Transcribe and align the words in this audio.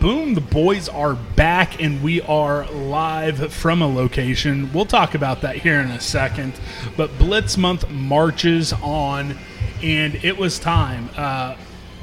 Boom, 0.00 0.34
the 0.34 0.40
boys 0.40 0.88
are 0.88 1.14
back 1.14 1.82
and 1.82 2.00
we 2.04 2.20
are 2.22 2.70
live 2.70 3.52
from 3.52 3.82
a 3.82 3.88
location. 3.88 4.72
We'll 4.72 4.86
talk 4.86 5.16
about 5.16 5.40
that 5.40 5.56
here 5.56 5.80
in 5.80 5.90
a 5.90 6.00
second. 6.00 6.52
But 6.96 7.18
Blitz 7.18 7.56
Month 7.56 7.90
marches 7.90 8.72
on 8.74 9.36
and 9.82 10.14
it 10.24 10.38
was 10.38 10.60
time. 10.60 11.10
Uh, 11.16 11.56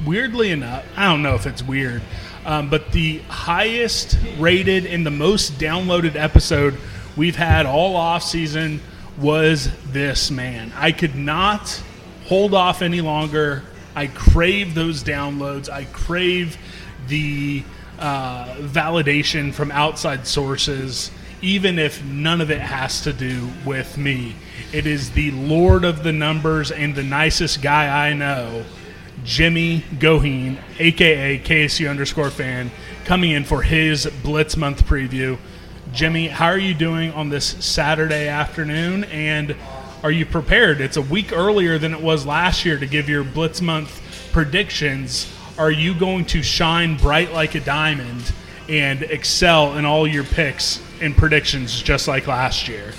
weirdly 0.05 0.51
enough, 0.51 0.83
I 0.97 1.05
don't 1.05 1.23
know 1.23 1.35
if 1.35 1.45
it's 1.45 1.63
weird, 1.63 2.01
um, 2.45 2.69
but 2.69 2.91
the 2.91 3.19
highest 3.29 4.17
rated 4.39 4.85
and 4.85 5.05
the 5.05 5.11
most 5.11 5.53
downloaded 5.53 6.17
episode 6.17 6.77
we've 7.15 7.37
had 7.37 7.65
all 7.65 7.95
off 7.95 8.23
season 8.23 8.81
was 9.17 9.71
this 9.93 10.29
man. 10.29 10.73
I 10.75 10.91
could 10.91 11.15
not 11.15 11.81
hold 12.25 12.53
off 12.53 12.81
any 12.81 12.99
longer. 12.99 13.63
I 13.95 14.07
crave 14.07 14.75
those 14.75 15.01
downloads. 15.01 15.69
I 15.69 15.85
crave 15.85 16.57
the 17.07 17.63
uh, 17.99 18.55
validation 18.59 19.53
from 19.53 19.71
outside 19.71 20.27
sources, 20.27 21.11
even 21.41 21.79
if 21.79 22.03
none 22.03 22.41
of 22.41 22.51
it 22.51 22.61
has 22.61 23.01
to 23.01 23.13
do 23.13 23.49
with 23.65 23.97
me. 23.97 24.35
It 24.73 24.85
is 24.85 25.11
the 25.11 25.31
Lord 25.31 25.85
of 25.85 26.03
the 26.03 26.11
numbers 26.11 26.71
and 26.71 26.95
the 26.95 27.03
nicest 27.03 27.61
guy 27.61 28.09
I 28.09 28.13
know, 28.13 28.65
Jimmy 29.23 29.83
Goheen, 29.99 30.57
aka 30.79 31.39
KSU 31.39 31.89
underscore 31.89 32.29
fan, 32.29 32.71
coming 33.05 33.31
in 33.31 33.43
for 33.43 33.61
his 33.61 34.05
Blitz 34.23 34.57
month 34.57 34.85
preview. 34.85 35.37
Jimmy, 35.93 36.27
how 36.27 36.47
are 36.47 36.57
you 36.57 36.73
doing 36.73 37.11
on 37.11 37.29
this 37.29 37.45
Saturday 37.65 38.27
afternoon? 38.27 39.05
And 39.05 39.55
are 40.03 40.11
you 40.11 40.25
prepared? 40.25 40.81
It's 40.81 40.97
a 40.97 41.01
week 41.01 41.31
earlier 41.31 41.77
than 41.77 41.93
it 41.93 42.01
was 42.01 42.25
last 42.25 42.65
year 42.65 42.77
to 42.77 42.85
give 42.85 43.07
your 43.07 43.23
Blitz 43.23 43.61
month 43.61 44.01
predictions 44.31 45.31
are 45.57 45.71
you 45.71 45.93
going 45.93 46.25
to 46.25 46.43
shine 46.43 46.97
bright 46.97 47.31
like 47.31 47.55
a 47.55 47.59
diamond 47.59 48.33
and 48.67 49.03
excel 49.03 49.77
in 49.77 49.85
all 49.85 50.07
your 50.07 50.23
picks 50.23 50.81
and 51.01 51.15
predictions 51.15 51.81
just 51.81 52.07
like 52.07 52.27
last 52.27 52.67
year? 52.67 52.93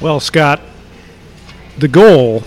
Well, 0.00 0.20
Scott, 0.20 0.60
the 1.78 1.88
goal 1.88 2.44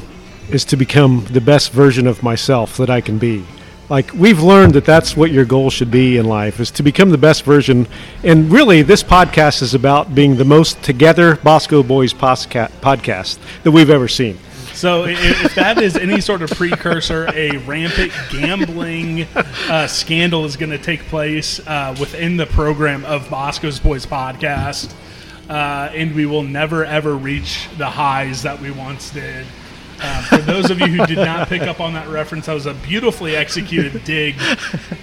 is 0.50 0.63
to 0.66 0.78
become 0.78 1.25
the 1.31 1.41
best 1.41 1.72
version 1.72 2.07
of 2.07 2.23
myself 2.23 2.78
that 2.78 2.89
I 2.89 3.01
can 3.01 3.17
be. 3.17 3.45
Like 3.89 4.13
we've 4.13 4.41
learned 4.41 4.73
that 4.73 4.85
that's 4.85 5.16
what 5.16 5.31
your 5.31 5.45
goal 5.45 5.69
should 5.69 5.91
be 5.91 6.17
in 6.17 6.25
life 6.25 6.59
is 6.59 6.72
to 6.72 6.83
become 6.83 7.09
the 7.09 7.17
best 7.17 7.44
version. 7.44 7.88
And 8.23 8.51
really, 8.51 8.81
this 8.81 9.01
podcast 9.01 9.62
is 9.62 9.73
about 9.73 10.13
being 10.13 10.35
the 10.35 10.45
most 10.45 10.81
together 10.83 11.38
Bosco 11.38 11.83
Boys 11.83 12.13
podcast 12.13 13.39
that 13.63 13.72
we've 13.72 13.89
ever 13.89 14.07
seen. 14.07 14.38
So 14.77 15.05
if, 15.05 15.55
that 15.55 15.81
is 15.81 15.97
any 15.97 16.21
sort 16.21 16.43
of 16.43 16.51
precursor, 16.51 17.27
a 17.33 17.57
rampant 17.57 18.11
gambling 18.29 19.23
uh, 19.33 19.88
scandal 19.88 20.45
is 20.45 20.55
going 20.55 20.69
to 20.69 20.77
take 20.77 21.01
place 21.05 21.59
uh, 21.65 21.95
within 21.99 22.38
the 22.38 22.45
program 22.45 23.03
of 23.03 23.27
Bosco's 23.27 23.79
Boys 23.79 24.05
podcast, 24.05 24.93
uh, 25.49 25.89
and 25.95 26.13
we 26.13 26.27
will 26.27 26.43
never 26.43 26.85
ever 26.85 27.15
reach 27.15 27.67
the 27.79 27.88
highs 27.88 28.43
that 28.43 28.61
we 28.61 28.69
once 28.69 29.09
did. 29.09 29.47
Uh, 29.99 30.21
for 30.25 30.38
those 30.43 30.69
of 30.69 30.79
you 30.79 30.85
who 30.85 31.03
did 31.07 31.17
not 31.17 31.47
pick 31.49 31.63
up 31.63 31.79
on 31.79 31.94
that 31.94 32.07
reference, 32.07 32.45
that 32.45 32.53
was 32.53 32.67
a 32.67 32.75
beautifully 32.75 33.35
executed 33.35 34.03
dig 34.03 34.35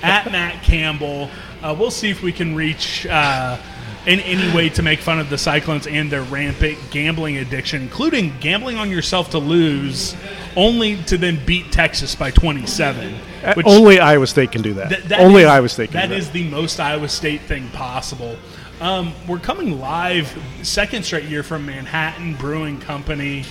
at 0.04 0.30
Matt 0.30 0.62
Campbell. 0.62 1.28
Uh, 1.64 1.74
we'll 1.76 1.90
see 1.90 2.10
if 2.10 2.22
we 2.22 2.30
can 2.30 2.54
reach 2.54 3.06
uh, 3.06 3.58
in 4.06 4.20
any 4.20 4.54
way 4.54 4.68
to 4.68 4.82
make 4.82 5.00
fun 5.00 5.18
of 5.18 5.30
the 5.30 5.38
Cyclones 5.38 5.86
and 5.86 6.10
their 6.10 6.22
rampant 6.22 6.78
gambling 6.90 7.38
addiction, 7.38 7.82
including 7.82 8.34
gambling 8.40 8.76
on 8.76 8.90
yourself 8.90 9.30
to 9.30 9.38
lose, 9.38 10.14
only 10.56 10.96
to 11.04 11.16
then 11.16 11.38
beat 11.46 11.72
Texas 11.72 12.14
by 12.14 12.30
27. 12.30 13.14
Uh, 13.42 13.54
Only 13.64 13.98
Iowa 14.00 14.26
State 14.26 14.52
can 14.52 14.62
do 14.62 14.74
that. 14.74 14.88
Th- 14.90 15.02
that 15.04 15.20
Only 15.20 15.42
is- 15.42 15.48
Iowa 15.48 15.68
State 15.68 15.90
can 15.90 16.00
That 16.00 16.06
do 16.08 16.14
that. 16.14 16.18
is 16.20 16.30
the 16.30 16.44
most 16.44 16.78
Iowa 16.80 17.08
State 17.08 17.42
thing 17.42 17.68
possible. 17.70 18.36
Um, 18.80 19.12
we're 19.26 19.38
coming 19.38 19.80
live 19.80 20.36
second 20.62 21.04
straight 21.04 21.24
year 21.24 21.42
from 21.42 21.64
Manhattan 21.64 22.34
Brewing 22.34 22.80
Company, 22.80 23.44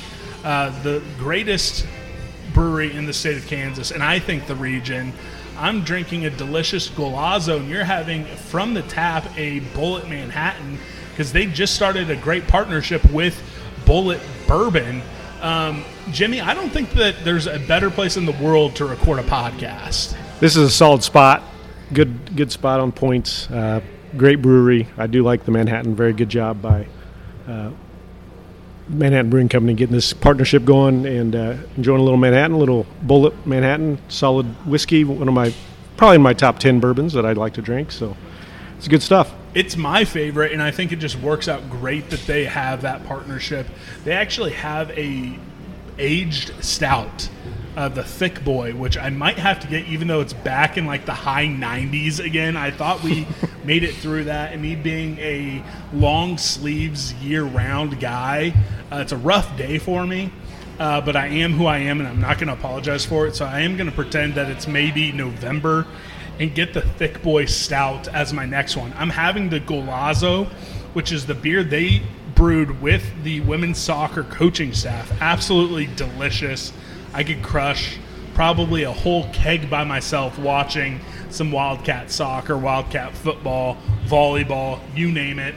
uh, 0.43 0.69
the 0.83 1.01
greatest 1.17 1.85
brewery 2.53 2.93
in 2.95 3.05
the 3.07 3.13
state 3.13 3.37
of 3.37 3.47
Kansas, 3.47 3.89
and 3.91 4.03
I 4.03 4.19
think 4.19 4.45
the 4.47 4.55
region. 4.55 5.13
I'm 5.63 5.85
drinking 5.85 6.25
a 6.25 6.29
delicious 6.29 6.89
Golazo, 6.89 7.55
and 7.55 7.69
you're 7.69 7.85
having 7.85 8.25
from 8.25 8.73
the 8.73 8.81
tap 8.81 9.25
a 9.37 9.61
Bulleit 9.61 10.09
Manhattan 10.09 10.77
because 11.11 11.31
they 11.31 11.45
just 11.45 11.73
started 11.73 12.09
a 12.09 12.17
great 12.17 12.49
partnership 12.49 13.01
with 13.11 13.41
Bulleit 13.85 14.19
Bourbon. 14.45 15.01
Um, 15.41 15.85
Jimmy, 16.11 16.41
I 16.41 16.53
don't 16.53 16.69
think 16.69 16.91
that 16.95 17.15
there's 17.23 17.47
a 17.47 17.59
better 17.59 17.89
place 17.89 18.17
in 18.17 18.25
the 18.25 18.33
world 18.33 18.75
to 18.75 18.85
record 18.85 19.19
a 19.19 19.23
podcast. 19.23 20.17
This 20.41 20.57
is 20.57 20.63
a 20.63 20.69
solid 20.69 21.01
spot. 21.01 21.41
Good, 21.93 22.35
good 22.35 22.51
spot 22.51 22.81
on 22.81 22.91
points. 22.91 23.49
Uh, 23.49 23.79
great 24.17 24.41
brewery. 24.41 24.89
I 24.97 25.07
do 25.07 25.23
like 25.23 25.45
the 25.45 25.51
Manhattan. 25.51 25.95
Very 25.95 26.11
good 26.11 26.27
job 26.27 26.61
by 26.61 26.87
uh, 27.47 27.71
Manhattan 28.87 29.29
Brewing 29.29 29.49
Company 29.49 29.73
getting 29.73 29.95
this 29.95 30.13
partnership 30.13 30.65
going 30.65 31.05
and 31.05 31.35
uh, 31.35 31.57
enjoying 31.77 32.01
a 32.01 32.03
little 32.03 32.17
Manhattan, 32.17 32.53
a 32.53 32.57
little 32.57 32.85
Bulleit 33.05 33.45
Manhattan, 33.45 33.97
solid 34.09 34.45
whiskey. 34.65 35.03
One 35.03 35.27
of 35.27 35.33
my 35.33 35.53
probably 35.97 36.17
my 36.17 36.33
top 36.33 36.59
ten 36.59 36.79
bourbons 36.79 37.13
that 37.13 37.25
I'd 37.25 37.37
like 37.37 37.53
to 37.53 37.61
drink. 37.61 37.91
So 37.91 38.17
it's 38.77 38.87
good 38.87 39.03
stuff. 39.03 39.33
It's 39.53 39.77
my 39.77 40.03
favorite, 40.03 40.51
and 40.51 40.61
I 40.61 40.71
think 40.71 40.91
it 40.91 40.97
just 40.97 41.19
works 41.19 41.47
out 41.47 41.69
great 41.69 42.09
that 42.09 42.21
they 42.21 42.45
have 42.45 42.81
that 42.81 43.05
partnership. 43.05 43.67
They 44.03 44.13
actually 44.13 44.51
have 44.53 44.89
a 44.91 45.37
aged 45.99 46.51
stout, 46.63 47.29
uh, 47.75 47.89
the 47.89 48.03
Thick 48.03 48.43
Boy, 48.43 48.73
which 48.73 48.97
I 48.97 49.09
might 49.09 49.37
have 49.37 49.59
to 49.61 49.67
get, 49.67 49.87
even 49.87 50.07
though 50.07 50.21
it's 50.21 50.33
back 50.33 50.77
in 50.77 50.85
like 50.85 51.05
the 51.05 51.13
high 51.13 51.47
90s 51.47 52.23
again. 52.23 52.55
I 52.55 52.71
thought 52.71 53.03
we 53.03 53.27
made 53.63 53.83
it 53.83 53.95
through 53.95 54.25
that, 54.25 54.53
and 54.53 54.61
me 54.61 54.75
being 54.75 55.17
a 55.19 55.63
long 55.93 56.37
sleeves 56.37 57.13
year 57.15 57.43
round 57.43 57.99
guy, 57.99 58.53
uh, 58.91 58.97
it's 58.97 59.11
a 59.11 59.17
rough 59.17 59.57
day 59.57 59.79
for 59.79 60.05
me. 60.05 60.31
Uh, 60.79 60.99
but 61.01 61.15
I 61.15 61.27
am 61.27 61.53
who 61.53 61.67
I 61.67 61.77
am, 61.79 61.99
and 61.99 62.09
I'm 62.09 62.19
not 62.19 62.39
going 62.39 62.47
to 62.47 62.53
apologize 62.53 63.05
for 63.05 63.27
it. 63.27 63.35
So 63.35 63.45
I 63.45 63.61
am 63.61 63.77
going 63.77 63.89
to 63.89 63.95
pretend 63.95 64.35
that 64.35 64.49
it's 64.49 64.67
maybe 64.67 65.11
November 65.11 65.85
and 66.39 66.53
get 66.53 66.73
the 66.73 66.81
Thick 66.81 67.21
Boy 67.21 67.45
Stout 67.45 68.07
as 68.07 68.33
my 68.33 68.45
next 68.45 68.75
one. 68.75 68.91
I'm 68.97 69.11
having 69.11 69.49
the 69.49 69.59
Golazo, 69.59 70.47
which 70.93 71.11
is 71.11 71.27
the 71.27 71.35
beer 71.35 71.63
they 71.63 72.01
brewed 72.33 72.81
with 72.81 73.03
the 73.23 73.41
women's 73.41 73.77
soccer 73.77 74.23
coaching 74.23 74.73
staff. 74.73 75.11
Absolutely 75.21 75.87
delicious. 75.95 76.73
I 77.13 77.23
could 77.23 77.43
crush 77.43 77.97
probably 78.33 78.83
a 78.83 78.91
whole 78.91 79.29
keg 79.31 79.69
by 79.69 79.83
myself 79.83 80.39
watching 80.39 80.99
some 81.29 81.51
Wildcat 81.51 82.09
soccer, 82.09 82.57
Wildcat 82.57 83.15
football, 83.15 83.77
volleyball, 84.05 84.79
you 84.95 85.11
name 85.11 85.39
it. 85.39 85.55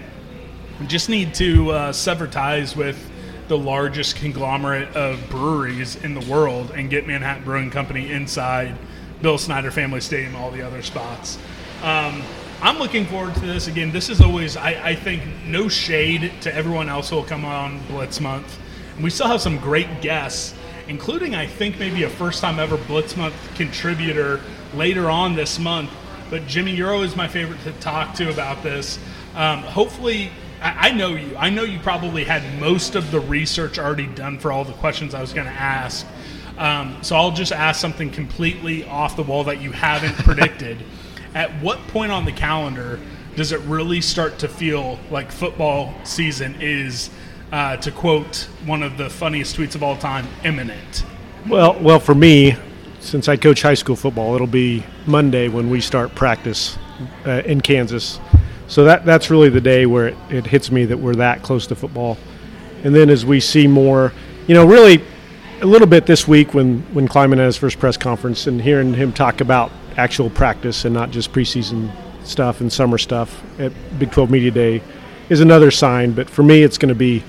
We 0.80 0.86
just 0.86 1.08
need 1.08 1.34
to 1.34 1.70
uh, 1.70 1.92
sever 1.92 2.26
ties 2.26 2.76
with 2.76 3.10
the 3.48 3.56
largest 3.56 4.16
conglomerate 4.16 4.94
of 4.96 5.18
breweries 5.30 5.96
in 5.96 6.14
the 6.14 6.30
world 6.30 6.72
and 6.72 6.90
get 6.90 7.06
Manhattan 7.06 7.44
Brewing 7.44 7.70
Company 7.70 8.10
inside 8.12 8.76
Bill 9.22 9.38
Snyder 9.38 9.70
Family 9.70 10.00
Stadium, 10.00 10.36
all 10.36 10.50
the 10.50 10.62
other 10.62 10.82
spots. 10.82 11.38
Um, 11.82 12.22
I'm 12.60 12.78
looking 12.78 13.06
forward 13.06 13.34
to 13.34 13.40
this. 13.40 13.68
Again, 13.68 13.92
this 13.92 14.08
is 14.08 14.20
always, 14.20 14.56
I, 14.56 14.90
I 14.90 14.94
think, 14.94 15.22
no 15.46 15.68
shade 15.68 16.32
to 16.42 16.54
everyone 16.54 16.88
else 16.88 17.10
who 17.10 17.16
will 17.16 17.24
come 17.24 17.44
on 17.44 17.80
Blitz 17.86 18.20
Month. 18.20 18.58
And 18.94 19.04
we 19.04 19.10
still 19.10 19.28
have 19.28 19.40
some 19.40 19.58
great 19.58 20.00
guests. 20.00 20.54
Including 20.88 21.34
I 21.34 21.46
think 21.46 21.78
maybe 21.78 22.02
a 22.04 22.10
first 22.10 22.40
time 22.40 22.58
ever 22.58 22.76
Blitz 22.76 23.16
Month 23.16 23.34
contributor 23.54 24.40
later 24.74 25.10
on 25.10 25.34
this 25.34 25.58
month. 25.58 25.90
But 26.30 26.46
Jimmy, 26.46 26.74
you're 26.74 26.92
always 26.92 27.14
my 27.16 27.28
favorite 27.28 27.62
to 27.64 27.72
talk 27.74 28.14
to 28.16 28.30
about 28.30 28.62
this. 28.62 28.98
Um, 29.34 29.60
hopefully, 29.60 30.30
I, 30.60 30.88
I 30.88 30.92
know 30.92 31.14
you. 31.14 31.36
I 31.36 31.50
know 31.50 31.62
you 31.62 31.78
probably 31.78 32.24
had 32.24 32.60
most 32.60 32.94
of 32.94 33.10
the 33.10 33.20
research 33.20 33.78
already 33.78 34.06
done 34.06 34.38
for 34.38 34.50
all 34.52 34.64
the 34.64 34.72
questions 34.74 35.14
I 35.14 35.20
was 35.20 35.32
going 35.32 35.46
to 35.46 35.52
ask. 35.52 36.06
Um, 36.58 36.96
so 37.02 37.16
I'll 37.16 37.32
just 37.32 37.52
ask 37.52 37.80
something 37.80 38.10
completely 38.10 38.84
off 38.84 39.16
the 39.16 39.22
wall 39.22 39.44
that 39.44 39.60
you 39.60 39.72
haven't 39.72 40.14
predicted. 40.24 40.78
At 41.34 41.60
what 41.60 41.78
point 41.88 42.12
on 42.12 42.24
the 42.24 42.32
calendar 42.32 42.98
does 43.34 43.52
it 43.52 43.60
really 43.60 44.00
start 44.00 44.38
to 44.38 44.48
feel 44.48 44.98
like 45.10 45.30
football 45.30 45.94
season 46.04 46.56
is, 46.60 47.10
uh, 47.52 47.76
to 47.78 47.90
quote 47.90 48.48
one 48.64 48.82
of 48.82 48.96
the 48.96 49.08
funniest 49.08 49.56
tweets 49.56 49.74
of 49.74 49.82
all 49.82 49.96
time, 49.96 50.26
imminent? 50.44 51.04
Well, 51.48 51.78
well, 51.80 52.00
for 52.00 52.14
me, 52.14 52.56
since 53.00 53.28
I 53.28 53.36
coach 53.36 53.62
high 53.62 53.74
school 53.74 53.96
football, 53.96 54.34
it'll 54.34 54.46
be 54.46 54.84
Monday 55.06 55.48
when 55.48 55.70
we 55.70 55.80
start 55.80 56.14
practice 56.14 56.76
uh, 57.24 57.42
in 57.44 57.60
Kansas. 57.60 58.18
So 58.68 58.84
that 58.84 59.04
that's 59.04 59.30
really 59.30 59.48
the 59.48 59.60
day 59.60 59.86
where 59.86 60.08
it, 60.08 60.16
it 60.28 60.46
hits 60.46 60.70
me 60.72 60.84
that 60.86 60.98
we're 60.98 61.14
that 61.16 61.42
close 61.42 61.66
to 61.68 61.76
football. 61.76 62.18
And 62.82 62.94
then 62.94 63.10
as 63.10 63.24
we 63.24 63.38
see 63.38 63.66
more, 63.66 64.12
you 64.48 64.54
know, 64.54 64.66
really 64.66 65.02
a 65.60 65.66
little 65.66 65.86
bit 65.86 66.06
this 66.06 66.26
week 66.26 66.52
when 66.52 66.80
when 66.92 67.06
Klieman 67.06 67.36
had 67.36 67.46
his 67.46 67.56
first 67.56 67.78
press 67.78 67.96
conference 67.96 68.46
and 68.46 68.60
hearing 68.60 68.92
him 68.92 69.12
talk 69.12 69.40
about 69.40 69.70
actual 69.96 70.28
practice 70.28 70.84
and 70.84 70.92
not 70.92 71.10
just 71.10 71.32
preseason 71.32 71.90
stuff 72.24 72.60
and 72.60 72.72
summer 72.72 72.98
stuff 72.98 73.42
at 73.60 73.72
Big 73.98 74.10
12 74.10 74.30
Media 74.30 74.50
Day 74.50 74.82
is 75.28 75.40
another 75.40 75.70
sign. 75.70 76.12
But 76.12 76.28
for 76.28 76.42
me, 76.42 76.62
it's 76.62 76.76
going 76.76 76.88
to 76.88 76.94
be 76.94 77.22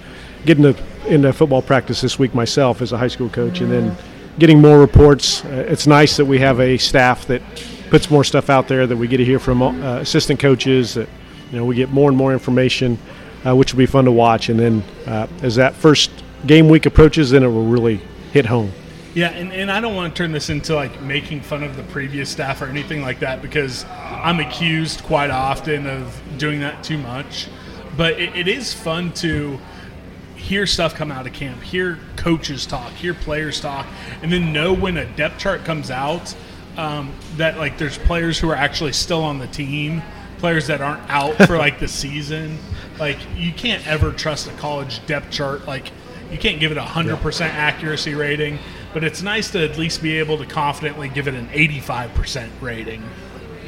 getting 0.46 0.64
to, 0.64 0.84
into 1.08 1.32
football 1.34 1.62
practice 1.62 2.02
this 2.02 2.20
week 2.20 2.34
myself 2.34 2.82
as 2.82 2.92
a 2.92 2.98
high 2.98 3.08
school 3.08 3.30
coach, 3.30 3.62
and 3.62 3.72
then 3.72 3.96
getting 4.40 4.62
more 4.62 4.80
reports. 4.80 5.44
Uh, 5.46 5.66
it's 5.68 5.88
nice 5.88 6.18
that 6.18 6.26
we 6.26 6.40
have 6.40 6.60
a 6.60 6.78
staff 6.78 7.26
that 7.28 7.42
puts 7.90 8.12
more 8.12 8.24
stuff 8.24 8.50
out 8.50 8.68
there 8.68 8.86
that 8.86 8.98
we 8.98 9.08
get 9.08 9.18
to 9.18 9.26
hear 9.26 9.40
from 9.40 9.62
uh, 9.62 9.98
assistant 9.98 10.40
coaches. 10.40 10.94
That 10.96 11.10
you 11.52 11.58
know 11.58 11.66
we 11.66 11.76
get 11.76 11.90
more 11.90 12.10
and 12.10 12.18
more 12.18 12.34
information, 12.34 12.98
uh, 13.46 13.56
which 13.56 13.74
will 13.74 13.80
be 13.80 13.86
fun 13.86 14.06
to 14.06 14.12
watch. 14.12 14.50
And 14.50 14.60
then 14.60 14.84
uh, 15.06 15.28
as 15.42 15.56
that 15.56 15.76
first 15.76 16.12
game 16.46 16.70
week 16.70 16.86
approaches, 16.86 17.32
then 17.32 17.44
it 17.44 17.48
will 17.48 17.66
really 17.66 18.02
hit 18.32 18.46
home. 18.46 18.72
Yeah, 19.14 19.30
and, 19.30 19.52
and 19.52 19.72
I 19.72 19.82
don't 19.82 19.96
want 19.96 20.14
to 20.14 20.18
turn 20.18 20.32
this 20.32 20.52
into 20.52 20.76
like 20.76 21.02
making 21.02 21.42
fun 21.42 21.64
of 21.64 21.76
the 21.76 21.82
previous 21.84 22.30
staff 22.30 22.62
or 22.62 22.66
anything 22.66 23.02
like 23.02 23.20
that 23.22 23.42
because 23.42 23.84
I'm 23.90 24.40
accused 24.40 25.04
quite 25.04 25.32
often 25.32 25.88
of 25.88 26.22
doing 26.38 26.60
that 26.60 26.84
too 26.84 27.00
much. 27.00 27.48
But 27.96 28.20
it, 28.20 28.36
it 28.36 28.48
is 28.48 28.76
fun 28.76 29.12
to 29.14 29.60
hear 30.48 30.66
stuff 30.66 30.96
come 30.96 31.12
out 31.12 31.28
of 31.28 31.34
camp, 31.34 31.62
hear 31.62 32.00
coaches 32.16 32.66
talk, 32.66 32.94
hear 32.94 33.14
players 33.14 33.60
talk, 33.60 33.86
and 34.22 34.32
then 34.32 34.54
know 34.54 34.72
when 34.74 34.96
a 34.96 35.06
depth 35.16 35.40
chart 35.40 35.66
comes 35.66 35.92
out 35.92 36.34
um, 36.78 37.14
that 37.36 37.58
like 37.58 37.78
there's 37.78 37.98
players 37.98 38.40
who 38.40 38.50
are 38.50 38.56
actually 38.56 38.94
still 38.94 39.24
on 39.24 39.40
the 39.40 39.48
team, 39.48 40.02
players 40.38 40.68
that 40.68 40.80
aren't 40.80 41.08
out 41.10 41.36
for 41.48 41.58
like 41.66 41.80
the 41.80 41.88
season. 41.88 42.58
Like 42.98 43.18
you 43.36 43.52
can't 43.52 43.86
ever 43.86 44.14
trust 44.14 44.48
a 44.48 44.54
college 44.54 45.06
depth 45.06 45.32
chart. 45.32 45.68
Like 45.68 45.92
you 46.32 46.38
can't 46.38 46.62
give 46.62 46.72
it 46.72 46.78
a 46.78 46.84
hundred 46.84 47.18
percent 47.18 47.54
accuracy 47.54 48.16
rating, 48.16 48.58
but 48.94 49.04
it's 49.04 49.22
nice 49.22 49.52
to 49.52 49.70
at 49.70 49.78
least 49.78 50.02
be 50.02 50.18
able 50.18 50.38
to 50.38 50.46
confidently 50.46 51.10
give 51.10 51.28
it 51.28 51.34
an 51.34 51.50
eighty-five 51.52 52.14
percent 52.14 52.54
rating. 52.62 53.04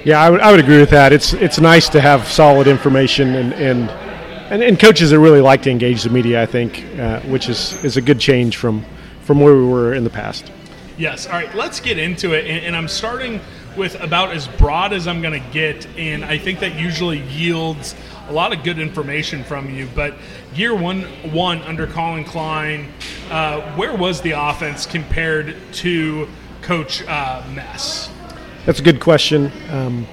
Yeah, 0.06 0.22
I 0.22 0.30
would, 0.30 0.40
I 0.40 0.52
would 0.52 0.62
agree 0.62 0.80
with 0.80 0.92
that. 0.92 1.12
It's 1.12 1.34
it's 1.34 1.60
nice 1.60 1.90
to 1.90 2.00
have 2.00 2.26
solid 2.26 2.68
information 2.68 3.36
and 3.36 3.54
and, 3.54 4.09
and, 4.50 4.64
and 4.64 4.80
coaches 4.80 5.12
that 5.12 5.20
really 5.20 5.42
like 5.42 5.62
to 5.64 5.72
engage 5.72 6.04
the 6.04 6.10
media. 6.10 6.42
I 6.42 6.46
think, 6.46 6.86
uh, 6.98 7.22
which 7.22 7.50
is, 7.50 7.84
is 7.84 7.98
a 7.98 8.02
good 8.02 8.20
change 8.20 8.58
from 8.58 8.86
from 9.22 9.40
where 9.40 9.56
we 9.56 9.66
were 9.66 9.94
in 9.94 10.04
the 10.04 10.10
past. 10.10 10.52
Yes. 10.98 11.28
All 11.28 11.34
right. 11.34 11.54
Let's 11.56 11.80
get 11.80 11.98
into 11.98 12.34
it, 12.34 12.46
and, 12.46 12.66
and 12.66 12.76
I'm 12.76 12.88
starting 12.88 13.40
with 13.78 14.00
about 14.02 14.32
as 14.32 14.48
broad 14.48 14.92
as 14.92 15.08
I'm 15.08 15.22
going 15.22 15.42
to 15.42 15.50
get, 15.52 15.86
and 15.98 16.26
I 16.26 16.38
think 16.38 16.60
that 16.60 16.76
usually 16.76 17.20
yields 17.20 17.96
a 18.28 18.34
lot 18.34 18.52
of 18.52 18.64
good 18.64 18.80
information 18.80 19.44
from 19.44 19.74
you. 19.74 19.88
But 19.96 20.16
year 20.54 20.76
one, 20.76 21.04
one 21.32 21.62
under 21.62 21.88
Collin 21.88 22.26
Klein, 22.26 22.92
uh, 23.30 23.62
where 23.76 23.96
was 23.96 24.22
the 24.22 24.32
offense 24.32 24.86
compared 24.86 25.56
to 25.74 26.28
Coach 26.62 27.04
uh, 27.08 27.44
Mess? 27.54 28.12
That's 28.66 28.80
a 28.80 28.84
good 28.84 29.00
question. 29.00 29.52
Um, 29.70 30.06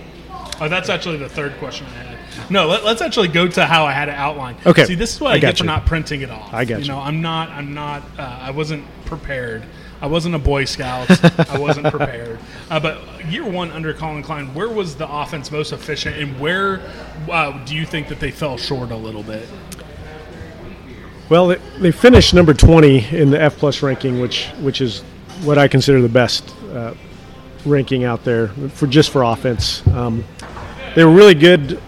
Oh, 0.58 0.68
that's 0.70 0.88
actually 0.88 1.18
the 1.18 1.28
third 1.28 1.54
question 1.58 1.86
I 1.86 2.02
had. 2.02 2.15
No, 2.50 2.66
let, 2.66 2.84
us 2.84 3.00
actually 3.00 3.28
go 3.28 3.48
to 3.48 3.66
how 3.66 3.84
I 3.84 3.92
had 3.92 4.08
it 4.08 4.14
outlined. 4.14 4.58
Okay. 4.64 4.84
See, 4.84 4.94
this 4.94 5.14
is 5.14 5.20
what 5.20 5.32
I 5.32 5.36
I, 5.36 5.38
get 5.38 5.58
for 5.58 5.64
not 5.64 5.86
printing 5.86 6.22
it 6.22 6.30
off. 6.30 6.52
I 6.52 6.64
get 6.64 6.78
you. 6.78 6.84
you. 6.84 6.92
know, 6.92 6.98
I'm 6.98 7.20
not. 7.20 7.50
I'm 7.50 7.74
not. 7.74 8.02
Uh, 8.18 8.38
I 8.42 8.50
wasn't 8.50 8.84
prepared. 9.04 9.64
I 10.00 10.06
wasn't 10.06 10.34
a 10.34 10.38
Boy 10.38 10.64
Scout. 10.66 11.08
I 11.50 11.58
wasn't 11.58 11.86
prepared. 11.86 12.38
Uh, 12.70 12.80
but 12.80 13.26
year 13.26 13.48
one 13.48 13.70
under 13.70 13.94
Collin 13.94 14.22
Klein, 14.22 14.52
where 14.54 14.68
was 14.68 14.96
the 14.96 15.10
offense 15.10 15.50
most 15.50 15.72
efficient, 15.72 16.16
and 16.16 16.38
where 16.38 16.80
uh, 17.30 17.64
do 17.64 17.74
you 17.74 17.86
think 17.86 18.08
that 18.08 18.20
they 18.20 18.30
fell 18.30 18.58
short 18.58 18.90
a 18.90 18.96
little 18.96 19.22
bit? 19.22 19.48
well, 21.28 21.48
they, 21.48 21.56
they 21.78 21.90
finished 21.90 22.34
number 22.34 22.54
20 22.54 23.16
in 23.16 23.30
the 23.30 23.40
F 23.40 23.56
plus 23.56 23.82
ranking, 23.82 24.20
which 24.20 24.46
which 24.60 24.80
is 24.80 25.00
what 25.42 25.58
I 25.58 25.68
consider 25.68 26.00
the 26.00 26.08
best 26.08 26.54
uh, 26.72 26.94
ranking 27.64 28.04
out 28.04 28.24
there 28.24 28.48
for 28.48 28.86
just 28.86 29.10
for 29.10 29.22
offense. 29.22 29.86
Um, 29.88 30.24
they 30.94 31.04
were 31.04 31.12
really 31.12 31.34
good 31.34 31.80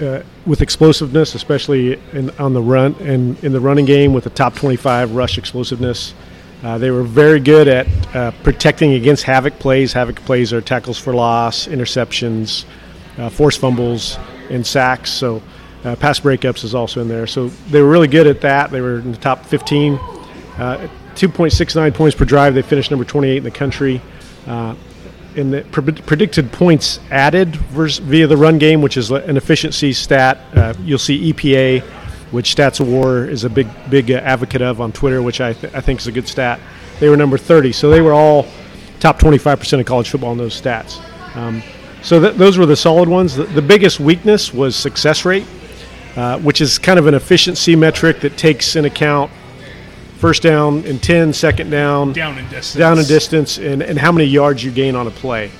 uh, 0.00 0.04
uh, 0.04 0.22
with 0.44 0.62
explosiveness, 0.62 1.34
especially 1.34 2.00
in, 2.12 2.30
on 2.38 2.52
the 2.52 2.62
run 2.62 2.94
and 3.00 3.42
in 3.42 3.52
the 3.52 3.60
running 3.60 3.84
game 3.84 4.12
with 4.12 4.24
the 4.24 4.30
top 4.30 4.54
25 4.54 5.12
rush 5.12 5.38
explosiveness. 5.38 6.14
Uh, 6.62 6.78
they 6.78 6.90
were 6.90 7.02
very 7.02 7.40
good 7.40 7.68
at 7.68 8.16
uh, 8.16 8.30
protecting 8.42 8.94
against 8.94 9.24
havoc 9.24 9.58
plays. 9.58 9.92
Havoc 9.92 10.16
plays 10.16 10.52
are 10.52 10.60
tackles 10.60 10.98
for 10.98 11.14
loss, 11.14 11.66
interceptions, 11.66 12.64
uh, 13.18 13.28
forced 13.28 13.60
fumbles, 13.60 14.18
and 14.50 14.66
sacks. 14.66 15.10
So 15.12 15.42
uh, 15.84 15.96
pass 15.96 16.20
breakups 16.20 16.64
is 16.64 16.74
also 16.74 17.00
in 17.00 17.08
there. 17.08 17.26
So 17.26 17.48
they 17.70 17.80
were 17.80 17.90
really 17.90 18.08
good 18.08 18.26
at 18.26 18.40
that. 18.40 18.70
They 18.70 18.80
were 18.80 18.98
in 18.98 19.12
the 19.12 19.18
top 19.18 19.44
15. 19.46 19.94
Uh, 19.94 20.88
2.69 21.14 21.94
points 21.94 22.16
per 22.16 22.24
drive. 22.24 22.54
They 22.54 22.62
finished 22.62 22.90
number 22.90 23.04
28 23.04 23.38
in 23.38 23.44
the 23.44 23.50
country. 23.50 24.00
In 25.36 25.50
the 25.50 25.60
pre- 25.70 25.92
predicted 25.92 26.50
points 26.50 26.98
added 27.10 27.54
via 27.56 28.26
the 28.26 28.36
run 28.38 28.56
game, 28.56 28.80
which 28.80 28.96
is 28.96 29.10
an 29.10 29.36
efficiency 29.36 29.92
stat, 29.92 30.38
uh, 30.54 30.72
you'll 30.82 30.98
see 30.98 31.30
EPA, 31.30 31.82
which 32.30 32.56
Stats 32.56 32.80
of 32.80 32.88
War 32.88 33.26
is 33.26 33.44
a 33.44 33.50
big 33.50 33.68
big 33.90 34.10
uh, 34.10 34.14
advocate 34.14 34.62
of 34.62 34.80
on 34.80 34.92
Twitter, 34.92 35.20
which 35.20 35.42
I, 35.42 35.52
th- 35.52 35.74
I 35.74 35.82
think 35.82 36.00
is 36.00 36.06
a 36.06 36.12
good 36.12 36.26
stat. 36.26 36.58
They 37.00 37.10
were 37.10 37.18
number 37.18 37.36
30, 37.36 37.72
so 37.72 37.90
they 37.90 38.00
were 38.00 38.14
all 38.14 38.46
top 38.98 39.18
25% 39.18 39.78
of 39.80 39.84
college 39.84 40.08
football 40.08 40.32
in 40.32 40.38
those 40.38 40.58
stats. 40.58 41.02
Um, 41.36 41.62
so 42.02 42.18
th- 42.18 42.36
those 42.36 42.56
were 42.56 42.64
the 42.64 42.76
solid 42.76 43.06
ones. 43.06 43.36
The, 43.36 43.44
the 43.44 43.60
biggest 43.60 44.00
weakness 44.00 44.54
was 44.54 44.74
success 44.74 45.26
rate, 45.26 45.46
uh, 46.16 46.38
which 46.38 46.62
is 46.62 46.78
kind 46.78 46.98
of 46.98 47.06
an 47.06 47.14
efficiency 47.14 47.76
metric 47.76 48.20
that 48.20 48.38
takes 48.38 48.74
in 48.74 48.86
account 48.86 49.30
first 50.18 50.42
down 50.42 50.84
and 50.84 51.02
10, 51.02 51.32
second 51.32 51.70
down, 51.70 52.12
Down 52.12 52.38
in 52.38 52.44
distance. 52.48 52.74
down 52.74 52.98
in 52.98 53.04
distance, 53.04 53.58
and, 53.58 53.82
and 53.82 53.98
how 53.98 54.12
many 54.12 54.24
yards 54.26 54.64
you 54.64 54.70
gain 54.70 54.96
on 54.96 55.06
a 55.06 55.10
play. 55.10 55.50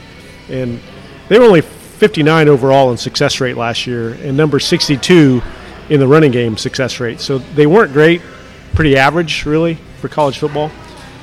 And 0.49 0.81
they 1.29 1.39
were 1.39 1.45
only 1.45 1.61
59 1.61 2.49
overall 2.49 2.91
in 2.91 2.97
success 2.97 3.41
rate 3.41 3.57
last 3.57 3.87
year, 3.87 4.15
and 4.15 4.37
number 4.37 4.59
62 4.59 5.43
in 5.89 6.01
the 6.01 6.07
running 6.07 6.33
game 6.33 6.57
success 6.57 7.01
rate. 7.01 7.21
So 7.21 7.39
they 7.39 7.67
weren't 7.67 7.93
great, 7.93 8.21
pretty 8.75 8.97
average, 8.97 9.47
really, 9.47 9.75
for 10.01 10.09
college 10.09 10.39
football. 10.39 10.71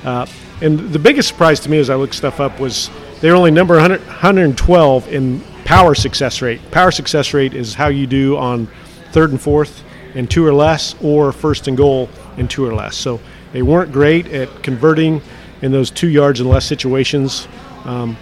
Uh, 0.03 0.25
and 0.61 0.79
the 0.91 0.99
biggest 0.99 1.27
surprise 1.27 1.59
to 1.61 1.69
me 1.69 1.77
as 1.79 1.89
I 1.89 1.95
looked 1.95 2.15
stuff 2.15 2.39
up 2.39 2.59
was 2.59 2.89
they 3.21 3.29
were 3.29 3.35
only 3.35 3.51
number 3.51 3.75
100, 3.75 3.99
112 4.05 5.07
in 5.09 5.41
power 5.65 5.95
success 5.95 6.41
rate. 6.41 6.59
Power 6.71 6.91
success 6.91 7.33
rate 7.33 7.53
is 7.53 7.73
how 7.73 7.87
you 7.87 8.05
do 8.07 8.37
on 8.37 8.67
third 9.11 9.31
and 9.31 9.41
fourth 9.41 9.83
and 10.15 10.29
two 10.29 10.45
or 10.45 10.53
less, 10.53 10.95
or 11.01 11.31
first 11.31 11.67
and 11.67 11.77
goal 11.77 12.09
in 12.37 12.47
two 12.47 12.65
or 12.65 12.73
less. 12.73 12.95
So 12.95 13.19
they 13.51 13.61
weren't 13.61 13.91
great 13.91 14.27
at 14.27 14.63
converting 14.63 15.21
in 15.61 15.71
those 15.71 15.89
two 15.89 16.09
yards 16.09 16.39
and 16.39 16.49
less 16.49 16.65
situations. 16.65 17.47
Um, 17.85 18.17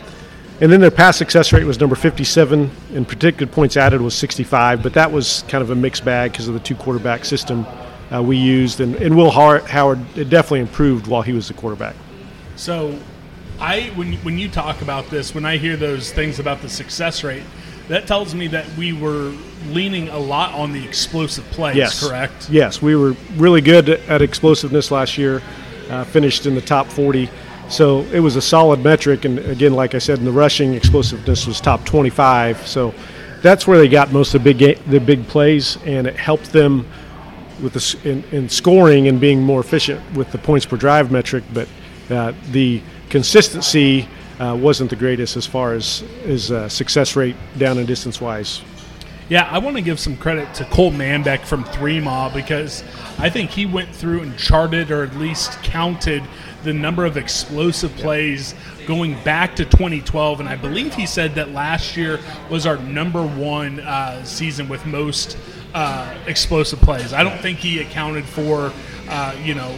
and 0.61 0.71
then 0.71 0.79
their 0.79 0.91
pass 0.91 1.17
success 1.17 1.51
rate 1.51 1.63
was 1.63 1.79
number 1.79 1.95
57, 1.95 2.69
and 2.93 3.07
predicted 3.07 3.51
points 3.51 3.77
added 3.77 3.99
was 3.99 4.13
65. 4.13 4.83
But 4.83 4.93
that 4.93 5.11
was 5.11 5.43
kind 5.47 5.63
of 5.63 5.71
a 5.71 5.75
mixed 5.75 6.05
bag 6.05 6.31
because 6.31 6.47
of 6.47 6.53
the 6.53 6.59
two 6.59 6.75
quarterback 6.75 7.25
system 7.25 7.65
uh, 8.13 8.21
we 8.21 8.37
used. 8.37 8.79
And, 8.79 8.95
and 8.97 9.17
Will 9.17 9.31
Howard, 9.31 9.63
Howard 9.63 9.99
it 10.15 10.29
definitely 10.29 10.59
improved 10.59 11.07
while 11.07 11.23
he 11.23 11.33
was 11.33 11.47
the 11.47 11.55
quarterback. 11.55 11.95
So, 12.55 12.99
I 13.59 13.91
when 13.95 14.13
when 14.17 14.37
you 14.37 14.49
talk 14.49 14.81
about 14.81 15.09
this, 15.09 15.33
when 15.33 15.45
I 15.45 15.57
hear 15.57 15.75
those 15.77 16.11
things 16.11 16.39
about 16.39 16.61
the 16.61 16.69
success 16.69 17.23
rate, 17.23 17.43
that 17.91 18.07
tells 18.07 18.33
me 18.33 18.47
that 18.47 18.65
we 18.77 18.93
were 18.93 19.33
leaning 19.67 20.07
a 20.07 20.17
lot 20.17 20.53
on 20.53 20.71
the 20.71 20.81
explosive 20.83 21.43
plays. 21.51 21.75
Yes. 21.75 22.07
Correct. 22.07 22.49
Yes, 22.49 22.81
we 22.81 22.95
were 22.95 23.17
really 23.35 23.59
good 23.59 23.89
at 23.89 24.21
explosiveness 24.21 24.91
last 24.91 25.17
year. 25.17 25.41
Uh, 25.89 26.05
finished 26.05 26.45
in 26.45 26.55
the 26.55 26.61
top 26.61 26.87
40, 26.87 27.29
so 27.69 28.03
it 28.13 28.21
was 28.21 28.37
a 28.37 28.41
solid 28.41 28.81
metric. 28.81 29.25
And 29.25 29.39
again, 29.39 29.73
like 29.73 29.93
I 29.93 29.97
said, 29.97 30.19
in 30.19 30.25
the 30.25 30.31
rushing 30.31 30.73
explosiveness 30.73 31.45
was 31.45 31.59
top 31.59 31.83
25. 31.83 32.65
So 32.65 32.93
that's 33.41 33.67
where 33.67 33.77
they 33.77 33.89
got 33.89 34.13
most 34.13 34.33
of 34.33 34.41
the 34.41 34.53
big 34.53 34.81
the 34.85 34.99
big 34.99 35.27
plays, 35.27 35.77
and 35.83 36.07
it 36.07 36.15
helped 36.15 36.53
them 36.53 36.87
with 37.61 37.73
the 37.73 38.09
in, 38.09 38.23
in 38.31 38.47
scoring 38.47 39.09
and 39.09 39.19
being 39.19 39.41
more 39.41 39.59
efficient 39.59 39.99
with 40.15 40.31
the 40.31 40.37
points 40.37 40.65
per 40.65 40.77
drive 40.77 41.11
metric. 41.11 41.43
But 41.53 41.67
uh, 42.09 42.31
the 42.51 42.81
consistency 43.09 44.07
uh, 44.41 44.55
wasn't 44.55 44.89
the 44.89 44.95
greatest 44.95 45.37
as 45.37 45.45
far 45.45 45.73
as 45.73 45.99
his 46.23 46.51
uh, 46.51 46.67
success 46.67 47.15
rate 47.15 47.35
down 47.57 47.77
and 47.77 47.87
distance 47.87 48.19
wise. 48.19 48.61
Yeah, 49.29 49.47
I 49.49 49.59
want 49.59 49.77
to 49.77 49.81
give 49.81 49.99
some 49.99 50.17
credit 50.17 50.53
to 50.55 50.65
Cole 50.65 50.91
Manbeck 50.91 51.45
from 51.45 51.63
Three 51.63 52.01
Mile 52.01 52.33
because 52.33 52.83
I 53.17 53.29
think 53.29 53.51
he 53.51 53.65
went 53.65 53.95
through 53.95 54.23
and 54.23 54.37
charted 54.37 54.91
or 54.91 55.03
at 55.03 55.15
least 55.15 55.61
counted 55.63 56.23
the 56.63 56.73
number 56.73 57.05
of 57.05 57.17
explosive 57.17 57.95
plays 57.95 58.55
going 58.87 59.13
back 59.23 59.55
to 59.55 59.63
2012. 59.63 60.41
And 60.41 60.49
I 60.49 60.55
believe 60.55 60.95
he 60.95 61.05
said 61.05 61.35
that 61.35 61.51
last 61.51 61.95
year 61.95 62.19
was 62.49 62.65
our 62.65 62.77
number 62.77 63.25
one 63.25 63.79
uh, 63.79 64.23
season 64.25 64.67
with 64.67 64.85
most 64.85 65.37
uh, 65.73 66.13
explosive 66.25 66.81
plays. 66.81 67.13
I 67.13 67.23
don't 67.23 67.39
think 67.39 67.59
he 67.59 67.79
accounted 67.79 68.25
for, 68.25 68.73
uh, 69.07 69.35
you 69.41 69.55
know, 69.55 69.73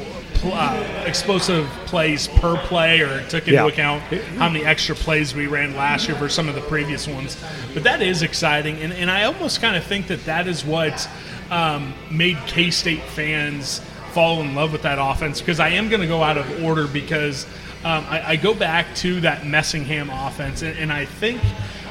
uh, 0.52 1.04
explosive 1.06 1.68
plays 1.86 2.28
per 2.28 2.58
play 2.66 3.02
or 3.02 3.22
took 3.30 3.44
into 3.48 3.54
Yeah. 3.54 3.68
account 3.68 4.02
how 4.38 4.50
many 4.50 4.66
extra 4.66 4.96
plays 4.96 5.34
we 5.34 5.48
ran 5.48 5.76
last 5.76 6.08
year 6.08 6.18
versus 6.18 6.36
some 6.36 6.50
of 6.50 6.56
the 6.56 6.62
previous 6.62 7.08
ones. 7.08 7.38
But 7.74 7.84
that 7.84 8.02
is 8.02 8.22
exciting. 8.22 8.78
And, 8.82 8.92
and 8.94 9.10
I 9.10 9.24
almost 9.24 9.62
kind 9.62 9.76
of 9.76 9.84
think 9.84 10.08
that 10.08 10.26
that 10.26 10.48
is 10.48 10.66
what 10.66 11.08
um, 11.52 11.94
made 12.12 12.38
K 12.48 12.72
State 12.72 13.04
fans 13.04 13.80
fall 14.12 14.42
in 14.42 14.54
love 14.54 14.72
with 14.72 14.84
that 14.84 15.00
offense 15.00 15.40
because 15.40 15.60
I 15.60 15.70
am 15.70 15.90
going 15.90 16.02
to 16.02 16.08
go 16.08 16.22
out 16.22 16.38
of 16.38 16.64
order 16.64 16.88
because 16.88 17.46
um, 17.84 18.06
I, 18.08 18.32
I 18.32 18.36
go 18.36 18.54
back 18.54 18.94
to 18.98 19.20
that 19.22 19.42
Messingham 19.42 20.10
offense, 20.28 20.62
and, 20.62 20.78
and 20.78 20.92
I 20.94 21.06
think, 21.06 21.42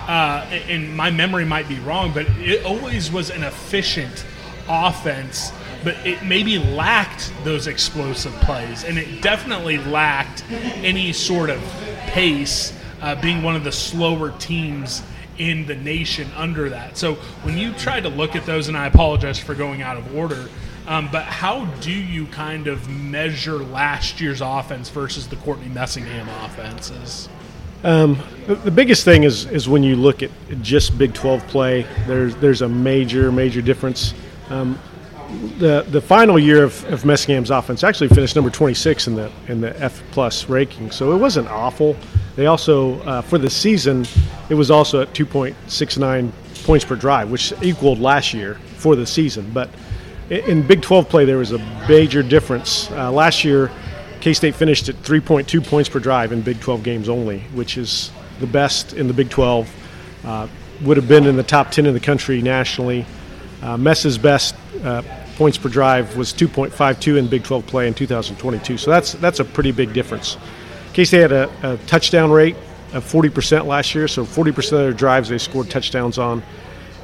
uh, 0.08 0.46
and 0.68 0.96
my 0.96 1.10
memory 1.10 1.44
might 1.44 1.68
be 1.68 1.78
wrong, 1.80 2.12
but 2.14 2.26
it 2.38 2.64
always 2.64 3.10
was 3.12 3.30
an 3.30 3.42
efficient 3.42 4.24
offense, 4.68 5.52
but 5.84 5.94
it 6.06 6.22
maybe 6.24 6.58
lacked 6.58 7.32
those 7.44 7.66
explosive 7.66 8.32
plays, 8.40 8.84
and 8.84 8.98
it 8.98 9.22
definitely 9.22 9.78
lacked 9.78 10.44
any 10.50 11.12
sort 11.12 11.50
of 11.50 11.60
pace, 12.06 12.72
uh, 13.00 13.20
being 13.20 13.42
one 13.42 13.56
of 13.56 13.64
the 13.64 13.72
slower 13.72 14.30
teams 14.38 15.02
in 15.38 15.66
the 15.66 15.74
nation 15.74 16.28
under 16.36 16.68
that. 16.68 16.96
So 16.96 17.14
when 17.42 17.56
you 17.56 17.72
try 17.72 18.00
to 18.00 18.08
look 18.08 18.36
at 18.36 18.46
those, 18.46 18.68
and 18.68 18.76
I 18.76 18.86
apologize 18.86 19.38
for 19.38 19.54
going 19.54 19.82
out 19.82 19.96
of 19.96 20.14
order, 20.14 20.48
um, 20.86 21.08
but 21.12 21.24
how 21.24 21.64
do 21.80 21.92
you 21.92 22.26
kind 22.26 22.66
of 22.66 22.88
measure 22.88 23.58
last 23.58 24.20
year's 24.20 24.40
offense 24.40 24.88
versus 24.88 25.28
the 25.28 25.36
Courtney 25.36 25.68
Messingham 25.68 26.26
offenses? 26.44 27.28
The, 28.46 28.54
the 28.56 28.70
biggest 28.70 29.04
thing 29.04 29.24
is 29.24 29.46
is 29.46 29.68
when 29.68 29.82
you 29.82 29.96
look 29.96 30.22
at 30.22 30.30
just 30.60 30.96
Big 30.98 31.14
12 31.14 31.46
play. 31.48 31.86
There's 32.06 32.34
there's 32.36 32.62
a 32.62 32.68
major 32.68 33.32
major 33.32 33.62
difference. 33.62 34.14
Um, 34.50 34.78
the 35.58 35.86
the 35.90 36.00
final 36.00 36.38
year 36.38 36.64
of, 36.64 36.84
of 36.92 37.04
Messingham's 37.04 37.50
offense 37.50 37.84
actually 37.84 38.08
finished 38.08 38.36
number 38.36 38.50
26 38.50 39.06
in 39.06 39.14
the 39.14 39.30
in 39.48 39.60
the 39.60 39.78
F 39.82 40.02
plus 40.10 40.48
ranking, 40.48 40.90
so 40.90 41.12
it 41.12 41.18
wasn't 41.18 41.48
awful. 41.48 41.96
They 42.36 42.46
also 42.46 43.00
uh, 43.00 43.22
for 43.22 43.38
the 43.38 43.50
season, 43.50 44.06
it 44.48 44.54
was 44.54 44.70
also 44.70 45.02
at 45.02 45.12
2.69 45.12 46.32
points 46.64 46.84
per 46.84 46.96
drive, 46.96 47.30
which 47.30 47.52
equaled 47.62 47.98
last 47.98 48.32
year 48.32 48.54
for 48.76 48.96
the 48.96 49.06
season. 49.06 49.50
But 49.52 49.70
in 50.30 50.66
Big 50.66 50.82
12 50.82 51.08
play, 51.08 51.24
there 51.24 51.38
was 51.38 51.52
a 51.52 51.58
major 51.88 52.22
difference. 52.22 52.90
Uh, 52.90 53.10
last 53.10 53.44
year, 53.44 53.70
K 54.20 54.32
State 54.32 54.54
finished 54.54 54.88
at 54.88 54.96
3.2 54.96 55.66
points 55.66 55.88
per 55.88 55.98
drive 55.98 56.32
in 56.32 56.42
Big 56.42 56.60
12 56.60 56.82
games 56.82 57.08
only, 57.08 57.40
which 57.54 57.76
is 57.76 58.10
the 58.40 58.46
best 58.46 58.94
in 58.94 59.08
the 59.08 59.14
Big 59.14 59.30
12. 59.30 59.70
Uh, 60.24 60.48
would 60.82 60.96
have 60.96 61.08
been 61.08 61.26
in 61.26 61.36
the 61.36 61.42
top 61.42 61.70
10 61.70 61.86
in 61.86 61.94
the 61.94 62.00
country 62.00 62.42
nationally. 62.42 63.06
Uh, 63.62 63.76
Mess's 63.76 64.18
best 64.18 64.56
uh, 64.82 65.02
points 65.42 65.58
per 65.58 65.68
drive 65.68 66.16
was 66.16 66.32
2.52 66.32 67.18
in 67.18 67.26
Big 67.26 67.42
12 67.42 67.66
play 67.66 67.88
in 67.88 67.94
2022. 67.94 68.78
So 68.78 68.92
that's 68.92 69.14
that's 69.14 69.40
a 69.40 69.44
pretty 69.44 69.72
big 69.72 69.92
difference. 69.92 70.36
K 70.92 71.04
State 71.04 71.22
had 71.22 71.32
a, 71.32 71.50
a 71.64 71.76
touchdown 71.88 72.30
rate 72.30 72.54
of 72.92 73.04
40% 73.04 73.66
last 73.66 73.92
year, 73.92 74.06
so 74.06 74.24
40% 74.24 74.58
of 74.58 74.68
their 74.70 74.92
drives 74.92 75.30
they 75.30 75.38
scored 75.38 75.68
touchdowns 75.68 76.16
on 76.16 76.44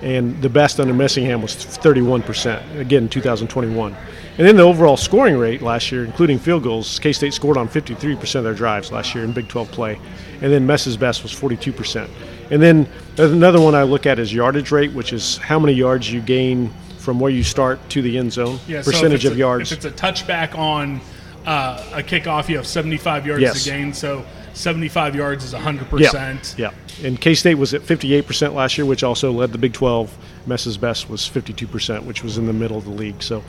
and 0.02 0.40
the 0.40 0.49
best 0.49 0.78
under 0.78 0.95
Messingham 0.95 1.42
was 1.42 1.57
31%, 1.57 2.78
again 2.78 3.02
in 3.02 3.09
2021. 3.09 3.97
And 4.38 4.47
then 4.47 4.54
the 4.54 4.62
overall 4.62 4.97
scoring 4.97 5.37
rate 5.37 5.61
last 5.61 5.90
year, 5.90 6.04
including 6.04 6.38
field 6.38 6.62
goals, 6.62 7.00
K 7.00 7.12
State 7.12 7.35
scored 7.35 7.57
on 7.57 7.68
53% 7.68 8.37
of 8.37 8.45
their 8.45 8.54
drives 8.54 8.92
last 8.92 9.16
year 9.16 9.25
in 9.25 9.33
Big 9.33 9.49
12 9.49 9.68
play. 9.73 9.99
And 10.40 10.52
then 10.52 10.64
Mess's 10.64 10.97
best 10.97 11.25
was 11.25 11.33
42%. 11.33 12.09
And 12.52 12.62
then 12.62 12.88
another 13.16 13.61
one 13.61 13.75
I 13.75 13.83
look 13.83 14.07
at 14.07 14.21
is 14.21 14.33
yardage 14.33 14.71
rate, 14.71 14.92
which 14.92 15.12
is 15.12 15.38
how 15.38 15.59
many 15.59 15.73
yards 15.73 16.12
you 16.12 16.21
gain 16.21 16.73
from 17.08 17.18
where 17.18 17.30
you 17.32 17.42
start 17.42 17.78
to 17.88 18.02
the 18.02 18.18
end 18.18 18.30
zone, 18.30 18.58
Yeah, 18.68 18.82
percentage 18.82 19.24
it's 19.24 19.30
of 19.30 19.32
a- 19.32 19.36
yards. 19.38 19.72
If 19.72 19.78
it's 19.82 19.86
a 19.86 19.90
touchback 19.90 20.54
on 20.58 21.00
uh, 21.46 21.82
a 21.94 22.02
kickoff, 22.02 22.50
you 22.50 22.56
have 22.58 22.66
75 22.66 23.24
yards 23.26 23.40
Yes. 23.40 23.64
to 23.64 23.70
gain. 23.70 23.94
So 23.94 24.26
75 24.52 25.16
yards 25.16 25.42
is 25.42 25.54
100%. 25.54 26.58
Yeah, 26.58 26.70
yeah. 27.00 27.06
And 27.06 27.18
K 27.18 27.34
State 27.34 27.54
was 27.54 27.72
at 27.72 27.80
58% 27.80 28.52
last 28.52 28.76
year, 28.76 28.84
which 28.84 29.02
also 29.02 29.32
led 29.32 29.52
the 29.52 29.56
Big 29.58 29.72
12. 29.72 30.14
Mess's 30.46 30.76
best 30.76 31.08
was 31.08 31.22
52%, 31.22 32.02
which 32.04 32.22
was 32.22 32.36
in 32.36 32.44
the 32.46 32.52
middle 32.52 32.76
of 32.76 32.84
the 32.84 32.90
league. 32.90 33.22
So 33.22 33.42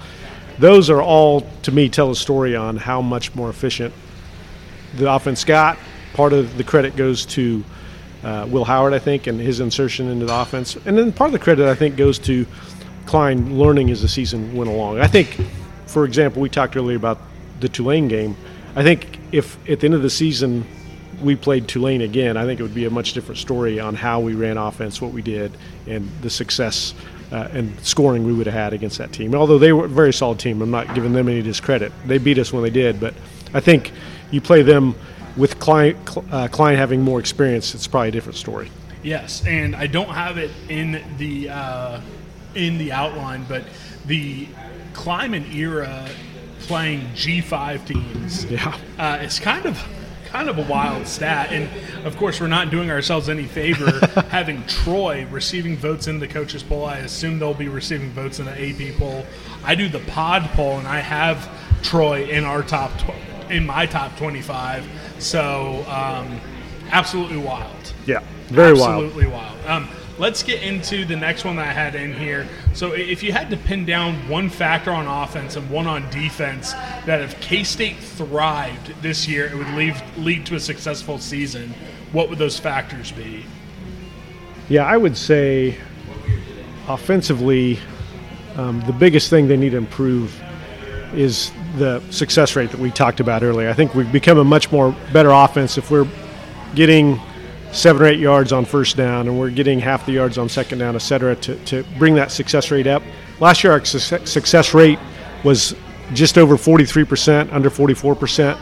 those 0.57 0.89
are 0.89 1.01
all, 1.01 1.41
to 1.63 1.73
me, 1.73 1.89
tell 1.89 2.11
a 2.11 2.15
story 2.15 2.55
on 2.55 2.77
how 2.77 3.01
much 3.01 3.35
more 3.35 3.49
efficient 3.49 3.93
the 4.95 5.11
offense 5.11 5.43
got. 5.43 5.77
Part 6.13 6.31
of 6.31 6.55
the 6.57 6.63
credit 6.63 6.95
goes 6.95 7.25
to 7.25 7.65
uh, 8.23 8.45
Will 8.49 8.63
Howard, 8.63 8.93
I 8.93 8.99
think, 8.99 9.27
and 9.27 9.37
his 9.37 9.59
insertion 9.59 10.07
into 10.07 10.25
the 10.25 10.33
offense. 10.39 10.77
And 10.85 10.97
then 10.97 11.11
part 11.11 11.27
of 11.27 11.33
the 11.33 11.39
credit, 11.39 11.67
I 11.67 11.75
think, 11.75 11.97
goes 11.97 12.19
to 12.19 12.45
Klein 13.09 13.57
learning 13.57 13.89
as 13.89 14.03
the 14.03 14.07
season 14.07 14.55
went 14.55 14.69
along. 14.69 14.99
I 14.99 15.07
think, 15.07 15.35
for 15.87 16.05
example, 16.05 16.43
we 16.43 16.49
talked 16.49 16.77
earlier 16.77 16.95
about 16.95 17.17
the 17.59 17.67
Tulane 17.67 18.07
game. 18.07 18.37
I 18.75 18.83
think 18.83 19.19
if 19.31 19.57
at 19.67 19.79
the 19.79 19.87
end 19.87 19.95
of 19.95 20.03
the 20.03 20.11
season 20.11 20.63
we 21.19 21.35
played 21.35 21.67
Tulane 21.67 22.01
again, 22.01 22.37
I 22.37 22.45
think 22.45 22.59
it 22.59 22.63
would 22.63 22.75
be 22.75 22.85
a 22.85 22.89
much 22.91 23.13
different 23.13 23.39
story 23.39 23.79
on 23.79 23.95
how 23.95 24.19
we 24.19 24.35
ran 24.35 24.57
offense, 24.57 25.01
what 25.01 25.11
we 25.11 25.23
did, 25.23 25.51
and 25.87 26.07
the 26.21 26.29
success 26.29 26.93
uh, 27.31 27.47
and 27.51 27.79
scoring 27.79 28.27
we 28.27 28.33
would 28.33 28.45
have 28.45 28.53
had 28.53 28.73
against 28.73 28.99
that 28.99 29.11
team. 29.11 29.33
Although 29.33 29.57
they 29.57 29.73
were 29.73 29.85
a 29.85 29.89
very 29.89 30.13
solid 30.13 30.37
team, 30.37 30.61
I'm 30.61 30.69
not 30.69 30.93
giving 30.93 31.11
them 31.11 31.27
any 31.27 31.41
discredit. 31.41 31.91
They 32.05 32.19
beat 32.19 32.37
us 32.37 32.53
when 32.53 32.61
they 32.61 32.69
did, 32.69 32.99
but 32.99 33.15
I 33.55 33.59
think 33.59 33.91
you 34.29 34.39
play 34.39 34.61
them 34.61 34.93
with 35.35 35.57
Klein, 35.57 35.97
uh, 36.29 36.47
Klein 36.47 36.77
having 36.77 37.01
more 37.01 37.19
experience, 37.19 37.73
it's 37.73 37.87
probably 37.87 38.09
a 38.09 38.11
different 38.11 38.37
story. 38.37 38.69
Yes, 39.01 39.43
and 39.47 39.75
I 39.75 39.87
don't 39.87 40.09
have 40.09 40.37
it 40.37 40.51
in 40.67 41.01
the 41.17 41.49
uh, 41.49 42.01
in 42.55 42.77
the 42.77 42.91
outline, 42.91 43.45
but 43.47 43.63
the 44.05 44.47
Kleiman 44.93 45.45
era 45.53 46.07
playing 46.61 47.01
G5 47.15 47.85
teams 47.85 48.45
Yeah. 48.45 48.75
uh, 48.97 49.17
it's 49.21 49.39
kind 49.39 49.65
of 49.65 49.81
kind 50.25 50.47
of 50.47 50.59
a 50.59 50.63
wild 50.63 51.07
stat. 51.07 51.51
And 51.51 51.67
of 52.05 52.15
course, 52.17 52.39
we're 52.39 52.45
not 52.47 52.69
doing 52.69 52.91
ourselves 52.91 53.29
any 53.29 53.45
favor 53.45 53.89
having 54.29 54.63
Troy 54.67 55.25
receiving 55.31 55.75
votes 55.75 56.07
in 56.07 56.19
the 56.19 56.27
coaches 56.27 56.61
poll. 56.61 56.85
I 56.85 56.97
assume 56.97 57.39
they'll 57.39 57.55
be 57.55 57.67
receiving 57.67 58.11
votes 58.11 58.37
in 58.39 58.45
the 58.45 58.51
AP 58.51 58.95
poll. 58.99 59.25
I 59.63 59.73
do 59.73 59.89
the 59.89 59.99
pod 60.01 60.43
poll, 60.53 60.77
and 60.77 60.87
I 60.87 60.99
have 60.99 61.49
Troy 61.81 62.25
in 62.25 62.43
our 62.43 62.61
top 62.61 62.91
tw- 62.99 63.49
in 63.51 63.65
my 63.65 63.87
top 63.87 64.15
twenty-five. 64.17 64.85
So 65.17 65.83
um, 65.87 66.39
absolutely 66.91 67.37
wild. 67.37 67.93
Yeah, 68.05 68.19
very 68.49 68.73
wild. 68.73 69.05
Absolutely 69.05 69.27
wild. 69.27 69.57
Um, 69.65 69.89
let's 70.19 70.43
get 70.43 70.61
into 70.61 71.05
the 71.05 71.15
next 71.15 71.45
one 71.45 71.55
that 71.55 71.67
I 71.67 71.71
had 71.71 71.95
in 71.95 72.13
here. 72.13 72.47
So, 72.73 72.91
if 72.91 73.23
you 73.23 73.31
had 73.31 73.49
to 73.49 73.57
pin 73.57 73.85
down 73.85 74.15
one 74.27 74.49
factor 74.49 74.91
on 74.91 75.07
offense 75.07 75.55
and 75.55 75.67
one 75.69 75.87
on 75.87 76.07
defense 76.11 76.73
that 77.05 77.21
if 77.21 77.39
K 77.41 77.63
State 77.63 77.97
thrived 77.97 79.01
this 79.01 79.27
year, 79.27 79.47
it 79.47 79.55
would 79.55 79.69
lead 79.69 79.95
lead 80.17 80.45
to 80.47 80.55
a 80.55 80.59
successful 80.59 81.17
season. 81.17 81.73
What 82.11 82.29
would 82.29 82.37
those 82.37 82.59
factors 82.59 83.11
be? 83.11 83.45
Yeah, 84.67 84.85
I 84.85 84.97
would 84.97 85.17
say 85.17 85.77
offensively, 86.87 87.79
um, 88.55 88.81
the 88.81 88.93
biggest 88.93 89.29
thing 89.29 89.47
they 89.47 89.57
need 89.57 89.71
to 89.71 89.77
improve 89.77 90.39
is 91.13 91.51
the 91.77 92.01
success 92.11 92.55
rate 92.55 92.71
that 92.71 92.79
we 92.79 92.91
talked 92.91 93.19
about 93.19 93.41
earlier. 93.41 93.69
I 93.69 93.73
think 93.73 93.95
we've 93.95 94.11
become 94.11 94.37
a 94.37 94.43
much 94.43 94.71
more 94.71 94.95
better 95.13 95.31
offense 95.31 95.77
if 95.77 95.89
we're 95.89 96.07
getting 96.75 97.19
seven 97.71 98.01
or 98.01 98.05
eight 98.05 98.19
yards 98.19 98.51
on 98.51 98.65
first 98.65 98.97
down 98.97 99.27
and 99.27 99.39
we're 99.39 99.49
getting 99.49 99.79
half 99.79 100.05
the 100.05 100.11
yards 100.11 100.37
on 100.37 100.49
second 100.49 100.79
down, 100.79 100.95
et 100.95 100.99
cetera, 100.99 101.35
to, 101.35 101.55
to 101.65 101.83
bring 101.97 102.15
that 102.15 102.31
success 102.31 102.71
rate 102.71 102.87
up. 102.87 103.03
Last 103.39 103.63
year, 103.63 103.73
our 103.73 103.83
success 103.85 104.29
success 104.29 104.73
rate 104.73 104.99
was 105.43 105.75
just 106.13 106.37
over 106.37 106.55
43%, 106.55 107.53
under 107.53 107.69
44%. 107.69 108.59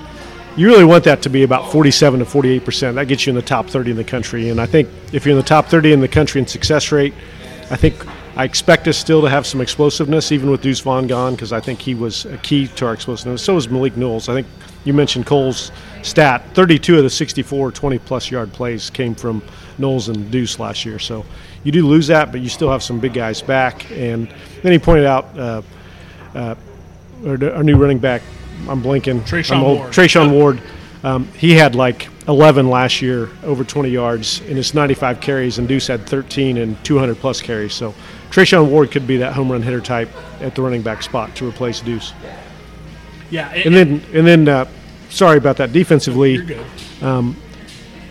You 0.57 0.67
really 0.67 0.85
want 0.85 1.03
that 1.03 1.21
to 1.21 1.29
be 1.29 1.43
about 1.43 1.71
47 1.71 2.19
to 2.19 2.25
48%. 2.25 2.95
That 2.95 3.07
gets 3.07 3.25
you 3.25 3.31
in 3.31 3.35
the 3.35 3.41
top 3.41 3.67
30 3.67 3.91
in 3.91 3.97
the 3.97 4.03
country. 4.03 4.49
And 4.49 4.59
I 4.59 4.65
think 4.65 4.89
if 5.13 5.25
you're 5.25 5.33
in 5.33 5.37
the 5.37 5.47
top 5.47 5.67
30 5.67 5.93
in 5.93 5.99
the 5.99 6.07
country 6.07 6.41
in 6.41 6.47
success 6.47 6.91
rate, 6.91 7.13
I 7.69 7.75
think 7.75 7.95
I 8.35 8.43
expect 8.43 8.87
us 8.87 8.97
still 8.97 9.21
to 9.21 9.29
have 9.29 9.45
some 9.45 9.61
explosiveness, 9.61 10.31
even 10.31 10.49
with 10.49 10.61
Deuce 10.61 10.79
Vaughn 10.79 11.07
gone, 11.07 11.35
because 11.35 11.53
I 11.53 11.59
think 11.59 11.79
he 11.79 11.95
was 11.95 12.25
a 12.25 12.37
key 12.37 12.67
to 12.67 12.85
our 12.87 12.93
explosiveness. 12.93 13.43
So 13.43 13.55
was 13.55 13.69
Malik 13.69 13.97
Knowles. 13.97 14.29
I 14.29 14.33
think 14.33 14.47
you 14.83 14.93
mentioned 14.93 15.25
Cole's 15.25 15.71
stat 16.03 16.43
32 16.53 16.97
of 16.97 17.03
the 17.03 17.09
64 17.09 17.71
20 17.71 17.99
plus 17.99 18.31
yard 18.31 18.51
plays 18.53 18.89
came 18.89 19.15
from 19.15 19.41
Knowles 19.77 20.09
and 20.09 20.31
Deuce 20.31 20.59
last 20.59 20.85
year. 20.85 20.99
So 20.99 21.25
you 21.63 21.71
do 21.71 21.85
lose 21.85 22.07
that, 22.07 22.31
but 22.31 22.41
you 22.41 22.49
still 22.49 22.71
have 22.71 22.83
some 22.83 22.99
big 22.99 23.13
guys 23.13 23.41
back. 23.41 23.89
And 23.91 24.33
then 24.61 24.71
he 24.71 24.79
pointed 24.79 25.05
out 25.05 25.37
uh, 25.37 25.61
uh, 26.33 26.55
our, 27.25 27.53
our 27.53 27.63
new 27.63 27.77
running 27.77 27.99
back, 27.99 28.21
I'm 28.67 28.81
blinking. 28.81 29.21
Treshaun 29.21 29.57
I'm 29.57 29.61
Ward. 29.63 29.91
Treshaun 29.91 30.31
Ward. 30.31 30.61
Um, 31.03 31.27
he 31.33 31.53
had 31.53 31.75
like 31.75 32.09
11 32.27 32.69
last 32.69 33.01
year, 33.01 33.29
over 33.43 33.63
20 33.63 33.89
yards 33.89 34.41
in 34.41 34.57
his 34.57 34.73
95 34.73 35.21
carries, 35.21 35.59
and 35.59 35.67
Deuce 35.67 35.87
had 35.87 36.05
13 36.07 36.57
and 36.57 36.83
200 36.83 37.15
plus 37.17 37.41
carries. 37.41 37.73
So 37.73 37.93
Treshaun 38.29 38.69
Ward 38.69 38.91
could 38.91 39.07
be 39.07 39.17
that 39.17 39.33
home 39.33 39.51
run 39.51 39.61
hitter 39.61 39.79
type 39.79 40.09
at 40.41 40.55
the 40.55 40.61
running 40.61 40.81
back 40.81 41.03
spot 41.03 41.35
to 41.37 41.47
replace 41.47 41.81
Deuce. 41.81 42.13
Yeah, 43.29 43.49
And 43.53 43.75
then, 43.75 44.01
and 44.13 44.25
then, 44.25 44.47
uh, 44.47 44.65
sorry 45.09 45.37
about 45.37 45.57
that. 45.57 45.71
Defensively, 45.71 46.35
you're 46.35 46.63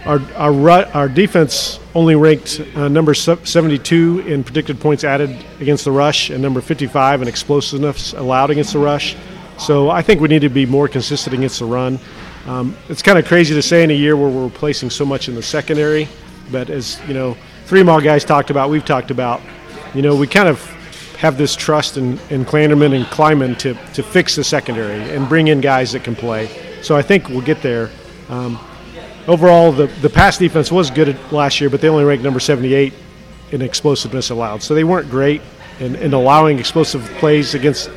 our 0.06 0.20
our 0.36 0.70
our 0.94 1.08
defense 1.08 1.80
only 1.94 2.14
ranked 2.14 2.60
uh, 2.76 2.88
number 2.88 3.12
72 3.12 4.20
in 4.20 4.44
predicted 4.44 4.80
points 4.80 5.02
added 5.02 5.44
against 5.60 5.84
the 5.84 5.90
rush 5.90 6.30
and 6.30 6.40
number 6.40 6.60
55 6.60 7.22
in 7.22 7.28
explosiveness 7.28 8.12
allowed 8.12 8.50
against 8.50 8.72
the 8.72 8.78
rush. 8.78 9.16
So 9.58 9.90
I 9.90 10.02
think 10.02 10.20
we 10.20 10.28
need 10.28 10.42
to 10.42 10.48
be 10.48 10.66
more 10.66 10.86
consistent 10.86 11.34
against 11.34 11.58
the 11.58 11.64
run. 11.64 11.98
Um, 12.46 12.76
it's 12.88 13.02
kind 13.02 13.18
of 13.18 13.26
crazy 13.26 13.54
to 13.54 13.62
say 13.62 13.82
in 13.82 13.90
a 13.90 13.94
year 13.94 14.16
where 14.16 14.28
we're 14.28 14.44
replacing 14.44 14.90
so 14.90 15.04
much 15.04 15.28
in 15.28 15.34
the 15.34 15.42
secondary, 15.42 16.08
but 16.52 16.70
as 16.70 17.00
you 17.08 17.14
know, 17.14 17.36
three 17.64 17.82
mile 17.82 18.00
guys 18.00 18.24
talked 18.24 18.50
about, 18.50 18.70
we've 18.70 18.84
talked 18.84 19.10
about, 19.10 19.40
you 19.94 20.02
know, 20.02 20.14
we 20.14 20.28
kind 20.28 20.48
of 20.48 20.60
have 21.16 21.38
this 21.38 21.56
trust 21.56 21.96
in, 21.96 22.18
in 22.30 22.44
Klanderman 22.44 22.94
and 22.94 23.06
Klieman 23.06 23.58
to, 23.58 23.74
to 23.94 24.02
fix 24.02 24.36
the 24.36 24.44
secondary 24.44 25.00
and 25.10 25.28
bring 25.28 25.48
in 25.48 25.60
guys 25.60 25.92
that 25.92 26.04
can 26.04 26.14
play. 26.14 26.65
So 26.86 26.94
I 26.94 27.02
think 27.02 27.28
we'll 27.28 27.40
get 27.40 27.62
there. 27.62 27.90
Um, 28.28 28.60
overall, 29.26 29.72
the, 29.72 29.88
the 30.02 30.08
pass 30.08 30.38
defense 30.38 30.70
was 30.70 30.88
good 30.88 31.18
last 31.32 31.60
year, 31.60 31.68
but 31.68 31.80
they 31.80 31.88
only 31.88 32.04
ranked 32.04 32.22
number 32.22 32.38
78 32.38 32.94
in 33.50 33.60
explosiveness 33.60 34.30
allowed. 34.30 34.62
So 34.62 34.72
they 34.72 34.84
weren't 34.84 35.10
great 35.10 35.42
in, 35.80 35.96
in 35.96 36.14
allowing 36.14 36.60
explosive 36.60 37.02
plays 37.18 37.56
against 37.56 37.90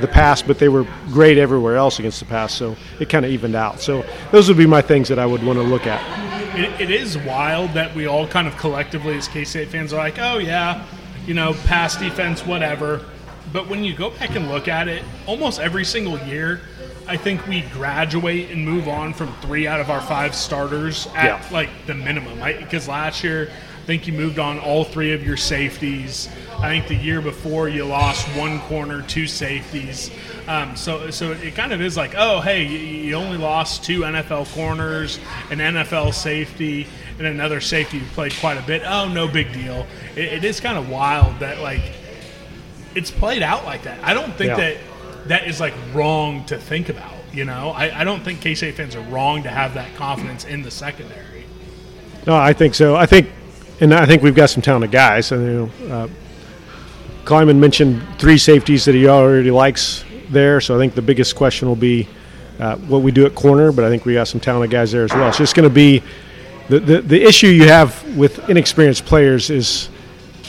the 0.00 0.06
pass, 0.06 0.42
but 0.42 0.60
they 0.60 0.68
were 0.68 0.86
great 1.08 1.38
everywhere 1.38 1.74
else 1.74 1.98
against 1.98 2.20
the 2.20 2.26
pass. 2.26 2.54
So 2.54 2.76
it 3.00 3.08
kind 3.08 3.24
of 3.24 3.32
evened 3.32 3.56
out. 3.56 3.80
So 3.80 4.04
those 4.30 4.46
would 4.46 4.56
be 4.56 4.64
my 4.64 4.80
things 4.80 5.08
that 5.08 5.18
I 5.18 5.26
would 5.26 5.42
want 5.42 5.58
to 5.58 5.64
look 5.64 5.88
at. 5.88 6.56
It, 6.56 6.80
it 6.80 6.90
is 6.92 7.18
wild 7.18 7.72
that 7.72 7.96
we 7.96 8.06
all 8.06 8.28
kind 8.28 8.46
of 8.46 8.56
collectively, 8.56 9.16
as 9.16 9.26
K 9.26 9.44
State 9.44 9.70
fans, 9.70 9.92
are 9.92 9.96
like, 9.96 10.20
oh, 10.20 10.38
yeah, 10.38 10.86
you 11.26 11.34
know, 11.34 11.52
pass 11.64 11.96
defense, 11.96 12.46
whatever. 12.46 13.04
But 13.52 13.68
when 13.68 13.82
you 13.82 13.92
go 13.92 14.10
back 14.10 14.36
and 14.36 14.48
look 14.48 14.68
at 14.68 14.86
it, 14.86 15.02
almost 15.26 15.58
every 15.58 15.84
single 15.84 16.18
year, 16.20 16.60
I 17.08 17.16
think 17.16 17.46
we 17.46 17.60
graduate 17.62 18.50
and 18.50 18.64
move 18.64 18.88
on 18.88 19.14
from 19.14 19.32
three 19.40 19.66
out 19.66 19.80
of 19.80 19.90
our 19.90 20.00
five 20.00 20.34
starters 20.34 21.06
at 21.14 21.24
Yeah. 21.24 21.42
like 21.52 21.70
the 21.86 21.94
minimum. 21.94 22.40
Because 22.58 22.88
last 22.88 23.22
year, 23.22 23.48
I 23.50 23.86
think 23.86 24.08
you 24.08 24.12
moved 24.12 24.40
on 24.40 24.58
all 24.58 24.82
three 24.82 25.12
of 25.12 25.24
your 25.24 25.36
safeties. 25.36 26.28
I 26.58 26.68
think 26.68 26.88
the 26.88 26.96
year 26.96 27.20
before 27.20 27.68
you 27.68 27.84
lost 27.84 28.26
one 28.36 28.58
corner, 28.62 29.02
two 29.02 29.28
safeties. 29.28 30.10
Um, 30.48 30.74
so, 30.74 31.10
so 31.10 31.30
it 31.32 31.54
kind 31.54 31.72
of 31.72 31.80
is 31.80 31.96
like, 31.96 32.14
oh, 32.16 32.40
hey, 32.40 32.64
you, 32.64 33.14
only 33.14 33.36
lost 33.38 33.84
two 33.84 34.00
NFL 34.00 34.52
corners, 34.54 35.20
an 35.50 35.58
NFL 35.58 36.12
safety, 36.14 36.86
and 37.18 37.26
another 37.28 37.60
safety 37.60 37.98
who 38.00 38.06
played 38.06 38.34
quite 38.40 38.56
a 38.58 38.62
bit. 38.62 38.82
Oh, 38.84 39.06
no 39.06 39.28
big 39.28 39.52
deal. 39.52 39.86
It, 40.16 40.24
it 40.24 40.44
is 40.44 40.58
kind 40.58 40.76
of 40.78 40.88
wild 40.88 41.38
that 41.38 41.60
like 41.60 41.82
it's 42.96 43.10
played 43.10 43.42
out 43.42 43.64
like 43.64 43.82
that. 43.84 43.98
I 44.02 44.14
don't 44.14 44.32
think 44.34 44.48
Yeah. 44.50 44.56
that 44.56 44.76
that 45.28 45.46
is 45.46 45.60
like 45.60 45.74
wrong 45.94 46.44
to 46.46 46.58
think 46.58 46.88
about. 46.88 47.12
You 47.32 47.44
know, 47.44 47.70
I, 47.70 48.00
I 48.00 48.04
don't 48.04 48.24
think 48.24 48.40
K 48.40 48.54
State 48.54 48.74
fans 48.76 48.96
are 48.96 49.02
wrong 49.02 49.42
to 49.42 49.50
have 49.50 49.74
that 49.74 49.94
confidence 49.96 50.44
in 50.44 50.62
the 50.62 50.70
secondary. 50.70 51.44
No, 52.26 52.34
I 52.34 52.52
think 52.52 52.74
so. 52.74 52.96
I 52.96 53.06
think, 53.06 53.28
and 53.80 53.92
I 53.94 54.06
think 54.06 54.22
we've 54.22 54.34
got 54.34 54.50
some 54.50 54.62
talented 54.62 54.90
guys. 54.90 55.30
And, 55.32 55.46
you 55.46 55.70
know, 55.88 55.94
uh, 55.94 56.08
Klieman 57.24 57.58
mentioned 57.58 58.02
three 58.18 58.38
safeties 58.38 58.84
that 58.86 58.94
he 58.94 59.06
already 59.06 59.50
likes 59.50 60.04
there. 60.30 60.60
So 60.60 60.74
I 60.74 60.78
think 60.78 60.94
the 60.94 61.02
biggest 61.02 61.36
question 61.36 61.68
will 61.68 61.76
be 61.76 62.08
uh, 62.58 62.76
what 62.76 63.02
we 63.02 63.12
do 63.12 63.26
at 63.26 63.34
corner. 63.34 63.70
But 63.70 63.84
I 63.84 63.90
think 63.90 64.04
we 64.04 64.14
got 64.14 64.28
some 64.28 64.40
talented 64.40 64.70
guys 64.70 64.92
there 64.92 65.04
as 65.04 65.12
well. 65.12 65.30
So 65.32 65.42
it's 65.42 65.52
just 65.52 65.54
going 65.54 65.68
to 65.68 65.74
be 65.74 66.02
the, 66.68 66.80
the 66.80 67.00
the 67.00 67.22
issue 67.22 67.48
you 67.48 67.68
have 67.68 68.16
with 68.16 68.48
inexperienced 68.48 69.04
players 69.04 69.50
is 69.50 69.88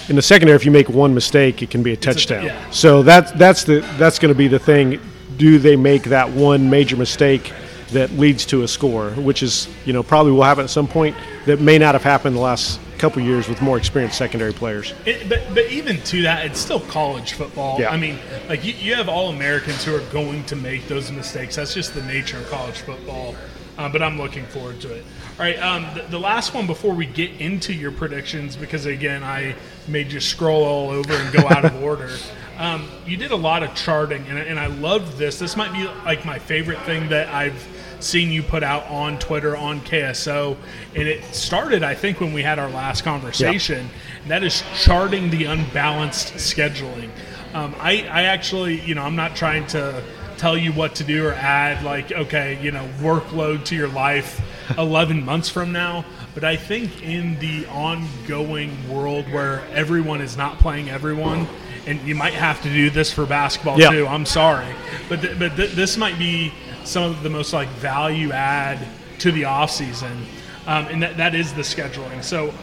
in 0.09 0.15
the 0.15 0.21
secondary. 0.21 0.55
If 0.55 0.65
you 0.65 0.71
make 0.71 0.89
one 0.89 1.13
mistake, 1.13 1.61
it 1.61 1.69
can 1.69 1.83
be 1.83 1.93
a 1.93 1.97
touchdown. 1.97 2.45
yeah. 2.45 2.69
So 2.71 3.03
that's 3.03 3.31
that's 3.33 3.63
the 3.63 3.79
that's 3.97 4.19
going 4.19 4.33
to 4.33 4.37
be 4.37 4.47
the 4.47 4.59
thing. 4.59 4.99
Do 5.37 5.59
they 5.59 5.75
make 5.75 6.03
that 6.03 6.29
one 6.29 6.69
major 6.69 6.97
mistake 6.97 7.53
that 7.91 8.11
leads 8.13 8.45
to 8.47 8.63
a 8.63 8.67
score, 8.67 9.11
which 9.11 9.43
is 9.43 9.67
you 9.85 9.93
know 9.93 10.03
probably 10.03 10.31
will 10.31 10.43
happen 10.43 10.63
at 10.63 10.69
some 10.69 10.87
point 10.87 11.15
that 11.45 11.59
may 11.59 11.77
not 11.77 11.95
have 11.95 12.03
happened 12.03 12.35
the 12.35 12.41
last 12.41 12.79
couple 12.97 13.21
years 13.21 13.47
with 13.47 13.61
more 13.61 13.77
experienced 13.77 14.17
secondary 14.17 14.53
players. 14.53 14.93
It, 15.05 15.29
but 15.29 15.41
but 15.53 15.65
even 15.71 16.01
to 16.01 16.23
that, 16.23 16.45
it's 16.45 16.59
still 16.59 16.79
college 16.79 17.33
football. 17.33 17.79
Yeah. 17.79 17.89
I 17.89 17.97
mean, 17.97 18.17
like 18.49 18.65
you, 18.65 18.73
you 18.73 18.95
have 18.95 19.07
all 19.07 19.29
Americans 19.29 19.83
who 19.83 19.95
are 19.95 20.11
going 20.11 20.43
to 20.45 20.55
make 20.55 20.87
those 20.87 21.11
mistakes. 21.11 21.55
That's 21.55 21.73
just 21.73 21.93
the 21.93 22.03
nature 22.03 22.37
of 22.37 22.49
college 22.49 22.79
football. 22.79 23.35
Uh, 23.77 23.87
but 23.87 24.01
I'm 24.01 24.17
looking 24.17 24.45
forward 24.47 24.81
to 24.81 24.91
it. 24.91 25.05
All 25.39 25.45
right, 25.45 25.59
um, 25.59 25.85
the, 25.93 26.01
the 26.09 26.19
last 26.19 26.55
one 26.55 26.65
before 26.65 26.95
we 26.95 27.05
get 27.05 27.39
into 27.39 27.71
your 27.71 27.91
predictions, 27.91 28.55
because 28.55 28.87
again, 28.87 29.23
I 29.23 29.53
made 29.87 30.11
you 30.11 30.19
scroll 30.19 30.63
all 30.63 30.89
over 30.89 31.13
and 31.13 31.31
go 31.31 31.47
out 31.47 31.63
of 31.63 31.75
order. 31.83 32.09
Um, 32.57 32.89
you 33.05 33.17
did 33.17 33.29
a 33.29 33.35
lot 33.35 33.61
of 33.61 33.75
charting, 33.75 34.25
and, 34.29 34.39
and 34.39 34.59
I 34.59 34.65
loved 34.65 35.19
this. 35.19 35.37
This 35.37 35.55
might 35.55 35.71
be 35.73 35.83
like 36.05 36.25
my 36.25 36.39
favorite 36.39 36.81
thing 36.81 37.09
that 37.09 37.27
I've 37.27 37.67
seen 37.99 38.31
you 38.31 38.41
put 38.41 38.63
out 38.63 38.87
on 38.87 39.19
Twitter 39.19 39.55
on 39.55 39.81
KSO, 39.81 40.57
and 40.95 41.07
it 41.07 41.23
started, 41.35 41.83
I 41.83 41.93
think, 41.93 42.19
when 42.19 42.33
we 42.33 42.41
had 42.41 42.57
our 42.57 42.71
last 42.71 43.03
conversation. 43.03 43.91
And 44.23 44.31
that 44.31 44.43
is 44.43 44.63
charting 44.75 45.29
the 45.29 45.45
unbalanced 45.45 46.33
scheduling. 46.33 47.11
Um, 47.53 47.75
I, 47.79 48.07
I 48.07 48.23
actually, 48.23 48.81
you 48.81 48.95
know, 48.95 49.03
I'm 49.03 49.15
not 49.15 49.35
trying 49.35 49.67
to 49.67 50.03
tell 50.37 50.57
you 50.57 50.71
what 50.71 50.95
to 50.95 51.03
do 51.03 51.25
or 51.25 51.33
add 51.33 51.83
like 51.83 52.11
okay 52.11 52.59
you 52.61 52.69
know 52.69 52.87
workload 52.99 53.65
to 53.65 53.75
your 53.75 53.87
life 53.87 54.39
11 54.77 55.23
months 55.23 55.49
from 55.49 55.71
now 55.71 56.03
but 56.33 56.43
i 56.43 56.55
think 56.55 57.03
in 57.03 57.37
the 57.39 57.65
ongoing 57.67 58.71
world 58.89 59.25
where 59.31 59.63
everyone 59.71 60.21
is 60.21 60.35
not 60.37 60.57
playing 60.59 60.89
everyone 60.89 61.47
and 61.85 62.01
you 62.01 62.15
might 62.15 62.33
have 62.33 62.61
to 62.61 62.69
do 62.69 62.89
this 62.89 63.11
for 63.11 63.25
basketball 63.25 63.79
Yeah. 63.79 63.91
too 63.91 64.07
i'm 64.07 64.25
sorry 64.25 64.67
but 65.09 65.21
th- 65.21 65.37
but 65.39 65.55
th- 65.55 65.71
this 65.71 65.95
might 65.97 66.17
be 66.19 66.53
some 66.83 67.03
of 67.03 67.23
the 67.23 67.29
most 67.29 67.53
like 67.53 67.69
value 67.69 68.31
add 68.31 68.79
to 69.19 69.31
the 69.31 69.45
off 69.45 69.71
season 69.71 70.25
um, 70.67 70.85
and 70.87 71.01
that, 71.01 71.15
that 71.15 71.33
is 71.33 71.53
the 71.53 71.61
scheduling. 71.61 72.21
So 72.21 72.53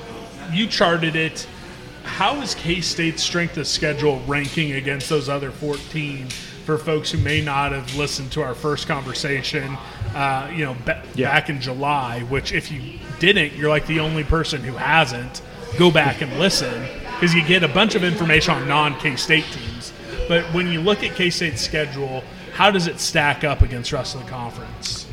you 0.52 0.66
charted 0.66 1.16
it. 1.16 1.46
How 2.02 2.34
is 2.42 2.54
K 2.54 2.82
State's 2.82 3.22
strength 3.22 3.56
of 3.56 3.66
schedule 3.66 4.20
ranking 4.26 4.72
against 4.72 5.08
those 5.08 5.30
other 5.30 5.50
14 5.50 6.28
for 6.66 6.76
folks 6.76 7.10
who 7.10 7.16
may 7.16 7.40
not 7.40 7.72
have 7.72 7.94
listened 7.96 8.30
to 8.32 8.42
our 8.42 8.54
first 8.54 8.86
conversation, 8.86 9.78
uh, 10.14 10.48
you 10.54 10.64
know, 10.64 10.76
ba- 10.84 11.02
Yeah. 11.14 11.30
back 11.32 11.48
in 11.50 11.60
July? 11.60 12.20
Which, 12.28 12.52
if 12.52 12.70
you 12.70 12.80
didn't, 13.18 13.54
you're 13.54 13.68
like 13.70 13.86
the 13.86 14.00
only 14.00 14.24
person 14.24 14.62
who 14.62 14.72
hasn't. 14.76 15.42
Go 15.78 15.90
back 15.90 16.20
and 16.22 16.38
listen 16.38 16.84
because 17.14 17.34
you 17.34 17.44
get 17.44 17.62
a 17.64 17.68
bunch 17.68 17.94
of 17.96 18.04
information 18.04 18.54
on 18.54 18.68
non 18.68 18.98
K 19.00 19.16
State 19.16 19.44
teams. 19.52 19.92
But 20.28 20.44
when 20.54 20.68
you 20.70 20.80
look 20.80 21.02
at 21.02 21.14
K 21.16 21.30
State's 21.30 21.60
schedule, 21.60 22.22
how 22.54 22.70
does 22.70 22.86
it 22.86 23.00
stack 23.00 23.42
up 23.44 23.62
against 23.62 23.90
the 23.90 23.96
rest 23.96 24.14
of 24.14 24.24
the 24.24 24.30
conference? 24.30 25.06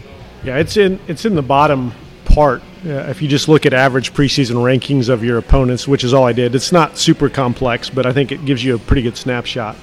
Yeah, 0.43 0.57
it's 0.57 0.77
in 0.77 0.99
it's 1.07 1.25
in 1.25 1.35
the 1.35 1.41
bottom 1.41 1.93
part. 2.25 2.61
Uh, 2.85 2.89
if 3.09 3.21
you 3.21 3.27
just 3.27 3.47
look 3.47 3.65
at 3.65 3.73
average 3.73 4.13
preseason 4.13 4.55
rankings 4.55 5.09
of 5.09 5.23
your 5.23 5.37
opponents, 5.37 5.87
which 5.87 6.03
is 6.03 6.13
all 6.13 6.23
I 6.25 6.33
did, 6.33 6.55
it's 6.55 6.71
not 6.71 6.97
super 6.97 7.29
complex, 7.29 7.89
but 7.89 8.05
I 8.05 8.13
think 8.13 8.31
it 8.31 8.45
gives 8.45 8.63
you 8.63 8.75
a 8.75 8.79
pretty 8.79 9.01
good 9.03 9.17
snapshot. 9.17 9.75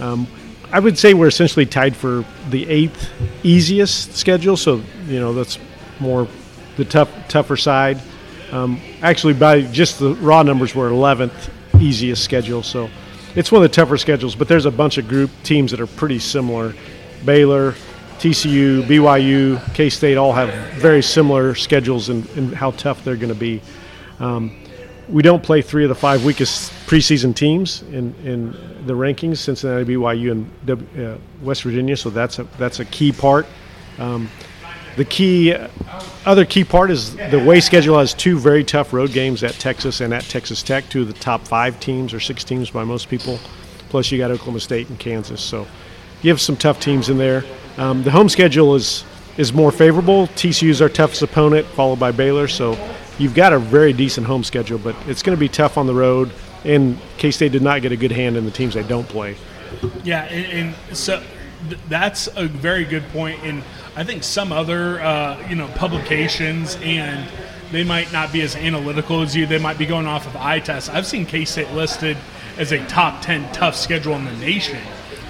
Um, 0.00 0.26
I 0.72 0.80
would 0.80 0.98
say 0.98 1.14
we're 1.14 1.28
essentially 1.28 1.66
tied 1.66 1.96
for 1.96 2.24
the 2.50 2.68
eighth 2.68 3.10
easiest 3.42 4.16
schedule, 4.16 4.56
so 4.56 4.82
you 5.06 5.20
know 5.20 5.32
that's 5.32 5.58
more 6.00 6.26
the 6.76 6.84
tough 6.84 7.10
tougher 7.28 7.56
side. 7.56 8.00
Um, 8.50 8.80
actually, 9.02 9.34
by 9.34 9.62
just 9.62 9.98
the 9.98 10.14
raw 10.16 10.42
numbers, 10.42 10.74
we're 10.74 10.90
11th 10.90 11.50
easiest 11.80 12.24
schedule, 12.24 12.62
so 12.62 12.88
it's 13.34 13.52
one 13.52 13.62
of 13.62 13.70
the 13.70 13.74
tougher 13.74 13.96
schedules. 13.96 14.34
But 14.34 14.48
there's 14.48 14.66
a 14.66 14.70
bunch 14.70 14.98
of 14.98 15.08
group 15.08 15.30
teams 15.42 15.70
that 15.70 15.80
are 15.80 15.86
pretty 15.86 16.18
similar. 16.18 16.74
Baylor, 17.24 17.72
TCU, 18.18 18.82
BYU, 18.82 19.74
K 19.74 19.90
State 19.90 20.16
all 20.16 20.32
have 20.32 20.52
very 20.74 21.02
similar 21.02 21.54
schedules 21.54 22.08
and, 22.08 22.54
how 22.54 22.72
tough 22.72 23.04
they're 23.04 23.16
going 23.16 23.32
to 23.32 23.34
be. 23.34 23.60
Um, 24.18 24.56
we 25.08 25.22
don't 25.22 25.42
play 25.42 25.62
three 25.62 25.84
of 25.84 25.88
the 25.88 25.94
five 25.94 26.24
weakest 26.24 26.72
preseason 26.86 27.34
teams 27.34 27.82
in, 27.82 28.14
in 28.24 28.52
the 28.86 28.92
rankings: 28.94 29.38
Cincinnati, 29.38 29.84
BYU, 29.84 30.32
and 30.32 30.66
W- 30.66 31.06
uh, 31.06 31.18
West 31.42 31.62
Virginia. 31.62 31.96
So 31.96 32.10
that's 32.10 32.38
a 32.38 32.44
that's 32.58 32.80
a 32.80 32.84
key 32.84 33.12
part. 33.12 33.46
Um, 33.98 34.28
the 34.96 35.04
key 35.04 35.54
other 36.24 36.44
key 36.44 36.64
part 36.64 36.90
is 36.90 37.14
the 37.14 37.42
way 37.44 37.60
schedule 37.60 37.98
has 37.98 38.14
two 38.14 38.38
very 38.38 38.64
tough 38.64 38.92
road 38.92 39.12
games 39.12 39.44
at 39.44 39.52
Texas 39.54 40.00
and 40.00 40.12
at 40.12 40.24
Texas 40.24 40.62
Tech, 40.62 40.88
two 40.88 41.02
of 41.02 41.08
the 41.08 41.14
top 41.14 41.46
five 41.46 41.78
teams 41.80 42.14
or 42.14 42.20
six 42.20 42.42
teams 42.44 42.70
by 42.70 42.82
most 42.82 43.08
people. 43.08 43.38
Plus, 43.90 44.10
you 44.10 44.18
got 44.18 44.30
Oklahoma 44.30 44.60
State 44.60 44.88
and 44.88 44.98
Kansas. 44.98 45.40
So 45.40 45.66
you 46.22 46.30
have 46.30 46.40
some 46.40 46.56
tough 46.56 46.80
teams 46.80 47.08
in 47.08 47.18
there. 47.18 47.44
Um, 47.76 48.02
the 48.02 48.10
home 48.10 48.28
schedule 48.28 48.74
is 48.74 49.04
is 49.36 49.52
more 49.52 49.70
favorable. 49.70 50.28
TCU 50.28 50.70
is 50.70 50.80
our 50.80 50.88
toughest 50.88 51.22
opponent, 51.22 51.66
followed 51.68 52.00
by 52.00 52.10
Baylor. 52.10 52.48
So 52.48 52.72
you've 53.18 53.34
got 53.34 53.52
a 53.52 53.58
very 53.58 53.92
decent 53.92 54.26
home 54.26 54.44
schedule, 54.44 54.78
but 54.78 54.96
it's 55.06 55.22
going 55.22 55.36
to 55.36 55.40
be 55.40 55.48
tough 55.48 55.78
on 55.78 55.86
the 55.86 55.94
road. 55.94 56.30
And 56.64 56.98
K 57.18 57.30
State 57.30 57.52
did 57.52 57.62
not 57.62 57.82
get 57.82 57.92
a 57.92 57.96
good 57.96 58.12
hand 58.12 58.36
in 58.36 58.44
the 58.44 58.50
teams 58.50 58.74
they 58.74 58.82
don't 58.82 59.08
play. 59.08 59.36
Yeah, 60.04 60.24
and, 60.24 60.74
and 60.88 60.96
so 60.96 61.22
th- 61.68 61.80
that's 61.88 62.28
a 62.34 62.46
very 62.46 62.84
good 62.84 63.06
point. 63.08 63.42
and 63.42 63.62
I 63.94 64.04
think 64.04 64.24
some 64.24 64.52
other 64.52 65.00
uh, 65.00 65.48
you 65.48 65.56
know 65.56 65.68
publications 65.68 66.76
and 66.82 67.28
they 67.72 67.82
might 67.82 68.12
not 68.12 68.32
be 68.32 68.42
as 68.42 68.54
analytical 68.54 69.22
as 69.22 69.34
you. 69.34 69.46
They 69.46 69.58
might 69.58 69.78
be 69.78 69.86
going 69.86 70.06
off 70.06 70.26
of 70.26 70.36
eye 70.36 70.60
tests. 70.60 70.88
I've 70.88 71.06
seen 71.06 71.26
K 71.26 71.44
State 71.44 71.70
listed 71.72 72.16
as 72.58 72.72
a 72.72 72.84
top 72.86 73.22
ten 73.22 73.50
tough 73.52 73.76
schedule 73.76 74.14
in 74.14 74.24
the 74.24 74.32
nation 74.32 74.80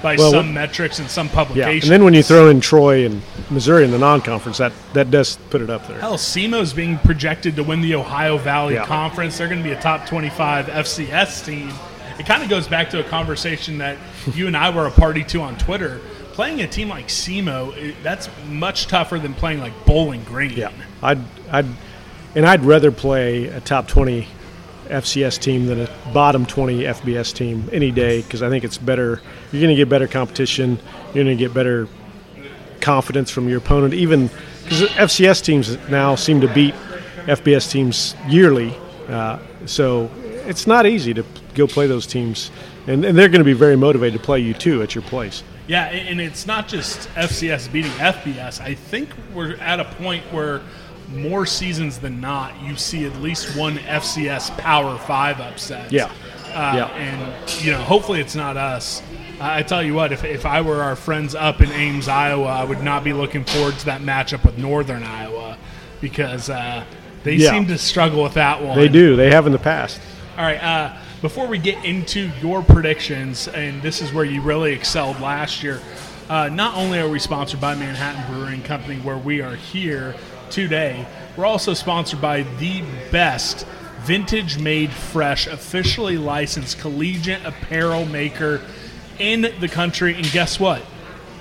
by 0.07 0.15
Well, 0.15 0.31
some 0.31 0.55
metrics 0.55 1.01
and 1.01 1.11
some 1.11 1.27
Yeah, 1.27 1.33
publications. 1.35 1.83
and 1.83 1.93
then 1.93 2.05
when 2.05 2.15
you 2.15 2.23
throw 2.23 2.49
in 2.49 2.61
Troy 2.61 3.05
and 3.05 3.21
Missouri 3.51 3.83
in 3.85 3.91
the 3.91 3.99
non-conference, 3.99 4.59
that 4.59 4.73
that 4.93 5.11
does 5.11 5.37
put 5.51 5.61
it 5.61 5.69
up 5.69 5.89
there. 5.89 5.99
Hell, 5.99 6.17
SEMO's 6.17 6.73
being 6.73 6.97
projected 6.99 7.57
to 7.57 7.65
win 7.65 7.81
the 7.81 7.97
Ohio 7.97 8.39
Valley 8.39 8.75
Yeah. 8.75 8.85
Conference. 8.87 9.37
They're 9.37 9.49
going 9.49 9.59
to 9.61 9.69
be 9.69 9.75
a 9.75 9.81
top 9.81 10.07
25 10.07 10.69
FCS 10.69 11.45
team. 11.45 11.73
It 12.21 12.25
kind 12.25 12.41
of 12.45 12.49
goes 12.49 12.69
back 12.69 12.89
to 12.91 13.01
a 13.01 13.03
conversation 13.03 13.79
that 13.79 13.97
you 14.33 14.47
and 14.47 14.57
I 14.57 14.71
were 14.71 14.87
a 14.87 14.93
party 14.93 15.25
to 15.25 15.41
on 15.41 15.59
Twitter. 15.59 16.01
Playing 16.35 16.61
a 16.61 16.69
team 16.69 16.89
like 16.89 17.09
SEMO, 17.09 17.95
that's 18.05 18.29
much 18.49 18.87
tougher 18.87 19.19
than 19.19 19.35
playing 19.35 19.59
like 19.59 19.73
Bowling 19.87 20.23
Green. 20.23 20.53
Yeah, 20.53 20.71
I'd, 21.03 21.19
I'd, 21.51 21.67
and 22.37 22.47
I'd 22.47 22.63
rather 22.63 22.93
play 22.93 23.47
a 23.47 23.59
top 23.61 23.89
twenty 23.89 24.29
FCS 24.89 25.41
team 25.41 25.67
than 25.67 25.81
a 25.81 25.89
bottom 26.15 26.47
twenty 26.47 26.83
FBS 26.85 27.33
team 27.35 27.69
any 27.73 27.91
day 27.91 28.23
because 28.23 28.41
I 28.43 28.49
think 28.51 28.63
it's 28.63 28.79
better. 28.79 29.21
You're 29.53 29.63
going 29.63 29.75
to 29.75 29.77
get 29.77 29.89
better 29.89 30.09
competition. 30.09 30.79
You're 31.15 31.25
going 31.25 31.37
to 31.37 31.45
get 31.45 31.55
better 31.55 31.89
confidence 32.81 33.31
from 33.31 33.49
your 33.49 33.59
opponent. 33.59 33.95
Even 33.95 34.29
because 34.65 34.83
FCS 34.91 35.43
teams 35.45 35.77
now 35.89 36.15
seem 36.15 36.41
to 36.41 36.49
beat 36.53 36.75
FBS 37.27 37.71
teams 37.71 38.15
yearly, 38.29 38.75
uh, 39.09 39.39
so 39.67 40.11
it's 40.47 40.67
not 40.67 40.87
easy 40.87 41.15
to 41.15 41.25
go 41.55 41.67
play 41.67 41.87
those 41.87 42.07
teams, 42.07 42.51
and, 42.87 43.05
and 43.05 43.17
they're 43.17 43.29
going 43.29 43.41
to 43.41 43.45
be 43.45 43.53
very 43.53 43.77
motivated 43.77 44.19
to 44.21 44.25
play 44.25 44.41
you 44.41 44.55
too 44.55 44.83
at 44.83 44.95
your 44.95 45.03
place. 45.03 45.43
Yeah, 45.69 45.87
and 45.87 46.21
it's 46.21 46.47
not 46.47 46.69
just 46.69 47.09
FCS 47.11 47.73
beating 47.73 47.91
FBS. 47.93 48.61
I 48.61 48.75
think 48.75 49.09
we're 49.35 49.57
at 49.57 49.81
a 49.81 49.85
point 49.85 50.23
where 50.33 50.61
more 51.09 51.47
seasons 51.47 51.99
than 51.99 52.21
not, 52.21 52.61
you 52.63 52.77
see 52.77 53.05
at 53.05 53.17
least 53.17 53.57
one 53.57 53.77
FCS 53.79 54.57
Power 54.59 54.97
Five 54.99 55.41
upset. 55.41 55.91
Yeah. 55.91 56.07
Uh, 56.49 56.73
Yeah. 56.77 56.87
And, 56.95 57.65
you 57.65 57.73
know, 57.73 57.83
hopefully 57.83 58.21
it's 58.21 58.35
not 58.35 58.57
us. 58.57 59.03
I 59.41 59.63
tell 59.63 59.83
you 59.83 59.95
what, 59.95 60.13
if, 60.13 60.25
if 60.25 60.47
I 60.47 60.63
were 60.63 60.83
our 60.83 60.97
friends 60.97 61.35
up 61.35 61.61
in 61.61 61.71
Ames, 61.71 62.09
Iowa, 62.09 62.47
I 62.47 62.65
would 62.65 62.83
not 62.83 63.05
be 63.05 63.13
looking 63.13 63.45
forward 63.45 63.79
to 63.79 63.87
that 63.87 64.01
matchup 64.01 64.45
with 64.45 64.57
Northern 64.57 65.03
Iowa 65.03 65.59
because 66.01 66.49
uh, 66.49 66.85
they 67.23 67.35
Yeah. 67.35 67.51
seem 67.51 67.67
to 67.67 67.77
struggle 67.77 68.23
with 68.23 68.35
that 68.35 68.63
one. 68.63 68.79
They 68.79 68.89
do. 68.89 69.15
They 69.17 69.31
have 69.31 69.47
in 69.47 69.53
the 69.53 69.59
past. 69.59 70.01
All 70.39 70.45
right. 70.45 70.63
Uh, 70.63 70.97
before 71.21 71.47
we 71.47 71.59
get 71.59 71.85
into 71.85 72.31
your 72.41 72.63
predictions, 72.63 73.49
and 73.49 73.83
this 73.83 74.01
is 74.01 74.13
where 74.13 74.25
you 74.25 74.41
really 74.41 74.73
excelled 74.73 75.21
last 75.21 75.63
year, 75.63 75.81
uh, 76.29 76.49
not 76.49 76.75
only 76.75 76.99
are 76.99 77.09
we 77.09 77.19
sponsored 77.19 77.61
by 77.61 77.75
Manhattan 77.75 78.35
Brewing 78.35 78.63
Company, 78.63 78.97
where 79.01 79.19
we 79.19 79.43
are 79.43 79.57
here 79.57 80.15
today, 80.51 81.07
we're 81.37 81.47
also 81.47 81.75
sponsored 81.75 82.21
by 82.21 82.43
the 82.59 82.83
best 83.11 83.67
vintage 84.01 84.59
made 84.59 84.91
fresh, 84.91 85.47
officially 85.47 86.17
licensed 86.17 86.79
collegiate 86.79 87.45
apparel 87.45 88.07
maker 88.07 88.61
in 89.19 89.53
the 89.61 89.69
country. 89.69 90.15
And 90.15 90.31
guess 90.31 90.61
what? 90.61 90.83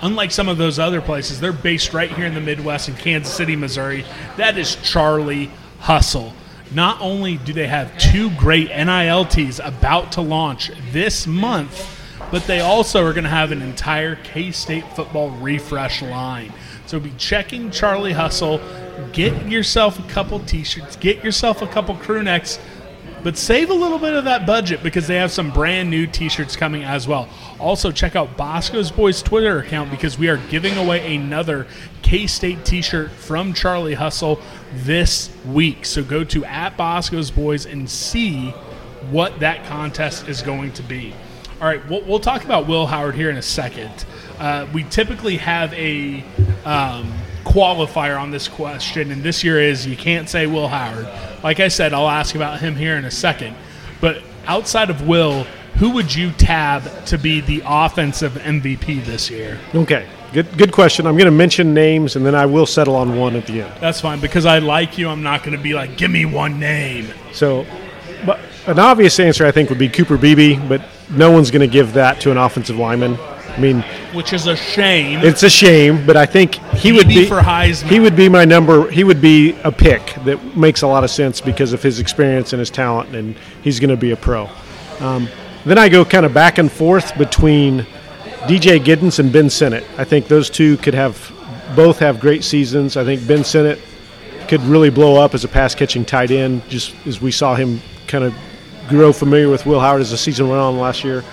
Unlike 0.02 0.32
some 0.32 0.50
of 0.50 0.58
those 0.58 0.78
other 0.78 1.02
places, 1.02 1.40
they're 1.40 1.54
based 1.54 1.94
right 1.94 2.12
here 2.12 2.26
in 2.26 2.34
the 2.34 2.42
Midwest 2.42 2.90
in 2.90 2.96
Kansas 2.96 3.34
City, 3.34 3.56
Missouri. 3.56 4.06
That 4.38 4.58
is 4.58 4.76
Charlie 4.78 5.50
Hustle. 5.80 6.34
Not 6.74 7.00
only 7.00 7.38
do 7.38 7.54
they 7.54 7.68
have 7.68 7.98
two 7.98 8.30
great 8.32 8.70
NILTs 8.70 9.66
about 9.66 10.12
to 10.14 10.22
launch 10.22 10.72
this 10.92 11.26
month, 11.26 11.92
but 12.32 12.46
they 12.48 12.60
also 12.60 13.06
are 13.06 13.14
going 13.14 13.24
to 13.24 13.30
have 13.30 13.52
an 13.52 13.62
entire 13.62 14.16
K 14.18 14.52
State 14.52 14.84
football 14.96 15.30
refresh 15.30 16.02
line. 16.02 16.52
So 16.86 17.00
be 17.00 17.14
checking 17.18 17.72
Charlie 17.72 18.14
Hustle. 18.14 18.60
Get 19.14 19.48
yourself 19.48 20.00
a 20.00 20.10
couple 20.10 20.40
t 20.40 20.64
shirts, 20.64 20.96
get 20.96 21.24
yourself 21.24 21.62
a 21.62 21.68
couple 21.68 21.96
crew 21.96 22.24
necks, 22.24 22.60
but 23.26 23.40
save 23.40 23.72
a 23.72 23.74
little 23.74 23.98
bit 23.98 24.14
of 24.14 24.26
that 24.26 24.46
budget 24.46 24.84
because 24.84 25.08
they 25.08 25.16
have 25.16 25.32
some 25.32 25.50
brand 25.50 25.90
new 25.90 26.06
t-shirts 26.06 26.56
coming 26.56 26.84
as 26.84 27.08
well. 27.08 27.28
Also, 27.60 27.92
check 27.92 28.16
out 28.16 28.38
Bosco's 28.38 28.92
Boys 28.92 29.24
Twitter 29.24 29.58
account 29.58 29.90
because 29.90 30.20
we 30.20 30.30
are 30.30 30.38
giving 30.52 30.78
away 30.78 31.16
another 31.16 31.66
K-State 32.04 32.64
t-shirt 32.64 33.10
from 33.10 33.56
Charlie 33.56 33.96
Hustle 33.96 34.40
this 34.76 35.36
week. 35.44 35.86
So 35.88 36.04
go 36.04 36.24
to 36.24 36.46
at 36.46 36.78
Bosco's 36.78 37.32
Boys 37.32 37.66
and 37.66 37.90
see 37.90 38.52
what 39.10 39.40
that 39.40 39.66
contest 39.66 40.28
is 40.28 40.44
going 40.44 40.74
to 40.74 40.84
be. 40.84 41.12
All 41.60 41.68
right, 41.68 41.84
we'll, 41.90 42.04
we'll 42.04 42.20
talk 42.20 42.44
about 42.44 42.68
Will 42.68 42.86
Howard 42.86 43.16
here 43.16 43.32
in 43.32 43.38
a 43.38 43.42
second. 43.42 44.06
Uh, 44.38 44.68
we 44.72 44.84
typically 44.84 45.38
have 45.38 45.74
a 45.74 46.24
um, 46.64 47.12
qualifier 47.45 48.19
on 48.19 48.31
this 48.31 48.47
question, 48.47 49.12
and 49.12 49.23
this 49.23 49.43
year 49.43 49.62
is 49.62 49.88
you 49.88 49.95
can't 49.95 50.27
say 50.27 50.47
Will 50.47 50.67
Howard. 50.67 51.08
Like 51.43 51.60
I 51.60 51.69
said, 51.69 51.93
I'll 51.93 52.10
ask 52.10 52.36
about 52.36 52.60
him 52.60 52.75
here 52.75 52.97
in 52.97 53.05
a 53.05 53.12
second. 53.12 53.55
But 54.01 54.21
outside 54.45 54.89
of 54.89 55.08
Will, 55.08 55.45
who 55.75 55.91
would 55.91 56.13
you 56.13 56.31
tab 56.31 57.05
to 57.05 57.17
be 57.17 57.41
the 57.41 57.62
offensive 57.65 58.34
MVP 58.34 59.05
this 59.05 59.29
year? 59.29 59.60
Okay, 59.73 60.08
good 60.34 60.58
good 60.58 60.71
question. 60.71 61.05
I'm 61.05 61.15
going 61.15 61.25
to 61.25 61.31
mention 61.31 61.73
names, 61.73 62.15
and 62.15 62.25
then 62.25 62.36
I 62.36 62.45
will 62.45 62.65
settle 62.65 62.95
on 62.95 63.17
one 63.17 63.36
at 63.36 63.45
the 63.45 63.62
end. 63.62 63.73
That's 63.79 64.01
fine 64.01 64.19
because 64.19 64.45
I 64.45 64.60
like 64.60 64.97
you. 64.97 65.10
I'm 65.10 65.23
not 65.23 65.43
going 65.43 65.55
to 65.55 65.62
be 65.62 65.73
like, 65.73 65.97
give 65.97 66.12
me 66.12 66.25
one 66.25 66.60
name. 66.60 67.08
So, 67.31 67.65
but 68.25 68.39
an 68.67 68.79
obvious 68.79 69.19
answer 69.19 69.45
I 69.45 69.51
think 69.51 69.69
would 69.69 69.79
be 69.79 69.89
Cooper 69.89 70.17
Beebe, 70.17 70.58
but 70.67 70.81
no 71.10 71.31
one's 71.31 71.51
going 71.51 71.67
to 71.67 71.71
give 71.71 71.93
that 71.93 72.19
to 72.21 72.31
an 72.31 72.38
offensive 72.38 72.77
lineman. 72.77 73.17
I 73.56 73.60
mean, 73.60 73.82
Which 74.13 74.34
is 74.34 74.48
a 74.48 74.56
shame. 74.56 75.20
it's 75.24 75.44
a 75.44 75.50
shame, 75.50 76.06
but 76.06 76.18
I 76.18 76.26
think 76.26 76.56
he 76.76 76.91
would 76.91 77.08
be 77.08 77.26
for 77.26 77.39
Heisman. 77.39 77.88
He 77.89 78.00
would 78.00 78.15
be 78.15 78.28
my 78.28 78.44
number. 78.44 78.89
He 78.91 79.04
would 79.04 79.22
be 79.22 79.54
a 79.63 79.72
pick 79.72 80.13
that 80.26 80.58
makes 80.58 80.82
a 80.82 80.88
lot 80.88 81.04
of 81.04 81.10
sense 81.10 81.39
because 81.39 81.72
of 81.72 81.82
his 81.82 82.00
experience 82.00 82.52
and 82.52 82.60
his 82.60 82.70
talent, 82.70 83.15
and 83.15 83.36
he's 83.63 83.80
going 83.80 83.91
to 83.91 83.98
be 83.98 84.12
a 84.12 84.18
pro. 84.18 84.50
Um, 85.00 85.30
then 85.65 85.78
I 85.78 85.89
go 85.89 86.04
kind 86.04 86.26
of 86.26 86.34
back 86.34 86.58
and 86.58 86.72
forth 86.72 87.18
between 87.18 87.86
DJ 88.44 88.80
Giddens 88.84 89.20
and 89.20 89.32
Ben 89.32 89.50
Sinnott. 89.50 89.86
I 89.98 90.04
think 90.04 90.28
those 90.28 90.50
two 90.50 90.78
could 90.78 90.94
have 90.94 91.32
both 91.76 92.00
have 92.00 92.20
great 92.20 92.44
seasons. 92.44 92.98
I 92.98 93.04
think 93.04 93.26
Ben 93.26 93.44
Sinnott 93.44 93.80
could 94.48 94.62
really 94.62 94.89
blow 94.89 95.20
up 95.20 95.34
as 95.34 95.44
a 95.44 95.48
pass 95.48 95.74
catching 95.74 96.06
tight 96.06 96.30
end, 96.30 96.68
just 96.70 96.94
as 97.08 97.22
we 97.22 97.32
saw 97.32 97.56
him 97.56 97.82
kind 98.08 98.24
of 98.24 98.34
grow 98.88 99.12
familiar 99.12 99.50
with 99.50 99.65
Will 99.65 99.80
Howard 99.80 100.02
as 100.02 100.12
the 100.12 100.18
season 100.18 100.48
went 100.48 100.60
on 100.62 100.78
last 100.78 101.04
year. 101.04 101.24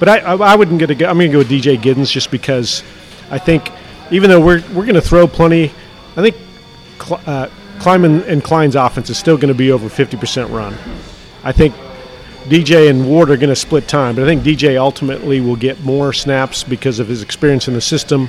But 0.00 0.08
I, 0.08 0.18
I, 0.18 0.34
I 0.34 0.56
wouldn't 0.56 0.80
get 0.80 0.90
a. 0.90 1.08
I'm 1.08 1.18
going 1.18 1.30
to 1.30 1.32
go 1.32 1.38
with 1.38 1.50
DJ 1.50 1.78
Giddens 1.78 2.10
just 2.10 2.32
because 2.32 2.82
I 3.30 3.38
think 3.38 3.70
even 4.10 4.30
though 4.30 4.40
we're 4.40 4.64
we're 4.74 4.86
going 4.86 4.94
to 4.94 5.00
throw 5.00 5.28
plenty, 5.28 5.66
I 6.16 6.22
think 6.22 6.36
Cl- 7.00 7.20
uh, 7.26 7.48
Klieman 7.78 8.26
and 8.26 8.42
Klein's 8.42 8.74
offense 8.74 9.08
is 9.10 9.18
still 9.18 9.36
going 9.36 9.48
to 9.48 9.54
be 9.54 9.70
over 9.70 9.88
50% 9.88 10.50
run. 10.50 10.74
I 11.44 11.52
think 11.52 11.74
DJ 12.44 12.90
and 12.90 13.06
Ward 13.06 13.30
are 13.30 13.36
going 13.36 13.50
to 13.50 13.56
split 13.56 13.88
time, 13.88 14.16
but 14.16 14.24
I 14.24 14.26
think 14.26 14.42
DJ 14.42 14.78
ultimately 14.78 15.40
will 15.40 15.56
get 15.56 15.80
more 15.84 16.12
snaps 16.12 16.64
because 16.64 16.98
of 16.98 17.08
his 17.08 17.22
experience 17.22 17.68
in 17.68 17.74
the 17.74 17.80
system, 17.80 18.28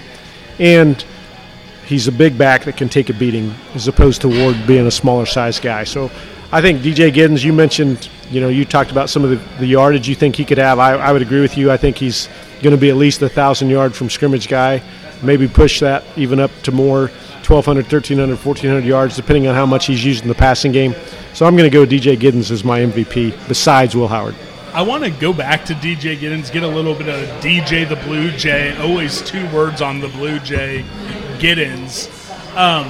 and 0.59 1.03
he's 1.85 2.07
a 2.07 2.11
big 2.11 2.37
back 2.37 2.65
that 2.65 2.77
can 2.77 2.87
take 2.87 3.09
a 3.09 3.13
beating 3.13 3.53
as 3.73 3.87
opposed 3.87 4.21
to 4.21 4.27
Ward 4.27 4.55
being 4.67 4.87
a 4.87 4.91
smaller 4.91 5.25
size 5.25 5.59
guy. 5.59 5.85
So 5.85 6.11
I 6.51 6.61
think 6.61 6.81
DJ 6.81 7.11
Giddens, 7.11 7.43
you 7.43 7.53
mentioned, 7.53 8.09
you 8.31 8.39
know, 8.39 8.47
you 8.47 8.63
talked 8.65 8.91
about 8.91 9.09
some 9.09 9.23
of 9.23 9.29
the, 9.29 9.57
the 9.59 9.67
yardage 9.67 10.07
you 10.07 10.15
think 10.15 10.37
he 10.37 10.45
could 10.45 10.57
have. 10.57 10.79
I, 10.79 10.93
I 10.93 11.11
would 11.11 11.21
agree 11.21 11.41
with 11.41 11.57
you. 11.57 11.69
I 11.69 11.77
think 11.77 11.97
he's 11.97 12.29
going 12.61 12.75
to 12.75 12.79
be 12.79 12.89
at 12.89 12.95
least 12.95 13.21
a 13.21 13.29
thousand 13.29 13.69
yard 13.69 13.93
from 13.93 14.09
scrimmage 14.09 14.47
guy, 14.47 14.81
maybe 15.21 15.47
push 15.47 15.81
that 15.81 16.03
even 16.15 16.39
up 16.39 16.51
to 16.63 16.71
more 16.71 17.07
1,200, 17.45 17.83
1,300, 17.83 18.29
1,400 18.33 18.85
yards, 18.85 19.15
depending 19.17 19.47
on 19.47 19.55
how 19.55 19.65
much 19.65 19.87
he's 19.87 20.03
used 20.05 20.21
in 20.21 20.29
the 20.29 20.35
passing 20.35 20.71
game. 20.71 20.95
So 21.33 21.45
I'm 21.45 21.57
going 21.57 21.69
to 21.69 21.73
go 21.73 21.85
DJ 21.85 22.17
Giddens 22.17 22.51
as 22.51 22.63
my 22.63 22.79
MVP 22.79 23.47
besides 23.47 23.95
Will 23.95 24.07
Howard. 24.07 24.35
I 24.73 24.83
want 24.83 25.03
to 25.03 25.09
go 25.09 25.33
back 25.33 25.65
to 25.65 25.73
DJ 25.73 26.17
Giddens, 26.17 26.49
get 26.49 26.63
a 26.63 26.67
little 26.67 26.95
bit 26.95 27.09
of 27.09 27.27
DJ 27.41 27.87
the 27.87 27.97
Blue 27.97 28.31
Jay. 28.31 28.73
Always 28.77 29.21
two 29.21 29.45
words 29.53 29.81
on 29.81 29.99
the 29.99 30.07
Blue 30.07 30.39
Jay, 30.39 30.85
Giddens. 31.39 32.07
Um, 32.55 32.89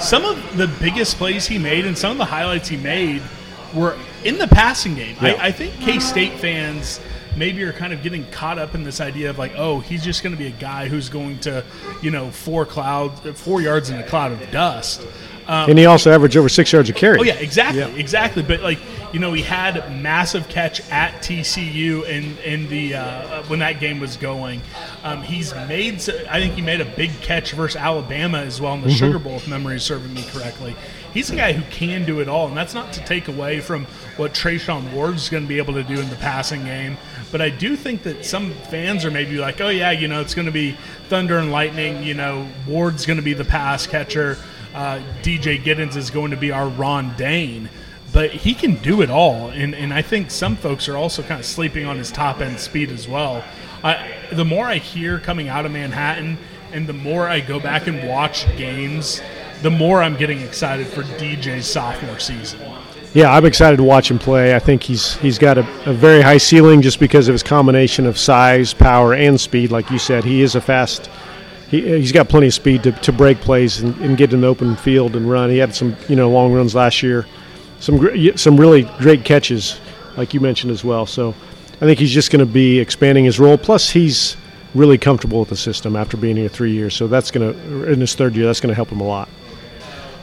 some 0.00 0.24
of 0.26 0.56
the 0.58 0.66
biggest 0.66 1.16
plays 1.16 1.46
he 1.46 1.58
made 1.58 1.86
and 1.86 1.96
some 1.96 2.12
of 2.12 2.18
the 2.18 2.26
highlights 2.26 2.68
he 2.68 2.76
made 2.76 3.22
were 3.72 3.96
in 4.24 4.38
the 4.38 4.48
passing 4.48 4.94
game. 4.94 5.16
Yeah. 5.20 5.32
I, 5.38 5.46
I 5.46 5.52
think 5.52 5.74
K 5.80 5.98
State 5.98 6.32
fans 6.34 7.00
maybe 7.36 7.62
are 7.64 7.72
kind 7.72 7.92
of 7.92 8.02
getting 8.02 8.24
caught 8.30 8.58
up 8.58 8.74
in 8.76 8.84
this 8.84 9.00
idea 9.00 9.28
of 9.30 9.38
like, 9.38 9.52
oh, 9.56 9.80
he's 9.80 10.04
just 10.04 10.22
going 10.22 10.32
to 10.32 10.38
be 10.38 10.46
a 10.46 10.50
guy 10.52 10.86
who's 10.88 11.08
going 11.08 11.38
to, 11.40 11.64
you 12.00 12.10
know, 12.12 12.30
four 12.30 12.64
clouds, 12.64 13.20
four 13.40 13.60
yards 13.60 13.90
in 13.90 13.98
a 13.98 14.04
cloud 14.06 14.30
of 14.32 14.50
dust. 14.52 15.04
Um, 15.46 15.68
And 15.70 15.78
he 15.78 15.84
also 15.84 16.10
averaged 16.10 16.36
over 16.38 16.48
six 16.48 16.72
yards 16.72 16.88
a 16.88 16.92
carry. 16.94 17.18
Oh 17.18 17.22
yeah, 17.22 17.34
exactly, 17.34 17.80
Yeah. 17.80 17.88
exactly. 17.88 18.42
But 18.42 18.60
like 18.62 18.78
you 19.12 19.20
know, 19.20 19.32
he 19.32 19.42
had 19.42 19.74
massive 20.02 20.48
catch 20.48 20.80
at 20.90 21.22
TCU 21.22 22.04
in 22.08 22.36
in 22.38 22.68
the 22.68 22.94
uh, 22.94 23.42
when 23.44 23.58
that 23.58 23.78
game 23.78 24.00
was 24.00 24.16
going. 24.16 24.60
Um, 25.02 25.22
he's 25.22 25.54
made, 25.54 25.94
I 26.30 26.40
think 26.40 26.54
he 26.54 26.62
made 26.62 26.80
a 26.80 26.84
big 26.86 27.10
catch 27.20 27.52
versus 27.52 27.76
Alabama 27.76 28.38
as 28.38 28.58
well 28.60 28.74
in 28.74 28.80
the 28.80 28.90
Sugar 28.90 29.18
Bowl, 29.18 29.36
if 29.36 29.46
memory 29.46 29.76
is 29.76 29.82
serving 29.82 30.14
me 30.14 30.24
correctly. 30.32 30.74
He's 31.14 31.30
a 31.30 31.36
guy 31.36 31.52
who 31.52 31.62
can 31.70 32.04
do 32.04 32.20
it 32.20 32.28
all, 32.28 32.48
and 32.48 32.56
that's 32.56 32.74
not 32.74 32.92
to 32.94 33.04
take 33.04 33.28
away 33.28 33.60
from 33.60 33.86
what 34.16 34.34
Treshaun 34.34 34.92
Ward's 34.92 35.28
going 35.28 35.44
to 35.44 35.48
be 35.48 35.58
able 35.58 35.74
to 35.74 35.84
do 35.84 36.00
in 36.00 36.10
the 36.10 36.16
passing 36.16 36.64
game. 36.64 36.98
But 37.30 37.40
I 37.40 37.50
do 37.50 37.76
think 37.76 38.02
that 38.02 38.24
some 38.24 38.50
fans 38.52 39.04
are 39.04 39.12
maybe 39.12 39.38
like, 39.38 39.60
oh 39.60 39.68
yeah, 39.68 39.92
you 39.92 40.08
know, 40.08 40.20
it's 40.20 40.34
going 40.34 40.46
to 40.46 40.52
be 40.52 40.76
thunder 41.08 41.38
and 41.38 41.52
lightning. 41.52 42.02
You 42.02 42.14
know, 42.14 42.48
Ward's 42.66 43.06
going 43.06 43.18
to 43.18 43.22
be 43.22 43.32
the 43.32 43.44
pass 43.44 43.86
catcher. 43.86 44.36
Uh, 44.74 45.00
DJ 45.22 45.62
Giddens 45.62 45.94
is 45.94 46.10
going 46.10 46.32
to 46.32 46.36
be 46.36 46.50
our 46.50 46.68
Ron 46.68 47.16
Dayne 47.16 47.70
but 48.12 48.30
he 48.30 48.54
can 48.54 48.76
do 48.76 49.02
it 49.02 49.10
all. 49.10 49.50
And, 49.50 49.74
and 49.74 49.92
I 49.92 50.00
think 50.00 50.30
some 50.30 50.54
folks 50.54 50.88
are 50.88 50.96
also 50.96 51.20
kind 51.24 51.40
of 51.40 51.44
sleeping 51.44 51.84
on 51.84 51.98
his 51.98 52.12
top 52.12 52.40
end 52.40 52.60
speed 52.60 52.92
as 52.92 53.08
well. 53.08 53.44
I, 53.82 54.14
the 54.32 54.44
more 54.44 54.64
I 54.66 54.76
hear 54.76 55.18
coming 55.18 55.48
out 55.48 55.66
of 55.66 55.72
Manhattan, 55.72 56.38
and 56.72 56.86
the 56.86 56.92
more 56.92 57.28
I 57.28 57.40
go 57.40 57.58
back 57.58 57.88
and 57.88 58.08
watch 58.08 58.46
games, 58.56 59.20
the 59.62 59.70
more 59.70 60.02
I'm 60.02 60.16
getting 60.16 60.40
excited 60.40 60.86
for 60.86 61.02
DJ's 61.02 61.66
sophomore 61.66 62.18
season. 62.18 62.60
Yeah, 63.14 63.32
I'm 63.32 63.44
excited 63.44 63.76
to 63.76 63.84
watch 63.84 64.10
him 64.10 64.18
play. 64.18 64.56
I 64.56 64.58
think 64.58 64.82
he's 64.82 65.14
he's 65.16 65.38
got 65.38 65.56
a, 65.56 65.60
a, 65.88 65.92
very 65.92 66.20
high 66.20 66.38
ceiling 66.38 66.82
just 66.82 66.98
because 66.98 67.28
of 67.28 67.32
his 67.32 67.44
combination 67.44 68.06
of 68.06 68.18
size, 68.18 68.74
power, 68.74 69.14
and 69.14 69.40
speed. 69.40 69.70
Like 69.70 69.88
you 69.90 70.00
said, 70.00 70.24
he 70.24 70.42
is 70.42 70.56
a 70.56 70.60
fast. 70.60 71.08
He, 71.70 71.82
he's 71.82 72.10
got 72.10 72.28
plenty 72.28 72.48
of 72.48 72.54
speed 72.54 72.82
to, 72.82 72.92
to 72.92 73.12
break 73.12 73.40
plays 73.40 73.80
and, 73.80 73.96
and 73.98 74.16
get 74.16 74.32
in 74.32 74.40
the 74.40 74.48
open 74.48 74.74
field 74.74 75.14
and 75.14 75.30
run. 75.30 75.48
He 75.48 75.58
had 75.58 75.74
some 75.74 75.96
you 76.08 76.16
know 76.16 76.28
long 76.28 76.52
runs 76.52 76.74
last 76.74 77.04
year, 77.04 77.24
some 77.78 78.36
some 78.36 78.58
really 78.58 78.82
great 78.98 79.24
catches, 79.24 79.78
like 80.16 80.34
you 80.34 80.40
mentioned 80.40 80.72
as 80.72 80.84
well. 80.84 81.06
So 81.06 81.36
I 81.74 81.86
think 81.86 82.00
he's 82.00 82.12
just 82.12 82.32
going 82.32 82.44
to 82.44 82.52
be 82.52 82.80
expanding 82.80 83.24
his 83.24 83.38
role. 83.38 83.56
Plus, 83.56 83.90
he's 83.90 84.36
really 84.74 84.98
comfortable 84.98 85.40
with 85.40 85.50
the 85.50 85.56
system 85.56 85.96
after 85.96 86.16
being 86.16 86.36
here 86.36 86.48
three 86.48 86.72
years. 86.72 86.94
So 86.94 87.06
that's 87.06 87.30
going 87.30 87.52
to, 87.52 87.92
in 87.92 88.00
his 88.00 88.14
third 88.14 88.34
year, 88.34 88.46
that's 88.46 88.60
going 88.60 88.70
to 88.70 88.74
help 88.74 88.88
him 88.88 89.00
a 89.00 89.06
lot. 89.06 89.28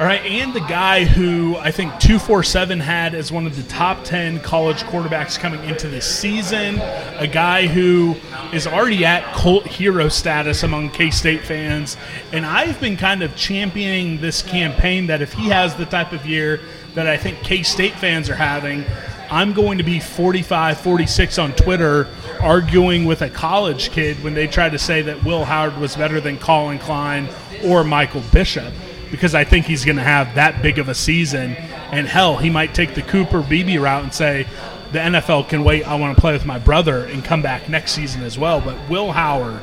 All 0.01 0.07
right, 0.07 0.25
and 0.25 0.51
the 0.51 0.61
guy 0.61 1.05
who 1.05 1.55
I 1.57 1.69
think 1.69 1.91
247 1.99 2.79
had 2.79 3.13
as 3.13 3.31
one 3.31 3.45
of 3.45 3.55
the 3.55 3.61
top 3.71 4.03
10 4.03 4.39
college 4.39 4.81
quarterbacks 4.85 5.37
coming 5.37 5.63
into 5.65 5.87
this 5.89 6.07
season, 6.07 6.79
a 7.19 7.27
guy 7.27 7.67
who 7.67 8.15
is 8.51 8.65
already 8.65 9.05
at 9.05 9.23
cult 9.35 9.67
hero 9.67 10.09
status 10.09 10.63
among 10.63 10.89
K 10.89 11.11
State 11.11 11.41
fans. 11.41 11.97
And 12.31 12.47
I've 12.47 12.81
been 12.81 12.97
kind 12.97 13.21
of 13.21 13.35
championing 13.35 14.19
this 14.19 14.41
campaign 14.41 15.05
that 15.05 15.21
if 15.21 15.33
he 15.33 15.49
has 15.49 15.75
the 15.75 15.85
type 15.85 16.13
of 16.13 16.25
year 16.25 16.61
that 16.95 17.05
I 17.05 17.15
think 17.15 17.37
K 17.43 17.61
State 17.61 17.93
fans 17.93 18.27
are 18.27 18.35
having, 18.35 18.83
I'm 19.29 19.53
going 19.53 19.77
to 19.77 19.83
be 19.83 19.99
45, 19.99 20.81
46 20.81 21.37
on 21.37 21.53
Twitter 21.53 22.07
arguing 22.41 23.05
with 23.05 23.21
a 23.21 23.29
college 23.29 23.91
kid 23.91 24.23
when 24.23 24.33
they 24.33 24.47
try 24.47 24.67
to 24.67 24.79
say 24.79 25.03
that 25.03 25.23
Will 25.23 25.45
Howard 25.45 25.77
was 25.77 25.95
better 25.95 26.19
than 26.19 26.39
Collin 26.39 26.79
Klein 26.79 27.29
or 27.63 27.83
Michael 27.83 28.23
Bishop 28.33 28.73
because 29.11 29.35
I 29.35 29.43
think 29.43 29.65
he's 29.65 29.85
going 29.85 29.97
to 29.97 30.03
have 30.03 30.35
that 30.35 30.61
big 30.61 30.79
of 30.79 30.89
a 30.89 30.95
season. 30.95 31.55
And 31.91 32.07
hell, 32.07 32.37
he 32.37 32.49
might 32.49 32.73
take 32.73 32.95
the 32.95 33.01
Cooper 33.01 33.41
Beebe 33.41 33.77
route 33.77 34.03
and 34.03 34.13
say, 34.13 34.47
the 34.91 34.99
NFL 34.99 35.49
can 35.49 35.63
wait. 35.63 35.87
I 35.87 35.95
want 35.95 36.15
to 36.15 36.21
play 36.21 36.33
with 36.33 36.45
my 36.45 36.59
brother 36.59 37.05
and 37.05 37.23
come 37.23 37.41
back 37.41 37.69
next 37.69 37.91
season 37.91 38.23
as 38.23 38.37
well. 38.37 38.59
But 38.59 38.89
Will 38.89 39.11
Howard, 39.11 39.61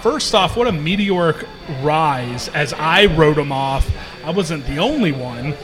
first 0.00 0.34
off, 0.34 0.56
what 0.56 0.68
a 0.68 0.72
meteoric 0.72 1.46
rise 1.82 2.48
as 2.48 2.72
I 2.72 3.06
wrote 3.06 3.38
him 3.38 3.52
off. 3.52 3.90
I 4.24 4.30
wasn't 4.30 4.66
the 4.66 4.78
only 4.78 5.12
one. 5.12 5.54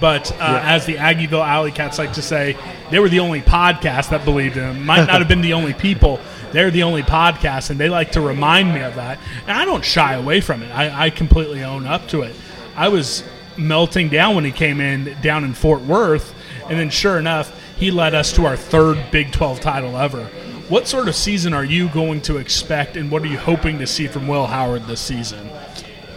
But 0.00 0.32
uh, 0.32 0.36
yeah. 0.38 0.74
as 0.74 0.86
the 0.86 0.96
Aggieville 0.96 1.46
Alley 1.46 1.72
Cats 1.72 1.98
like 1.98 2.12
to 2.14 2.22
say, 2.22 2.56
they 2.90 2.98
were 2.98 3.08
the 3.08 3.20
only 3.20 3.40
podcast 3.40 4.10
that 4.10 4.24
believed 4.24 4.56
in 4.56 4.64
him. 4.64 4.86
Might 4.86 5.06
not 5.06 5.18
have 5.18 5.28
been 5.28 5.40
the 5.40 5.54
only 5.54 5.74
people. 5.74 6.20
They're 6.52 6.70
the 6.70 6.82
only 6.82 7.02
podcast, 7.02 7.70
and 7.70 7.78
they 7.78 7.88
like 7.88 8.12
to 8.12 8.20
remind 8.20 8.74
me 8.74 8.80
of 8.80 8.96
that. 8.96 9.18
And 9.46 9.56
I 9.56 9.64
don't 9.64 9.84
shy 9.84 10.14
away 10.14 10.40
from 10.40 10.62
it. 10.62 10.70
I, 10.70 11.06
I 11.06 11.10
completely 11.10 11.62
own 11.62 11.86
up 11.86 12.08
to 12.08 12.22
it. 12.22 12.34
I 12.76 12.88
was 12.88 13.24
melting 13.56 14.08
down 14.08 14.34
when 14.34 14.44
he 14.44 14.52
came 14.52 14.80
in 14.80 15.16
down 15.22 15.44
in 15.44 15.54
Fort 15.54 15.82
Worth, 15.82 16.34
and 16.68 16.78
then 16.78 16.90
sure 16.90 17.18
enough, 17.18 17.56
he 17.76 17.90
led 17.90 18.14
us 18.14 18.32
to 18.34 18.46
our 18.46 18.56
third 18.56 19.10
Big 19.10 19.32
12 19.32 19.60
title 19.60 19.96
ever. 19.96 20.24
What 20.68 20.86
sort 20.86 21.08
of 21.08 21.16
season 21.16 21.52
are 21.52 21.64
you 21.64 21.88
going 21.88 22.20
to 22.22 22.36
expect, 22.36 22.96
and 22.96 23.10
what 23.10 23.22
are 23.22 23.26
you 23.26 23.38
hoping 23.38 23.78
to 23.78 23.86
see 23.86 24.06
from 24.06 24.28
Will 24.28 24.46
Howard 24.46 24.84
this 24.86 25.00
season? 25.00 25.50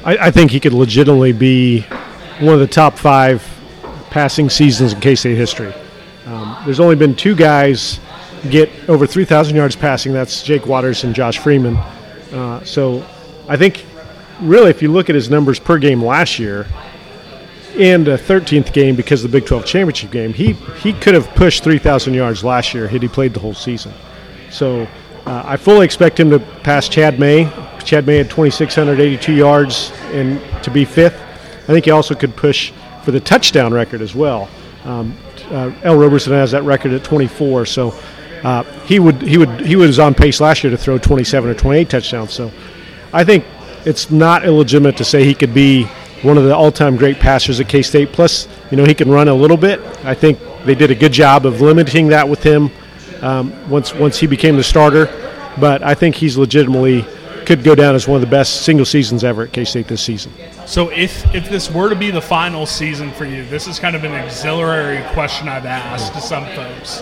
I, 0.03 0.17
I 0.27 0.31
think 0.31 0.51
he 0.51 0.59
could 0.59 0.73
legitimately 0.73 1.31
be 1.31 1.81
one 2.39 2.53
of 2.53 2.59
the 2.59 2.67
top 2.67 2.97
five 2.97 3.41
passing 4.13 4.47
seasons 4.47 4.93
in 4.93 5.01
K 5.01 5.15
State 5.15 5.35
history. 5.35 5.73
Um, 6.27 6.55
there's 6.65 6.79
only 6.79 6.95
been 6.95 7.15
two 7.15 7.35
guys 7.35 7.99
get 8.49 8.69
over 8.87 9.07
3,000 9.07 9.55
yards 9.55 9.75
passing. 9.75 10.13
That's 10.13 10.43
Jake 10.43 10.67
Waters 10.67 11.03
and 11.03 11.15
Josh 11.15 11.39
Freeman. 11.39 11.75
Uh, 12.31 12.63
so 12.63 13.03
I 13.49 13.57
think, 13.57 13.83
really, 14.39 14.69
if 14.69 14.83
you 14.83 14.91
look 14.91 15.09
at 15.09 15.15
his 15.15 15.31
numbers 15.31 15.59
per 15.59 15.79
game 15.79 16.03
last 16.03 16.37
year 16.37 16.67
and 17.75 18.07
a 18.07 18.15
13th 18.15 18.71
game 18.71 18.95
because 18.95 19.23
of 19.23 19.31
the 19.31 19.39
Big 19.39 19.47
12 19.47 19.65
championship 19.65 20.11
game, 20.11 20.31
he, 20.31 20.53
he 20.53 20.93
could 20.93 21.15
have 21.15 21.27
pushed 21.29 21.63
3,000 21.63 22.13
yards 22.13 22.43
last 22.43 22.73
year 22.75 22.87
had 22.87 23.01
he 23.01 23.07
played 23.07 23.33
the 23.33 23.39
whole 23.39 23.55
season. 23.55 23.91
So 24.51 24.87
uh, 25.25 25.41
I 25.43 25.57
fully 25.57 25.85
expect 25.85 26.19
him 26.19 26.29
to 26.29 26.39
pass 26.61 26.87
Chad 26.87 27.19
May. 27.19 27.51
Chad 27.83 28.05
May 28.05 28.17
had 28.17 28.29
2,682 28.29 29.33
yards 29.33 29.91
and 30.11 30.39
to 30.63 30.69
be 30.69 30.85
fifth. 30.85 31.19
I 31.63 31.67
think 31.73 31.85
he 31.85 31.91
also 31.91 32.13
could 32.13 32.35
push 32.35 32.71
for 33.03 33.11
the 33.11 33.19
touchdown 33.19 33.73
record 33.73 34.01
as 34.01 34.15
well. 34.15 34.49
Um, 34.85 35.15
uh, 35.51 35.71
Ell 35.83 35.97
Roberson 35.97 36.33
has 36.33 36.51
that 36.51 36.63
record 36.63 36.93
at 36.93 37.03
24, 37.03 37.65
so 37.65 37.93
uh, 38.43 38.63
he 38.85 38.99
would 38.99 39.21
he 39.21 39.37
would 39.37 39.61
he 39.61 39.75
was 39.75 39.99
on 39.99 40.13
pace 40.13 40.41
last 40.41 40.63
year 40.63 40.71
to 40.71 40.77
throw 40.77 40.97
27 40.97 41.49
or 41.49 41.53
28 41.53 41.89
touchdowns. 41.89 42.33
So 42.33 42.51
I 43.13 43.23
think 43.23 43.45
it's 43.85 44.11
not 44.11 44.45
illegitimate 44.45 44.97
to 44.97 45.05
say 45.05 45.23
he 45.23 45.35
could 45.35 45.53
be 45.53 45.83
one 46.23 46.37
of 46.37 46.45
the 46.45 46.55
all-time 46.55 46.95
great 46.95 47.19
passers 47.19 47.59
at 47.59 47.67
K-State. 47.67 48.13
Plus, 48.13 48.47
you 48.71 48.77
know, 48.77 48.85
he 48.85 48.93
can 48.93 49.09
run 49.09 49.27
a 49.27 49.33
little 49.33 49.57
bit. 49.57 49.81
I 50.05 50.13
think 50.13 50.39
they 50.63 50.73
did 50.73 50.89
a 50.89 50.95
good 50.95 51.11
job 51.11 51.45
of 51.45 51.59
limiting 51.59 52.07
that 52.07 52.27
with 52.27 52.41
him 52.41 52.71
um, 53.21 53.69
once 53.69 53.93
once 53.93 54.19
he 54.19 54.27
became 54.27 54.55
the 54.57 54.63
starter. 54.63 55.05
But 55.59 55.83
I 55.83 55.93
think 55.93 56.15
he's 56.15 56.37
legitimately 56.37 57.05
could 57.45 57.63
go 57.63 57.75
down 57.75 57.95
as 57.95 58.07
one 58.07 58.15
of 58.15 58.21
the 58.21 58.35
best 58.35 58.63
single 58.63 58.85
seasons 58.85 59.23
ever 59.23 59.43
at 59.43 59.53
K 59.53 59.65
State 59.65 59.87
this 59.87 60.01
season. 60.01 60.31
So, 60.65 60.89
if 60.89 61.33
if 61.33 61.49
this 61.49 61.69
were 61.69 61.89
to 61.89 61.95
be 61.95 62.11
the 62.11 62.21
final 62.21 62.65
season 62.65 63.11
for 63.11 63.25
you, 63.25 63.45
this 63.45 63.67
is 63.67 63.79
kind 63.79 63.95
of 63.95 64.03
an 64.03 64.13
auxiliary 64.13 65.03
question 65.13 65.47
I've 65.47 65.65
asked 65.65 66.13
to 66.13 66.21
some 66.21 66.45
folks. 66.55 67.01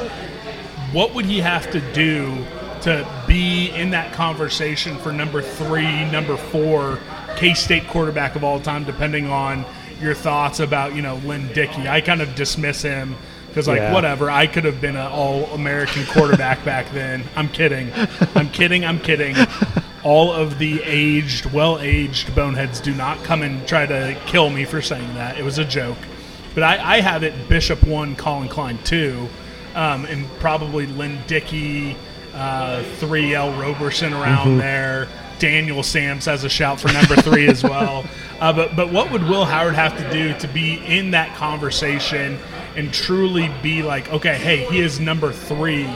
What 0.92 1.14
would 1.14 1.26
he 1.26 1.40
have 1.40 1.72
to 1.72 1.80
do 1.94 2.46
to 2.82 3.08
be 3.28 3.70
in 3.70 3.92
that 3.92 4.14
conversation 4.14 4.98
for 4.98 5.12
number 5.12 5.42
three, 5.42 6.10
number 6.12 6.36
four 6.36 7.00
K 7.38 7.54
State 7.54 7.88
quarterback 7.88 8.36
of 8.36 8.44
all 8.44 8.60
time, 8.60 8.84
depending 8.84 9.28
on 9.28 9.66
your 10.02 10.16
thoughts 10.16 10.60
about 10.60 10.96
you 10.96 11.02
know 11.02 11.16
Lynn 11.18 11.48
Dickey? 11.54 11.88
I 11.88 12.02
kind 12.02 12.22
of 12.22 12.36
dismiss 12.36 12.82
him 12.82 13.16
because 13.52 13.68
like 13.68 13.80
yeah. 13.80 13.94
whatever 13.94 14.32
i 14.32 14.48
could 14.48 14.64
have 14.64 14.80
been 14.80 14.96
an 14.96 15.12
all-american 15.12 16.06
quarterback 16.06 16.64
back 16.66 16.90
then 16.94 17.22
i'm 17.36 17.50
kidding 17.50 17.92
i'm 18.34 18.50
kidding 18.50 18.86
i'm 18.86 18.98
kidding 18.98 19.36
all 20.04 20.32
of 20.32 20.58
the 20.58 20.82
aged, 20.84 21.46
well 21.48 21.80
aged 21.80 22.34
boneheads 22.36 22.80
do 22.80 22.94
not 22.94 23.24
come 23.24 23.42
and 23.44 23.68
try 23.68 23.86
to 23.86 24.20
kill 24.26 24.50
me 24.50 24.66
for 24.66 24.82
saying 24.82 25.14
that. 25.16 25.38
It 25.38 25.44
was 25.44 25.58
a 25.58 25.66
joke. 25.66 25.98
But 26.54 26.64
I, 26.64 26.98
I 26.98 27.02
have 27.02 27.24
it 27.24 27.48
Bishop 27.48 27.86
1, 27.86 28.16
Collin 28.16 28.50
Klein 28.50 28.78
2, 28.84 29.28
um, 29.76 30.06
and 30.06 30.28
probably 30.40 30.86
Lynn 30.86 31.20
Dickey, 31.28 31.96
uh, 32.34 32.84
3 32.84 33.34
Ell 33.36 33.52
Roberson 33.54 34.14
around 34.14 34.48
mm-hmm. 34.48 34.58
there. 34.58 35.08
Daniel 35.40 35.82
Sams 35.82 36.26
has 36.26 36.44
a 36.44 36.50
shout 36.50 36.80
for 36.80 36.94
number 36.94 37.16
three 37.16 37.48
as 37.48 37.64
well. 37.64 38.06
Uh, 38.42 38.52
but, 38.52 38.76
but 38.76 38.92
what 38.92 39.12
would 39.12 39.22
Will 39.22 39.46
Howard 39.46 39.76
have 39.76 39.96
to 40.00 40.12
do 40.12 40.34
to 40.40 40.48
be 40.48 40.84
in 40.88 41.12
that 41.12 41.36
conversation 41.36 42.40
and 42.76 42.92
truly 42.92 43.52
be 43.62 43.84
like, 43.84 44.12
okay, 44.12 44.34
hey, 44.34 44.66
he 44.66 44.80
is 44.80 45.00
number 45.00 45.32
three? 45.32 45.88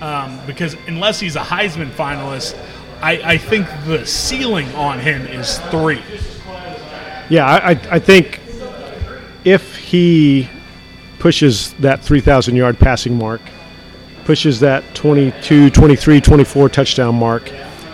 Um, 0.00 0.38
because 0.46 0.76
unless 0.86 1.18
he's 1.18 1.34
a 1.34 1.40
Heisman 1.40 1.90
finalist, 1.90 2.56
I, 3.00 3.32
I 3.32 3.38
think 3.38 3.66
the 3.86 4.04
ceiling 4.06 4.72
on 4.74 4.98
him 4.98 5.26
is 5.26 5.58
three. 5.70 6.02
Yeah, 7.30 7.46
I, 7.46 7.70
I 7.70 7.98
think 7.98 8.40
if 9.44 9.76
he 9.76 10.48
pushes 11.18 11.74
that 11.74 12.02
3,000 12.02 12.56
yard 12.56 12.78
passing 12.78 13.16
mark, 13.16 13.40
pushes 14.24 14.60
that 14.60 14.94
22, 14.94 15.70
23, 15.70 16.20
24 16.20 16.68
touchdown 16.68 17.14
mark, 17.14 17.50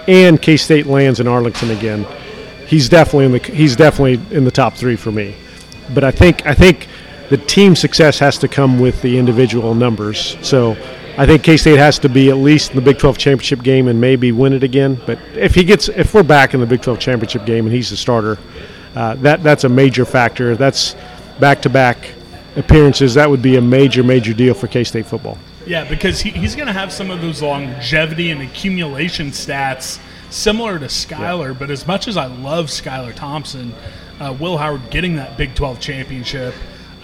and 0.08 0.40
K 0.40 0.56
State 0.56 0.86
lands 0.86 1.20
in 1.20 1.28
Arlington 1.28 1.70
again, 1.70 2.06
he's 2.66 2.88
definitely 2.88 3.26
in 3.26 3.32
the 3.32 3.38
he's 3.38 3.76
definitely 3.76 4.36
in 4.36 4.44
the 4.44 4.50
top 4.50 4.74
three 4.74 4.96
for 4.96 5.12
me. 5.12 5.34
But 5.92 6.04
I 6.04 6.10
think 6.10 6.46
I 6.46 6.54
think 6.54 6.88
the 7.30 7.36
team 7.36 7.76
success 7.76 8.18
has 8.18 8.38
to 8.38 8.48
come 8.48 8.78
with 8.78 9.00
the 9.02 9.18
individual 9.18 9.74
numbers. 9.74 10.36
So 10.42 10.76
I 11.16 11.26
think 11.26 11.44
K 11.44 11.56
State 11.56 11.78
has 11.78 12.00
to 12.00 12.08
be 12.08 12.30
at 12.30 12.36
least 12.36 12.70
in 12.70 12.76
the 12.76 12.82
Big 12.82 12.98
12 12.98 13.18
championship 13.18 13.62
game 13.62 13.86
and 13.86 14.00
maybe 14.00 14.32
win 14.32 14.52
it 14.52 14.64
again. 14.64 15.00
But 15.06 15.20
if 15.34 15.54
he 15.54 15.62
gets, 15.62 15.88
if 15.88 16.12
we're 16.12 16.24
back 16.24 16.54
in 16.54 16.60
the 16.60 16.66
Big 16.66 16.82
12 16.82 16.98
championship 16.98 17.46
game 17.46 17.66
and 17.66 17.74
he's 17.74 17.90
the 17.90 17.96
starter, 17.96 18.36
uh, 18.96 19.14
that 19.16 19.42
that's 19.42 19.62
a 19.62 19.68
major 19.68 20.04
factor. 20.04 20.56
That's 20.56 20.96
back-to-back 21.38 22.12
appearances. 22.56 23.14
That 23.14 23.30
would 23.30 23.42
be 23.42 23.56
a 23.56 23.60
major, 23.60 24.02
major 24.02 24.34
deal 24.34 24.54
for 24.54 24.66
K 24.66 24.82
State 24.82 25.06
football. 25.06 25.38
Yeah, 25.66 25.88
because 25.88 26.20
he, 26.20 26.30
he's 26.30 26.56
going 26.56 26.66
to 26.66 26.72
have 26.72 26.92
some 26.92 27.10
of 27.10 27.20
those 27.20 27.40
longevity 27.40 28.30
and 28.30 28.42
accumulation 28.42 29.28
stats 29.28 30.00
similar 30.30 30.78
to 30.80 30.86
Skylar. 30.86 31.52
Yeah. 31.52 31.58
But 31.58 31.70
as 31.70 31.86
much 31.86 32.08
as 32.08 32.16
I 32.16 32.26
love 32.26 32.66
Skylar 32.66 33.14
Thompson, 33.14 33.72
uh, 34.20 34.36
Will 34.38 34.58
Howard 34.58 34.90
getting 34.90 35.16
that 35.16 35.36
Big 35.36 35.54
12 35.54 35.80
championship. 35.80 36.54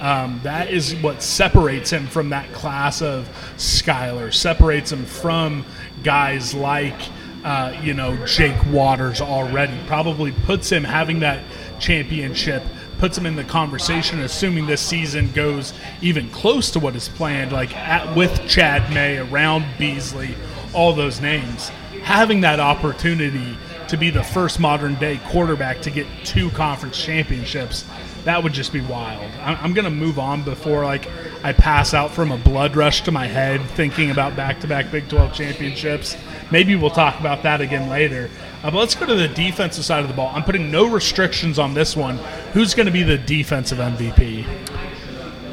Um, 0.01 0.41
that 0.45 0.71
is 0.71 0.95
what 0.97 1.23
separates 1.23 1.91
him 1.91 2.07
from 2.07 2.31
that 2.31 2.51
class 2.53 3.03
of 3.03 3.29
Skylar, 3.57 4.33
separates 4.33 4.91
him 4.91 5.05
from 5.05 5.65
guys 6.03 6.55
like, 6.55 6.99
uh, 7.45 7.79
you 7.83 7.93
know, 7.93 8.17
Jake 8.25 8.57
Waters 8.67 9.21
already. 9.21 9.79
Probably 9.87 10.33
puts 10.33 10.73
him 10.73 10.85
having 10.85 11.21
that 11.21 11.45
championship, 11.79 12.63
puts 12.99 13.19
him 13.19 13.27
in 13.27 13.37
the 13.37 13.45
conversation, 13.45 14.21
assuming 14.21 14.67
this 14.67 14.81
season 14.81 15.31
goes 15.33 15.75
even 16.01 16.31
close 16.31 16.71
to 16.71 16.81
what 16.81 16.97
is 16.97 17.11
planned, 17.11 17.53
like 17.53 17.77
at, 17.77 18.17
with 18.17 18.49
Chad 18.49 18.91
May, 18.95 19.19
around 19.19 19.67
Beasley, 19.79 20.35
all 20.73 20.95
those 20.95 21.21
names. 21.21 21.69
Having 22.03 22.41
that 22.41 22.59
opportunity 22.59 23.55
to 23.89 23.99
be 23.99 24.09
the 24.09 24.23
first 24.23 24.61
modern 24.61 24.95
day 24.95 25.21
quarterback 25.27 25.83
to 25.83 25.91
get 25.91 26.07
two 26.25 26.49
conference 26.51 27.03
championships 27.03 27.85
that 28.25 28.43
would 28.43 28.53
just 28.53 28.73
be 28.73 28.81
wild. 28.83 29.31
I'm, 29.41 29.75
to 29.75 29.91
move 29.91 30.19
on 30.19 30.43
before 30.43 30.85
like 30.85 31.09
I 31.43 31.53
pass 31.53 31.95
out 31.95 32.11
from 32.11 32.33
a 32.33 32.37
blood 32.37 32.77
rush 32.77 33.03
to 33.03 33.13
my 33.13 33.27
head 33.27 33.63
thinking 33.71 34.11
about 34.11 34.37
back-to-back 34.37 34.91
Big 34.91 35.09
12 35.09 35.33
championships. 35.33 36.17
Maybe 36.51 36.77
we'll 36.77 36.91
talk 36.91 37.19
about 37.19 37.43
that 37.45 37.61
again 37.61 37.89
later. 37.89 38.29
Uh, 38.63 38.71
but 38.71 38.79
let's 38.79 38.95
go 38.95 39.07
to 39.07 39.15
the 39.15 39.29
defensive 39.29 39.85
side 39.85 40.03
of 40.03 40.09
the 40.09 40.15
ball. 40.15 40.31
I'm 40.35 40.45
putting 40.45 40.71
no 40.71 40.87
restrictions 40.87 41.59
on 41.59 41.73
this 41.73 41.97
one. 41.97 42.19
Who's 42.53 42.75
going 42.75 42.87
to 42.87 42.93
be 42.93 43.03
the 43.03 43.17
defensive 43.17 43.79
MVP? 43.79 44.47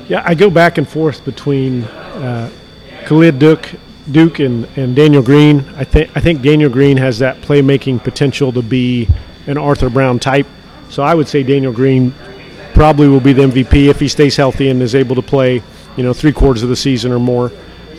Yeah, 0.09 0.23
I 0.25 0.35
go 0.35 0.49
back 0.49 0.77
and 0.77 0.87
forth 0.87 1.23
between 1.23 1.83
uh, 1.83 2.49
Khalid 3.05 3.39
Duke, 3.39 3.71
Duke 4.11 4.39
and, 4.39 4.65
and 4.77 4.95
Daniel 4.95 5.21
Green. 5.21 5.59
I 5.75 5.83
think 5.83 6.11
I 6.15 6.19
think 6.19 6.41
Daniel 6.41 6.69
Green 6.69 6.97
has 6.97 7.19
that 7.19 7.41
playmaking 7.41 8.03
potential 8.03 8.51
to 8.53 8.61
be 8.61 9.07
an 9.47 9.57
Arthur 9.57 9.89
Brown 9.89 10.19
type. 10.19 10.47
So 10.89 11.03
I 11.03 11.13
would 11.13 11.27
say 11.27 11.43
Daniel 11.43 11.73
Green 11.73 12.13
probably 12.77 13.07
will 13.07 13.19
be 13.19 13.33
the 13.33 13.41
MVP 13.41 13.89
if 13.89 13.99
he 13.99 14.07
stays 14.07 14.35
healthy 14.35 14.69
and 14.69 14.83
is 14.83 14.93
able 14.93 15.15
to 15.15 15.21
play, 15.23 15.63
you 15.95 16.03
know, 16.03 16.13
three 16.13 16.31
quarters 16.31 16.61
of 16.61 16.69
the 16.69 16.75
season 16.75 17.11
or 17.11 17.17
more. 17.17 17.51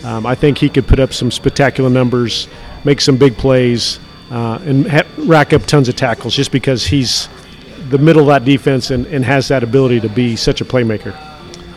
Um, 0.05 0.25
I 0.25 0.37
think 0.37 0.57
he 0.57 0.69
could 0.69 0.87
put 0.87 1.01
up 1.01 1.12
some 1.12 1.33
spectacular 1.33 1.91
numbers, 1.91 2.47
make 2.85 3.01
some 3.01 3.17
big 3.17 3.37
plays, 3.37 3.99
uh, 4.31 4.61
and 4.62 4.88
ha- 4.88 5.03
rack 5.17 5.53
up 5.53 5.62
tons 5.62 5.88
of 5.88 5.97
tackles 5.97 6.33
just 6.33 6.53
because 6.53 6.87
he's 6.87 7.29
the 7.88 7.99
middle 7.99 8.23
of 8.23 8.29
that 8.29 8.45
defense 8.45 8.93
and, 8.93 9.05
and 9.07 9.25
has 9.25 9.49
that 9.49 9.64
ability 9.64 9.99
to 9.99 10.09
be 10.09 10.37
such 10.37 10.61
a 10.61 10.64
playmaker. 10.64 11.12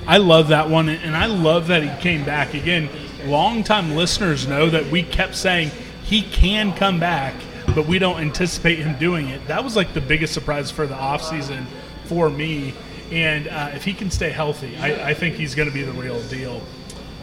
I 0.06 0.18
love 0.18 0.50
that 0.50 0.70
one, 0.70 0.88
and 0.88 1.18
I 1.18 1.26
love 1.26 1.66
that 1.68 1.82
he 1.82 2.02
came 2.04 2.24
back. 2.24 2.54
Again, 2.54 2.88
longtime 3.26 3.96
listeners 3.96 4.48
know 4.48 4.70
that 4.70 4.92
we 4.92 5.02
kept 5.02 5.34
saying 5.34 5.72
he 6.04 6.22
can 6.22 6.72
come 6.74 7.00
back, 7.00 7.34
but 7.74 7.88
we 7.88 7.98
don't 7.98 8.20
anticipate 8.20 8.78
him 8.78 8.96
doing 9.00 9.30
it. 9.30 9.48
That 9.48 9.64
was 9.64 9.76
like 9.76 9.96
the 9.96 10.02
biggest 10.02 10.36
surprise 10.36 10.70
for 10.70 10.86
the 10.86 10.94
offseason 10.94 11.66
for 12.06 12.30
me 12.30 12.76
and 13.12 13.48
uh, 13.48 13.72
if 13.74 13.84
he 13.84 13.94
can 13.94 14.10
stay 14.10 14.30
healthy, 14.30 14.78
I, 14.78 15.10
I 15.10 15.14
think 15.14 15.36
he's 15.36 15.56
going 15.56 15.68
to 15.68 15.74
be 15.74 15.84
the 15.84 15.92
real 15.94 16.22
deal. 16.24 16.62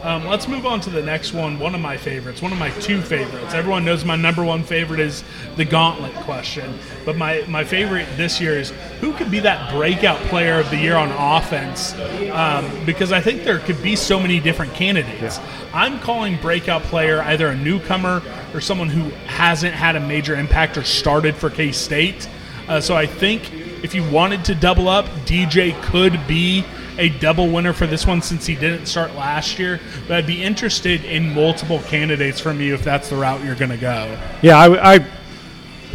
Um, 0.01 0.27
let's 0.27 0.47
move 0.47 0.65
on 0.65 0.79
to 0.81 0.89
the 0.89 1.01
next 1.01 1.33
one. 1.33 1.59
One 1.59 1.75
of 1.75 1.81
my 1.81 1.97
favorites, 1.97 2.41
one 2.41 2.53
of 2.53 2.57
my 2.57 2.69
two 2.79 3.01
favorites. 3.01 3.53
Everyone 3.53 3.83
knows 3.83 4.05
my 4.05 4.15
number 4.15 4.45
one 4.45 4.63
favorite 4.63 5.01
is 5.01 5.25
the 5.57 5.65
gauntlet 5.65 6.13
question. 6.15 6.79
But 7.03 7.17
my, 7.17 7.43
my 7.49 7.65
favorite 7.65 8.07
this 8.15 8.39
year 8.39 8.57
is 8.57 8.69
who 9.01 9.11
could 9.11 9.29
be 9.29 9.41
that 9.41 9.73
breakout 9.73 10.17
player 10.29 10.57
of 10.57 10.69
the 10.69 10.77
year 10.77 10.95
on 10.95 11.11
offense? 11.11 11.93
Um, 12.31 12.85
because 12.85 13.11
I 13.11 13.19
think 13.19 13.43
there 13.43 13.59
could 13.59 13.83
be 13.83 13.97
so 13.97 14.21
many 14.21 14.39
different 14.39 14.73
candidates. 14.73 15.37
Yeah. 15.37 15.69
I'm 15.73 15.99
calling 15.99 16.37
breakout 16.37 16.83
player 16.83 17.21
either 17.21 17.49
a 17.49 17.57
newcomer 17.57 18.23
or 18.53 18.61
someone 18.61 18.87
who 18.87 19.09
hasn't 19.25 19.73
had 19.73 19.97
a 19.97 19.99
major 19.99 20.35
impact 20.35 20.77
or 20.77 20.85
started 20.85 21.35
for 21.35 21.49
K 21.49 21.73
State. 21.73 22.29
Uh, 22.69 22.79
so 22.79 22.95
I 22.95 23.05
think 23.05 23.51
if 23.83 23.93
you 23.93 24.09
wanted 24.09 24.45
to 24.45 24.55
double 24.55 24.87
up, 24.87 25.05
DJ 25.25 25.79
could 25.81 26.19
be 26.27 26.65
a 26.97 27.09
double 27.09 27.49
winner 27.49 27.73
for 27.73 27.87
this 27.87 28.05
one 28.05 28.21
since 28.21 28.45
he 28.45 28.55
didn't 28.55 28.85
start 28.85 29.15
last 29.15 29.57
year. 29.57 29.79
But 30.07 30.17
I'd 30.17 30.27
be 30.27 30.43
interested 30.43 31.05
in 31.05 31.33
multiple 31.33 31.79
candidates 31.83 32.39
from 32.39 32.59
you 32.59 32.73
if 32.73 32.83
that's 32.83 33.09
the 33.09 33.15
route 33.15 33.43
you're 33.43 33.55
going 33.55 33.71
to 33.71 33.77
go. 33.77 34.17
Yeah, 34.41 34.57
I, 34.57 34.95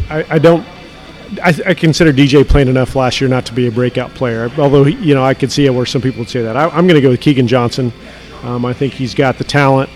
I, 0.09 0.25
I, 0.29 0.39
don't. 0.39 0.65
I, 1.43 1.53
I, 1.67 1.73
consider 1.73 2.11
DJ 2.11 2.47
playing 2.47 2.67
enough 2.67 2.95
last 2.95 3.21
year 3.21 3.29
not 3.29 3.45
to 3.47 3.53
be 3.53 3.67
a 3.67 3.71
breakout 3.71 4.13
player. 4.15 4.49
Although 4.57 4.85
you 4.85 5.13
know, 5.13 5.23
I 5.23 5.33
could 5.33 5.51
see 5.51 5.69
where 5.69 5.85
some 5.85 6.01
people 6.01 6.19
would 6.19 6.29
say 6.29 6.41
that. 6.41 6.57
I, 6.57 6.65
am 6.65 6.87
going 6.87 6.95
to 6.95 7.01
go 7.01 7.09
with 7.09 7.21
Keegan 7.21 7.47
Johnson. 7.47 7.93
Um, 8.43 8.65
I 8.65 8.73
think 8.73 8.93
he's 8.93 9.13
got 9.15 9.37
the 9.37 9.43
talent 9.43 9.89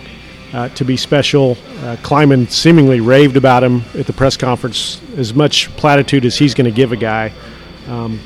uh, 0.53 0.69
to 0.69 0.85
be 0.85 0.97
special. 0.97 1.51
Uh, 1.51 1.97
Klieman 1.97 2.49
seemingly 2.49 2.99
raved 2.99 3.37
about 3.37 3.63
him 3.63 3.83
at 3.95 4.05
the 4.05 4.13
press 4.13 4.37
conference. 4.37 5.01
As 5.17 5.33
much 5.33 5.75
platitude 5.77 6.25
as 6.25 6.37
he's 6.37 6.53
going 6.53 6.65
to 6.65 6.75
give 6.75 6.91
a 6.91 6.97
guy. 6.97 7.31
Um, 7.89 8.19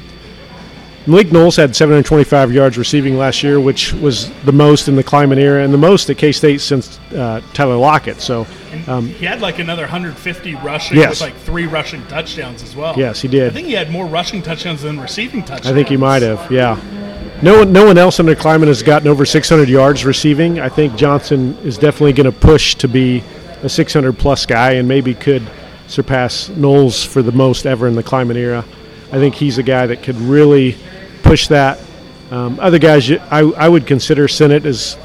Malik 1.06 1.34
Knowles 1.34 1.58
had 1.58 1.76
725 1.76 2.54
yards 2.54 2.78
receiving 2.78 3.18
last 3.18 3.44
year, 3.44 3.60
which 3.60 3.92
was 3.94 4.32
the 4.44 4.54
most 4.54 4.88
in 4.88 4.96
the 4.96 5.04
Klieman 5.04 5.38
era 5.38 5.64
and 5.64 5.74
the 5.74 5.78
most 5.78 6.10
at 6.10 6.18
K 6.18 6.32
State 6.32 6.62
since 6.62 6.98
uh, 7.12 7.42
Tyler 7.54 7.76
Lockett. 7.76 8.22
So 8.22 8.48
um, 8.88 9.08
he 9.08 9.26
had 9.26 9.42
like 9.42 9.60
another 9.60 9.82
150 9.82 10.56
rushing 10.56 10.98
yes. 10.98 11.10
with 11.10 11.22
like 11.22 11.36
three 11.42 11.66
rushing 11.66 12.06
touchdowns 12.08 12.64
as 12.64 12.76
well. 12.76 12.98
Yes, 12.98 13.22
he 13.22 13.28
did. 13.28 13.52
I 13.52 13.54
think 13.54 13.68
he 13.68 13.74
had 13.74 13.92
more 13.92 14.06
rushing 14.06 14.42
touchdowns 14.42 14.82
than 14.82 15.00
receiving 15.00 15.42
touchdowns. 15.42 15.68
I 15.68 15.74
think 15.74 15.90
he 15.90 15.98
might 15.98 16.22
have. 16.22 16.50
Yeah. 16.50 16.80
No 17.42 17.60
one, 17.60 17.74
no 17.74 17.86
one 17.86 17.98
else 17.98 18.22
under 18.22 18.36
Klieman 18.36 18.68
has 18.68 18.82
gotten 18.82 19.10
over 19.10 19.26
600 19.26 19.68
yards 19.68 20.06
receiving. 20.06 20.62
I 20.62 20.70
think 20.70 20.96
Johnson 20.96 21.58
is 21.58 21.78
definitely 21.78 22.14
going 22.14 22.32
to 22.32 22.40
push 22.40 22.76
to 22.76 22.88
be 22.88 23.22
a 23.62 23.68
600 23.68 24.18
plus 24.18 24.46
guy 24.46 24.74
and 24.74 24.88
maybe 24.88 25.14
could 25.14 25.44
surpass 25.88 26.48
Knowles 26.48 27.04
for 27.04 27.22
the 27.22 27.34
most 27.34 27.66
ever 27.66 27.88
in 27.90 27.96
the 27.96 28.04
Klieman 28.04 28.38
era. 28.38 28.64
I 29.14 29.20
think 29.20 29.36
he's 29.36 29.60
a 29.60 29.64
guy 29.64 29.86
that 29.86 30.02
could 30.02 30.16
really 30.16 30.76
push 31.22 31.48
that. 31.50 31.80
Um, 32.32 32.60
other 32.60 32.80
guys, 32.80 33.12
I, 33.12 33.42
I 33.42 33.70
would 33.70 33.86
consider 33.86 34.28
Sinnott 34.28 34.66
as 34.66 34.98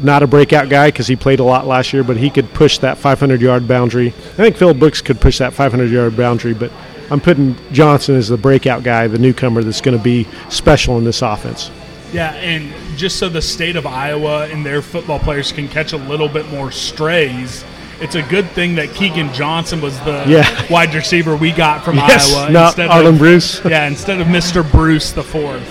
not 0.00 0.22
a 0.22 0.28
breakout 0.28 0.68
guy 0.68 0.92
because 0.92 1.08
he 1.08 1.16
played 1.16 1.40
a 1.40 1.42
lot 1.42 1.66
last 1.66 1.92
year, 1.92 2.04
but 2.04 2.16
he 2.16 2.30
could 2.30 2.54
push 2.54 2.78
that 2.78 2.98
500 2.98 3.40
yard 3.40 3.66
boundary. 3.66 4.10
I 4.10 4.36
think 4.36 4.56
Phil 4.56 4.72
Brooks 4.74 5.02
could 5.02 5.20
push 5.20 5.38
that 5.38 5.52
500 5.52 5.90
yard 5.90 6.16
boundary, 6.16 6.54
but 6.54 6.70
I'm 7.10 7.20
putting 7.20 7.56
Johnson 7.72 8.14
as 8.14 8.28
the 8.28 8.36
breakout 8.36 8.84
guy, 8.84 9.08
the 9.08 9.18
newcomer 9.18 9.64
that's 9.64 9.80
going 9.80 9.98
to 9.98 10.04
be 10.04 10.28
special 10.50 10.96
in 10.98 11.02
this 11.02 11.20
offense. 11.20 11.72
Yeah, 12.12 12.34
and 12.34 12.72
just 12.96 13.18
so 13.18 13.28
the 13.28 13.42
state 13.42 13.74
of 13.74 13.86
Iowa 13.86 14.46
and 14.46 14.64
their 14.64 14.82
football 14.82 15.18
players 15.18 15.50
can 15.50 15.66
catch 15.66 15.92
a 15.92 15.98
little 15.98 16.28
bit 16.28 16.48
more 16.48 16.70
strays 16.70 17.64
it's 18.00 18.14
a 18.14 18.22
good 18.22 18.48
thing 18.50 18.76
that 18.76 18.94
Keegan 18.94 19.32
Johnson 19.32 19.80
was 19.80 19.98
the 20.00 20.24
yeah. 20.26 20.66
wide 20.70 20.94
receiver 20.94 21.36
we 21.36 21.52
got 21.52 21.84
from 21.84 21.96
yes, 21.96 22.32
Iowa. 22.32 22.50
Not 22.50 22.66
instead 22.68 22.90
Arland 22.90 23.14
of, 23.14 23.18
Bruce. 23.18 23.64
yeah, 23.64 23.86
instead 23.86 24.20
of 24.20 24.26
Mr. 24.28 24.68
Bruce 24.70 25.12
the 25.12 25.22
fourth. 25.22 25.68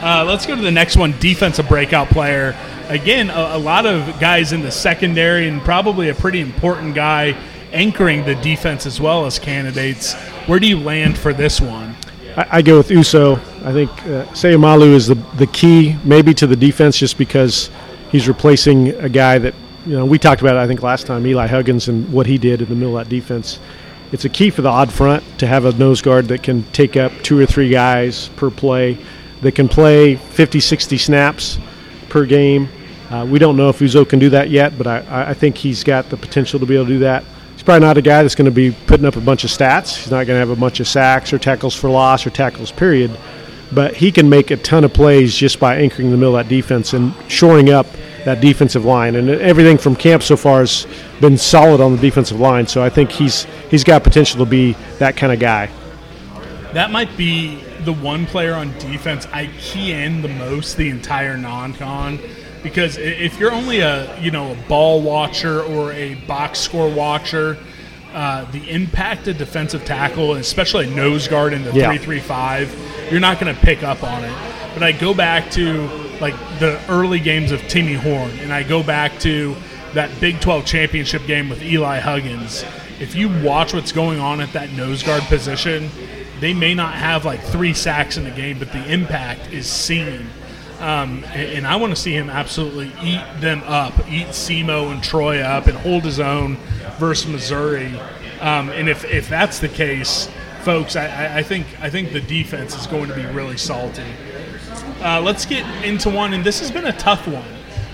Uh, 0.00 0.24
let's 0.26 0.46
go 0.46 0.54
to 0.54 0.62
the 0.62 0.70
next 0.70 0.96
one. 0.96 1.14
Defensive 1.18 1.68
breakout 1.68 2.08
player. 2.08 2.56
Again, 2.88 3.30
a, 3.30 3.56
a, 3.56 3.58
lot 3.58 3.84
of 3.84 4.20
guys 4.20 4.52
in 4.52 4.62
the 4.62 4.70
secondary, 4.70 5.48
and 5.48 5.60
probably 5.62 6.08
a 6.08 6.14
pretty 6.14 6.40
important 6.40 6.94
guy 6.94 7.36
anchoring 7.72 8.24
the 8.24 8.34
defense 8.36 8.86
as 8.86 9.00
well 9.00 9.26
as 9.26 9.38
candidates. 9.38 10.14
Where 10.46 10.58
do 10.58 10.66
you 10.66 10.78
land 10.78 11.18
for 11.18 11.32
this 11.32 11.60
one? 11.60 11.96
I, 12.36 12.46
I 12.58 12.62
go 12.62 12.78
with 12.78 12.90
Uso. 12.90 13.34
I 13.64 13.72
think 13.72 13.90
uh, 13.90 14.26
Seumalo 14.32 14.94
is 14.94 15.06
the 15.06 15.16
the 15.36 15.46
key, 15.46 15.96
maybe 16.04 16.32
to 16.34 16.46
the 16.46 16.56
defense, 16.56 16.98
just 16.98 17.18
because 17.18 17.70
he's 18.10 18.28
replacing 18.28 18.90
a 18.90 19.08
guy 19.08 19.38
that 19.38 19.54
you 19.86 19.96
know, 19.96 20.04
we 20.04 20.18
talked 20.18 20.40
about 20.40 20.56
it, 20.56 20.60
I 20.60 20.66
think 20.66 20.82
last 20.82 21.06
time, 21.06 21.26
Eli 21.26 21.46
Huggins 21.46 21.88
and 21.88 22.12
what 22.12 22.26
he 22.26 22.38
did 22.38 22.60
in 22.60 22.68
the 22.68 22.74
middle 22.74 22.98
of 22.98 23.06
that 23.06 23.10
defense. 23.10 23.58
It's 24.10 24.24
a 24.24 24.28
key 24.28 24.50
for 24.50 24.62
the 24.62 24.68
odd 24.68 24.92
front 24.92 25.22
to 25.38 25.46
have 25.46 25.64
a 25.64 25.72
nose 25.72 26.00
guard 26.00 26.28
that 26.28 26.42
can 26.42 26.64
take 26.72 26.96
up 26.96 27.12
two 27.22 27.38
or 27.38 27.46
three 27.46 27.68
guys 27.68 28.28
per 28.36 28.50
play, 28.50 28.98
that 29.42 29.52
can 29.52 29.68
play 29.68 30.16
50, 30.16 30.60
60 30.60 30.98
snaps 30.98 31.58
per 32.08 32.24
game. 32.24 32.68
Uh, 33.10 33.26
we 33.28 33.38
don't 33.38 33.56
know 33.56 33.68
if 33.68 33.80
Uso 33.80 34.04
can 34.04 34.18
do 34.18 34.30
that 34.30 34.50
yet, 34.50 34.76
but 34.76 34.86
I, 34.86 35.30
I 35.30 35.34
think 35.34 35.56
he's 35.56 35.84
got 35.84 36.10
the 36.10 36.16
potential 36.16 36.58
to 36.60 36.66
be 36.66 36.74
able 36.74 36.86
to 36.86 36.92
do 36.92 36.98
that. 37.00 37.24
He's 37.52 37.62
probably 37.62 37.86
not 37.86 37.98
a 37.98 38.02
guy 38.02 38.22
that's 38.22 38.34
going 38.34 38.46
to 38.46 38.50
be 38.50 38.70
putting 38.86 39.06
up 39.06 39.16
a 39.16 39.20
bunch 39.20 39.44
of 39.44 39.50
stats. 39.50 39.96
He's 39.96 40.10
not 40.10 40.26
going 40.26 40.36
to 40.36 40.46
have 40.46 40.50
a 40.50 40.56
bunch 40.56 40.80
of 40.80 40.88
sacks 40.88 41.32
or 41.32 41.38
tackles 41.38 41.74
for 41.74 41.90
loss 41.90 42.26
or 42.26 42.30
tackles, 42.30 42.72
period. 42.72 43.16
But 43.72 43.94
he 43.94 44.10
can 44.12 44.28
make 44.28 44.50
a 44.50 44.56
ton 44.56 44.84
of 44.84 44.94
plays 44.94 45.34
just 45.34 45.60
by 45.60 45.76
anchoring 45.76 46.10
the 46.10 46.16
middle 46.16 46.36
of 46.36 46.46
that 46.46 46.54
defense 46.54 46.92
and 46.92 47.14
shoring 47.28 47.70
up– 47.70 47.86
that 48.28 48.42
defensive 48.42 48.84
line. 48.84 49.16
And 49.16 49.30
everything 49.30 49.78
from 49.78 49.96
camp 49.96 50.22
so 50.22 50.36
far 50.36 50.60
has 50.60 50.86
been 51.20 51.38
solid 51.38 51.80
on 51.80 51.96
the 51.96 52.00
defensive 52.00 52.38
line. 52.38 52.66
So 52.66 52.82
I 52.82 52.90
think 52.90 53.10
he's 53.10 53.46
he's 53.70 53.84
got 53.84 54.04
potential 54.04 54.44
to 54.44 54.50
be 54.50 54.72
that 54.98 55.16
kind 55.16 55.32
of 55.32 55.40
guy. 55.40 55.70
That 56.74 56.90
might 56.90 57.16
be 57.16 57.62
the 57.84 57.92
one 57.92 58.26
player 58.26 58.54
on 58.54 58.76
defense 58.78 59.26
I 59.32 59.46
key 59.58 59.92
in 59.92 60.20
the 60.20 60.28
most 60.28 60.76
the 60.76 60.90
entire 60.90 61.38
non-con 61.38 62.18
because 62.62 62.98
if 62.98 63.38
you're 63.38 63.52
only 63.52 63.80
a 63.80 64.20
you 64.20 64.30
know 64.30 64.52
a 64.52 64.56
ball 64.68 65.00
watcher 65.00 65.62
or 65.62 65.92
a 65.92 66.14
box 66.26 66.58
score 66.58 66.90
watcher, 66.90 67.56
uh, 68.12 68.50
the 68.50 68.68
impact 68.68 69.26
of 69.28 69.38
defensive 69.38 69.84
tackle, 69.86 70.34
especially 70.34 70.86
a 70.86 70.90
nose 70.94 71.28
guard 71.28 71.54
in 71.54 71.64
the 71.64 71.72
yeah. 71.72 71.88
three 71.88 71.98
three 71.98 72.20
five, 72.20 73.08
you're 73.10 73.20
not 73.20 73.40
going 73.40 73.54
to 73.54 73.60
pick 73.62 73.82
up 73.82 74.02
on 74.02 74.22
it. 74.22 74.34
But 74.74 74.82
I 74.82 74.92
go 74.92 75.14
back 75.14 75.50
to 75.52 76.07
like 76.20 76.34
the 76.58 76.80
early 76.88 77.20
games 77.20 77.52
of 77.52 77.60
Timmy 77.68 77.94
Horne, 77.94 78.38
and 78.40 78.52
I 78.52 78.62
go 78.62 78.82
back 78.82 79.18
to 79.20 79.56
that 79.94 80.10
Big 80.20 80.40
12 80.40 80.64
championship 80.64 81.26
game 81.26 81.48
with 81.48 81.62
Eli 81.62 81.98
Huggins. 81.98 82.64
If 83.00 83.14
you 83.14 83.28
watch 83.42 83.72
what's 83.72 83.92
going 83.92 84.18
on 84.18 84.40
at 84.40 84.52
that 84.52 84.72
nose 84.72 85.02
guard 85.02 85.22
position, 85.24 85.90
they 86.40 86.52
may 86.52 86.74
not 86.74 86.94
have 86.94 87.24
like 87.24 87.40
three 87.42 87.74
sacks 87.74 88.16
in 88.16 88.24
the 88.24 88.30
game, 88.30 88.58
but 88.58 88.72
the 88.72 88.92
impact 88.92 89.52
is 89.52 89.66
seen. 89.66 90.26
Um, 90.80 91.24
and, 91.32 91.52
and 91.58 91.66
I 91.66 91.76
want 91.76 91.94
to 91.94 92.00
see 92.00 92.12
him 92.12 92.30
absolutely 92.30 92.92
eat 93.02 93.24
them 93.40 93.62
up, 93.64 93.92
eat 94.08 94.28
SEMO 94.28 94.92
and 94.92 95.02
Troy 95.02 95.40
up, 95.40 95.66
and 95.66 95.76
hold 95.76 96.04
his 96.04 96.20
own 96.20 96.56
versus 96.98 97.30
Missouri. 97.30 97.98
Um, 98.40 98.68
and 98.70 98.88
if, 98.88 99.04
if 99.04 99.28
that's 99.28 99.58
the 99.58 99.68
case, 99.68 100.28
folks, 100.62 100.96
I, 100.96 101.38
I 101.38 101.42
think 101.42 101.66
I 101.80 101.90
think 101.90 102.12
the 102.12 102.20
defense 102.20 102.76
is 102.76 102.86
going 102.86 103.08
to 103.08 103.14
be 103.14 103.24
really 103.26 103.56
salty. 103.56 104.04
Uh, 105.00 105.20
let's 105.20 105.46
get 105.46 105.64
into 105.84 106.10
one, 106.10 106.32
and 106.34 106.44
this 106.44 106.60
has 106.60 106.70
been 106.70 106.86
a 106.86 106.92
tough 106.92 107.26
one. 107.28 107.44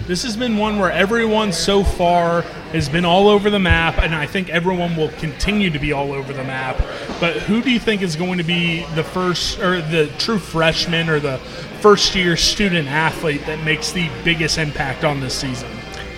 This 0.07 0.23
has 0.23 0.37
been 0.37 0.59
one 0.59 0.79
where 0.79 0.91
everyone 0.91 1.53
so 1.53 1.83
far 1.83 2.43
has 2.73 2.89
been 2.91 3.05
all 3.07 3.27
over 3.29 3.49
the 3.49 3.59
map, 3.59 3.99
and 3.99 4.15
I 4.15 4.27
think 4.27 4.51
everyone 4.51 4.97
will 4.97 5.09
continue 5.11 5.71
to 5.71 5.79
be 5.79 5.93
all 5.93 6.13
over 6.13 6.33
the 6.33 6.45
map. 6.45 6.77
But 7.21 7.37
who 7.37 7.63
do 7.63 7.71
you 7.71 7.79
think 7.79 8.03
is 8.03 8.15
going 8.15 8.37
to 8.39 8.45
be 8.45 8.85
the 8.95 9.05
first, 9.05 9.61
or 9.61 9.81
the 9.81 10.09
true 10.19 10.39
freshman, 10.39 11.09
or 11.09 11.21
the 11.21 11.39
first 11.81 12.15
year 12.15 12.37
student 12.37 12.89
athlete 12.89 13.47
that 13.47 13.65
makes 13.65 13.93
the 13.93 14.11
biggest 14.25 14.59
impact 14.59 15.05
on 15.05 15.21
this 15.21 15.35
season? 15.35 15.71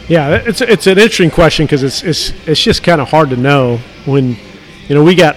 Yeah, 0.09 0.37
it's 0.37 0.61
it's 0.61 0.87
an 0.87 0.99
interesting 0.99 1.31
question 1.31 1.67
because 1.67 1.83
it's 1.83 2.03
it's 2.03 2.31
it's 2.47 2.61
just 2.61 2.83
kind 2.83 3.01
of 3.01 3.09
hard 3.09 3.31
to 3.31 3.37
know 3.37 3.79
when, 4.05 4.37
you 4.89 4.95
know, 4.95 5.03
we 5.03 5.15
got 5.17 5.37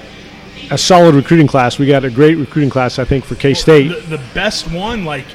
a 0.71 0.77
solid 0.77 1.15
recruiting 1.15 1.47
class. 1.47 1.79
We 1.79 1.87
got 1.87 2.03
a 2.03 2.11
great 2.11 2.35
recruiting 2.35 2.69
class, 2.69 2.99
I 2.99 3.05
think, 3.05 3.25
for 3.25 3.35
K 3.35 3.53
State. 3.53 3.87
The, 3.87 4.17
the 4.17 4.23
best 4.33 4.71
one, 4.71 5.05
like 5.05 5.25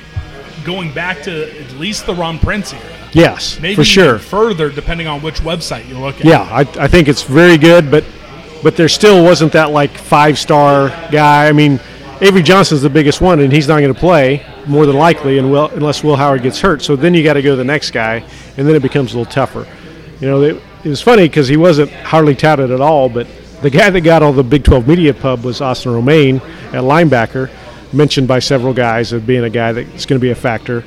going 0.64 0.92
back 0.92 1.22
to 1.24 1.60
at 1.60 1.72
least 1.72 2.06
the 2.06 2.14
Ron 2.14 2.38
Prince 2.38 2.72
era. 2.72 2.82
Yes, 3.12 3.60
Maybe 3.60 3.76
for 3.76 3.84
sure. 3.84 4.16
even 4.16 4.18
further, 4.26 4.70
depending 4.70 5.06
on 5.06 5.22
which 5.22 5.40
website 5.40 5.88
you 5.88 5.98
look 5.98 6.16
at. 6.16 6.24
Yeah, 6.24 6.42
I, 6.42 6.60
I 6.60 6.88
think 6.88 7.08
it's 7.08 7.22
very 7.22 7.56
good, 7.56 7.90
but 7.90 8.04
but 8.62 8.76
there 8.76 8.88
still 8.88 9.22
wasn't 9.22 9.52
that 9.52 9.70
like 9.70 9.90
five 9.92 10.38
star 10.38 10.88
guy. 11.12 11.46
I 11.48 11.52
mean, 11.52 11.78
Avery 12.20 12.42
Johnson's 12.42 12.82
the 12.82 12.90
biggest 12.90 13.20
one, 13.20 13.40
and 13.40 13.52
he's 13.52 13.68
not 13.68 13.80
going 13.80 13.92
to 13.92 14.00
play 14.00 14.44
more 14.66 14.86
than 14.86 14.96
likely, 14.96 15.38
and 15.38 15.50
will, 15.50 15.68
unless 15.70 16.02
Will 16.02 16.16
Howard 16.16 16.42
gets 16.42 16.60
hurt. 16.60 16.82
So 16.82 16.96
then 16.96 17.14
you 17.14 17.22
got 17.22 17.34
to 17.34 17.42
go 17.42 17.50
to 17.50 17.56
the 17.56 17.64
next 17.64 17.90
guy, 17.90 18.24
and 18.56 18.66
then 18.66 18.74
it 18.74 18.82
becomes 18.82 19.12
a 19.14 19.18
little 19.18 19.30
tougher. 19.30 19.66
You 20.20 20.28
know, 20.28 20.42
it, 20.42 20.62
it 20.84 20.88
was 20.88 21.02
funny 21.02 21.28
because 21.28 21.46
he 21.46 21.56
wasn't 21.56 21.90
hardly 21.90 22.34
touted 22.34 22.70
at 22.70 22.80
all, 22.80 23.08
but 23.08 23.26
the 23.62 23.70
guy 23.70 23.90
that 23.90 24.00
got 24.00 24.22
all 24.22 24.32
the 24.32 24.42
Big 24.42 24.64
12 24.64 24.88
media 24.88 25.12
pub 25.12 25.44
was 25.44 25.60
Austin 25.60 25.92
Romaine 25.92 26.36
at 26.36 26.82
linebacker, 26.82 27.50
mentioned 27.94 28.28
by 28.28 28.38
several 28.38 28.74
guys 28.74 29.12
of 29.12 29.26
being 29.26 29.44
a 29.44 29.50
guy 29.50 29.72
that's 29.72 30.06
going 30.06 30.18
to 30.18 30.22
be 30.22 30.30
a 30.30 30.34
factor. 30.34 30.84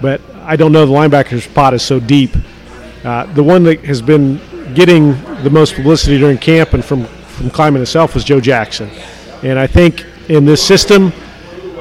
But 0.00 0.20
I 0.42 0.56
don't 0.56 0.72
know 0.72 0.86
the 0.86 0.92
linebacker 0.92 1.40
spot 1.40 1.74
is 1.74 1.82
so 1.82 2.00
deep. 2.00 2.34
Uh, 3.04 3.26
the 3.34 3.42
one 3.42 3.62
that 3.64 3.84
has 3.84 4.02
been 4.02 4.40
getting 4.74 5.12
the 5.42 5.50
most 5.50 5.74
publicity 5.74 6.18
during 6.18 6.38
camp 6.38 6.72
and 6.72 6.84
from 6.84 7.04
from 7.04 7.50
Klieman 7.50 7.82
itself 7.82 8.14
was 8.14 8.24
Joe 8.24 8.40
Jackson, 8.40 8.88
and 9.42 9.58
I 9.58 9.66
think 9.66 10.06
in 10.28 10.44
this 10.44 10.66
system, 10.66 11.12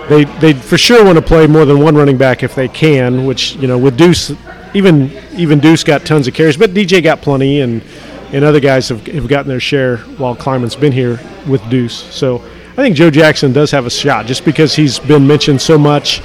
they 0.09 0.25
they 0.25 0.53
for 0.53 0.77
sure 0.77 1.03
want 1.03 1.17
to 1.17 1.21
play 1.21 1.47
more 1.47 1.65
than 1.65 1.79
one 1.79 1.95
running 1.95 2.17
back 2.17 2.43
if 2.43 2.55
they 2.55 2.67
can. 2.67 3.25
Which 3.25 3.55
you 3.55 3.67
know 3.67 3.77
with 3.77 3.97
Deuce, 3.97 4.33
even 4.73 5.11
even 5.35 5.59
Deuce 5.59 5.83
got 5.83 6.05
tons 6.05 6.27
of 6.27 6.33
carries, 6.33 6.57
but 6.57 6.71
DJ 6.71 7.01
got 7.01 7.21
plenty, 7.21 7.61
and 7.61 7.81
and 8.31 8.43
other 8.43 8.59
guys 8.59 8.89
have, 8.89 9.05
have 9.07 9.27
gotten 9.27 9.47
their 9.47 9.59
share 9.59 9.97
while 10.17 10.35
Klieman's 10.35 10.75
been 10.75 10.91
here 10.91 11.19
with 11.47 11.67
Deuce. 11.69 12.13
So 12.13 12.43
I 12.77 12.83
think 12.83 12.97
Joe 12.97 13.09
Jackson 13.09 13.53
does 13.53 13.71
have 13.71 13.85
a 13.85 13.89
shot 13.89 14.25
just 14.25 14.43
because 14.43 14.75
he's 14.75 14.99
been 14.99 15.25
mentioned 15.25 15.61
so 15.61 15.77
much. 15.77 16.21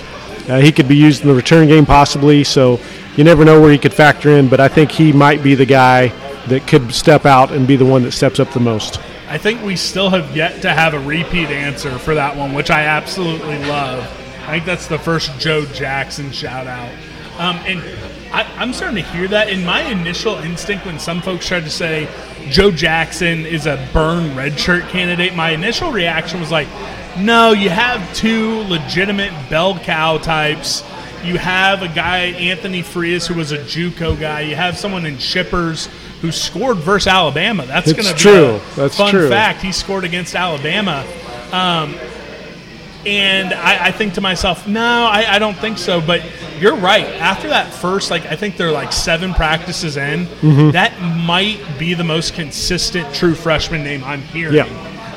Uh, 0.48 0.58
he 0.58 0.72
could 0.72 0.88
be 0.88 0.96
used 0.96 1.22
in 1.22 1.28
the 1.28 1.34
return 1.34 1.68
game 1.68 1.86
possibly, 1.86 2.42
so 2.42 2.80
you 3.16 3.22
never 3.22 3.44
know 3.44 3.60
where 3.60 3.70
he 3.70 3.78
could 3.78 3.94
factor 3.94 4.30
in. 4.30 4.48
But 4.48 4.58
I 4.58 4.66
think 4.66 4.90
he 4.90 5.12
might 5.12 5.44
be 5.44 5.54
the 5.54 5.64
guy 5.64 6.08
that 6.48 6.66
could 6.66 6.92
step 6.92 7.24
out 7.24 7.52
and 7.52 7.68
be 7.68 7.76
the 7.76 7.84
one 7.84 8.02
that 8.02 8.10
steps 8.10 8.40
up 8.40 8.50
the 8.52 8.58
most. 8.58 8.98
I 9.28 9.38
think 9.38 9.62
we 9.62 9.76
still 9.76 10.10
have 10.10 10.36
yet 10.36 10.60
to 10.62 10.70
have 10.70 10.92
a 10.92 10.98
repeat 10.98 11.50
answer 11.50 11.96
for 12.00 12.16
that 12.16 12.36
one, 12.36 12.52
which 12.52 12.68
I 12.68 12.82
absolutely 12.82 13.58
love. 13.66 14.02
I 14.48 14.54
think 14.54 14.64
that's 14.64 14.88
the 14.88 14.98
first 14.98 15.38
Joe 15.38 15.64
Jackson 15.66 16.32
shout 16.32 16.66
out. 16.66 16.92
Um, 17.38 17.56
and 17.64 17.80
I, 18.32 18.42
I'm 18.56 18.72
starting 18.72 19.02
to 19.02 19.10
hear 19.10 19.26
that. 19.28 19.48
In 19.48 19.64
my 19.64 19.82
initial 19.82 20.36
instinct, 20.36 20.86
when 20.86 20.98
some 20.98 21.20
folks 21.20 21.46
tried 21.46 21.64
to 21.64 21.70
say 21.70 22.08
Joe 22.48 22.70
Jackson 22.70 23.44
is 23.44 23.66
a 23.66 23.88
burn 23.92 24.30
redshirt 24.30 24.88
candidate, 24.88 25.34
my 25.34 25.50
initial 25.50 25.90
reaction 25.90 26.40
was 26.40 26.50
like, 26.50 26.68
no, 27.18 27.52
you 27.52 27.70
have 27.70 28.14
two 28.14 28.60
legitimate 28.62 29.32
bell 29.50 29.78
cow 29.78 30.18
types. 30.18 30.84
You 31.24 31.38
have 31.38 31.82
a 31.82 31.88
guy, 31.88 32.18
Anthony 32.18 32.82
Frias, 32.82 33.26
who 33.26 33.34
was 33.34 33.52
a 33.52 33.58
JUCO 33.58 34.18
guy. 34.18 34.40
You 34.42 34.56
have 34.56 34.78
someone 34.78 35.04
in 35.04 35.18
Shippers 35.18 35.86
who 36.22 36.32
scored 36.32 36.78
versus 36.78 37.08
Alabama. 37.08 37.66
That's 37.66 37.92
going 37.92 38.06
to 38.06 38.14
be 38.14 38.18
true. 38.18 38.54
a 38.56 38.60
That's 38.76 38.96
fun 38.96 39.10
true. 39.10 39.28
fact. 39.28 39.60
He 39.60 39.72
scored 39.72 40.04
against 40.04 40.34
Alabama. 40.34 41.04
Um, 41.52 41.94
and 43.06 43.52
I, 43.54 43.86
I 43.86 43.92
think 43.92 44.14
to 44.14 44.20
myself, 44.20 44.66
no, 44.66 44.80
I, 44.80 45.24
I 45.28 45.38
don't 45.38 45.56
think 45.56 45.78
so. 45.78 46.00
But 46.00 46.22
you're 46.58 46.76
right. 46.76 47.06
After 47.06 47.48
that 47.48 47.72
first, 47.72 48.10
like 48.10 48.26
I 48.26 48.36
think 48.36 48.56
they're 48.56 48.72
like 48.72 48.92
seven 48.92 49.34
practices 49.34 49.96
in. 49.96 50.26
Mm-hmm. 50.26 50.70
That 50.72 51.00
might 51.00 51.60
be 51.78 51.94
the 51.94 52.04
most 52.04 52.34
consistent 52.34 53.14
true 53.14 53.34
freshman 53.34 53.82
name 53.82 54.04
I'm 54.04 54.22
hearing. 54.22 54.54
Yeah. 54.54 54.66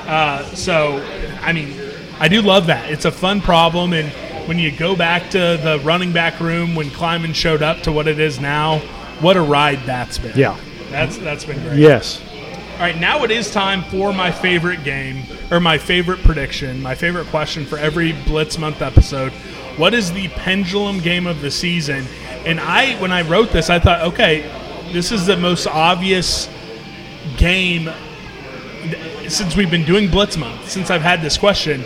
Uh, 0.08 0.44
so, 0.56 0.98
I 1.42 1.54
mean, 1.54 1.80
I 2.20 2.28
do 2.28 2.42
love 2.42 2.68
that. 2.68 2.90
It's 2.90 3.06
a 3.06 3.12
fun 3.12 3.42
problem, 3.42 3.94
and 3.94 4.12
when 4.48 4.60
you 4.60 4.72
go 4.72 4.96
back 4.96 5.30
to 5.32 5.38
the 5.38 5.82
running 5.84 6.12
back 6.12 6.40
room 6.40 6.76
when 6.76 6.88
Klieman 6.88 7.34
showed 7.34 7.62
up 7.62 7.82
to 7.84 7.92
what 7.92 8.08
it 8.08 8.20
is 8.20 8.40
now, 8.40 8.80
what 9.20 9.38
a 9.38 9.42
ride 9.42 9.80
that's 9.86 10.18
been. 10.18 10.38
Yeah. 10.38 10.60
That's 10.90 11.18
that's 11.18 11.46
been 11.46 11.62
great. 11.64 11.80
Yes. 11.80 12.22
All 12.74 12.80
right, 12.80 13.00
now 13.00 13.24
it 13.24 13.30
is 13.30 13.52
time 13.52 13.84
for 13.84 14.12
my 14.12 14.32
favorite 14.32 14.84
game 14.84 15.24
or 15.52 15.60
my 15.60 15.78
favorite 15.78 16.24
prediction, 16.24 16.82
my 16.82 16.96
favorite 16.96 17.28
question 17.28 17.66
for 17.66 17.78
every 17.78 18.14
Blitz 18.26 18.58
Month 18.58 18.82
episode. 18.82 19.32
What 19.78 19.94
is 19.94 20.12
the 20.12 20.28
pendulum 20.30 21.00
game 21.00 21.28
of 21.28 21.40
the 21.42 21.52
season? 21.52 22.04
And 22.46 22.60
I, 22.60 23.00
when 23.00 23.12
I 23.12 23.22
wrote 23.22 23.52
this, 23.52 23.70
I 23.70 23.78
thought, 23.78 24.02
okay, 24.02 24.42
this 24.92 25.12
is 25.12 25.28
the 25.28 25.38
most 25.38 25.68
obvious 25.68 26.50
game 27.38 27.92
since 29.28 29.56
we've 29.56 29.72
been 29.72 29.86
doing 29.86 30.10
Blitz 30.10 30.36
Month. 30.36 30.68
Since 30.68 30.90
I've 30.90 31.04
had 31.04 31.22
this 31.22 31.38
question, 31.38 31.84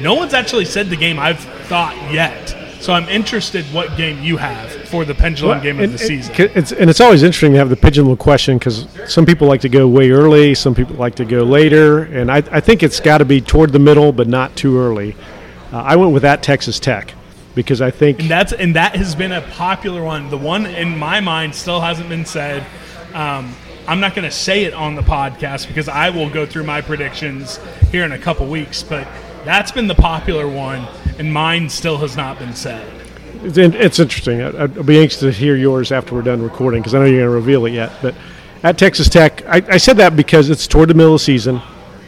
no 0.00 0.14
one's 0.14 0.34
actually 0.34 0.64
said 0.64 0.90
the 0.90 0.96
game 0.96 1.18
I've 1.20 1.38
thought 1.38 1.96
yet. 2.12 2.56
So 2.80 2.92
I'm 2.92 3.08
interested 3.08 3.64
what 3.66 3.96
game 3.96 4.20
you 4.20 4.36
have 4.38 4.83
for 4.94 5.04
the 5.04 5.14
pendulum 5.14 5.60
game 5.60 5.80
of 5.80 5.90
the 5.90 5.98
season. 5.98 6.32
It's, 6.38 6.70
and 6.70 6.88
it's 6.88 7.00
always 7.00 7.24
interesting 7.24 7.52
to 7.52 7.58
have 7.58 7.68
the 7.68 7.76
pigeonhole 7.76 8.16
question 8.16 8.58
because 8.58 8.86
some 9.06 9.26
people 9.26 9.48
like 9.48 9.60
to 9.62 9.68
go 9.68 9.88
way 9.88 10.10
early, 10.10 10.54
some 10.54 10.72
people 10.74 10.94
like 10.94 11.16
to 11.16 11.24
go 11.24 11.42
later, 11.42 12.04
and 12.04 12.30
I, 12.30 12.36
I 12.36 12.60
think 12.60 12.84
it's 12.84 13.00
got 13.00 13.18
to 13.18 13.24
be 13.24 13.40
toward 13.40 13.72
the 13.72 13.80
middle, 13.80 14.12
but 14.12 14.28
not 14.28 14.54
too 14.54 14.78
early. 14.78 15.16
Uh, 15.72 15.78
I 15.78 15.96
went 15.96 16.12
with 16.12 16.22
that 16.22 16.44
Texas 16.44 16.78
Tech 16.78 17.12
because 17.56 17.80
I 17.80 17.90
think 17.90 18.20
And 18.20 18.30
that's 18.30 18.52
and 18.52 18.76
that 18.76 18.94
has 18.94 19.16
been 19.16 19.32
a 19.32 19.42
popular 19.42 20.04
one. 20.04 20.30
The 20.30 20.38
one 20.38 20.66
in 20.66 20.96
my 20.96 21.20
mind 21.20 21.54
still 21.54 21.80
hasn't 21.80 22.08
been 22.08 22.24
said. 22.24 22.64
Um, 23.14 23.54
I'm 23.88 24.00
not 24.00 24.14
going 24.14 24.24
to 24.24 24.30
say 24.30 24.64
it 24.64 24.74
on 24.74 24.94
the 24.94 25.02
podcast 25.02 25.66
because 25.66 25.88
I 25.88 26.10
will 26.10 26.30
go 26.30 26.46
through 26.46 26.64
my 26.64 26.80
predictions 26.80 27.58
here 27.90 28.04
in 28.04 28.12
a 28.12 28.18
couple 28.18 28.46
weeks. 28.46 28.82
But 28.82 29.08
that's 29.44 29.72
been 29.72 29.88
the 29.88 29.94
popular 29.94 30.48
one, 30.48 30.86
and 31.18 31.32
mine 31.32 31.68
still 31.68 31.98
has 31.98 32.16
not 32.16 32.38
been 32.38 32.54
said. 32.54 32.93
It's, 33.44 33.58
it's 33.58 33.98
interesting. 33.98 34.42
I, 34.42 34.50
I'll 34.62 34.68
be 34.68 34.98
anxious 34.98 35.20
to 35.20 35.32
hear 35.32 35.56
yours 35.56 35.92
after 35.92 36.14
we're 36.14 36.22
done 36.22 36.42
recording 36.42 36.80
because 36.80 36.94
I 36.94 36.98
know 36.98 37.04
you're 37.04 37.20
going 37.20 37.30
to 37.30 37.34
reveal 37.34 37.66
it 37.66 37.72
yet. 37.72 37.92
But 38.02 38.14
at 38.62 38.78
Texas 38.78 39.08
Tech, 39.08 39.44
I, 39.46 39.62
I 39.68 39.76
said 39.76 39.98
that 39.98 40.16
because 40.16 40.50
it's 40.50 40.66
toward 40.66 40.88
the 40.88 40.94
middle 40.94 41.14
of 41.14 41.20
the 41.20 41.24
season. 41.24 41.60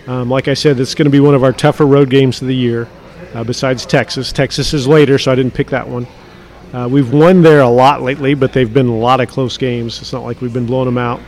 Um, 0.06 0.30
like 0.30 0.48
I 0.48 0.54
said, 0.54 0.78
it's 0.80 0.94
going 0.94 1.06
to 1.06 1.10
be 1.10 1.20
one 1.20 1.34
of 1.34 1.42
our 1.42 1.52
tougher 1.52 1.84
road 1.84 2.10
games 2.10 2.40
of 2.40 2.48
the 2.48 2.54
year, 2.54 2.88
uh, 3.34 3.44
besides 3.44 3.84
Texas. 3.84 4.32
Texas 4.32 4.72
is 4.72 4.86
later, 4.86 5.18
so 5.18 5.32
I 5.32 5.34
didn't 5.34 5.54
pick 5.54 5.68
that 5.70 5.86
one. 5.86 6.06
Uh, 6.72 6.88
we've 6.90 7.12
won 7.12 7.42
there 7.42 7.60
a 7.60 7.68
lot 7.68 8.02
lately, 8.02 8.34
but 8.34 8.52
they've 8.52 8.72
been 8.72 8.88
a 8.88 8.96
lot 8.96 9.20
of 9.20 9.28
close 9.28 9.56
games. 9.56 10.00
It's 10.00 10.12
not 10.12 10.22
like 10.22 10.40
we've 10.40 10.52
been 10.52 10.66
blowing 10.66 10.86
them 10.86 10.98
out. 10.98 11.20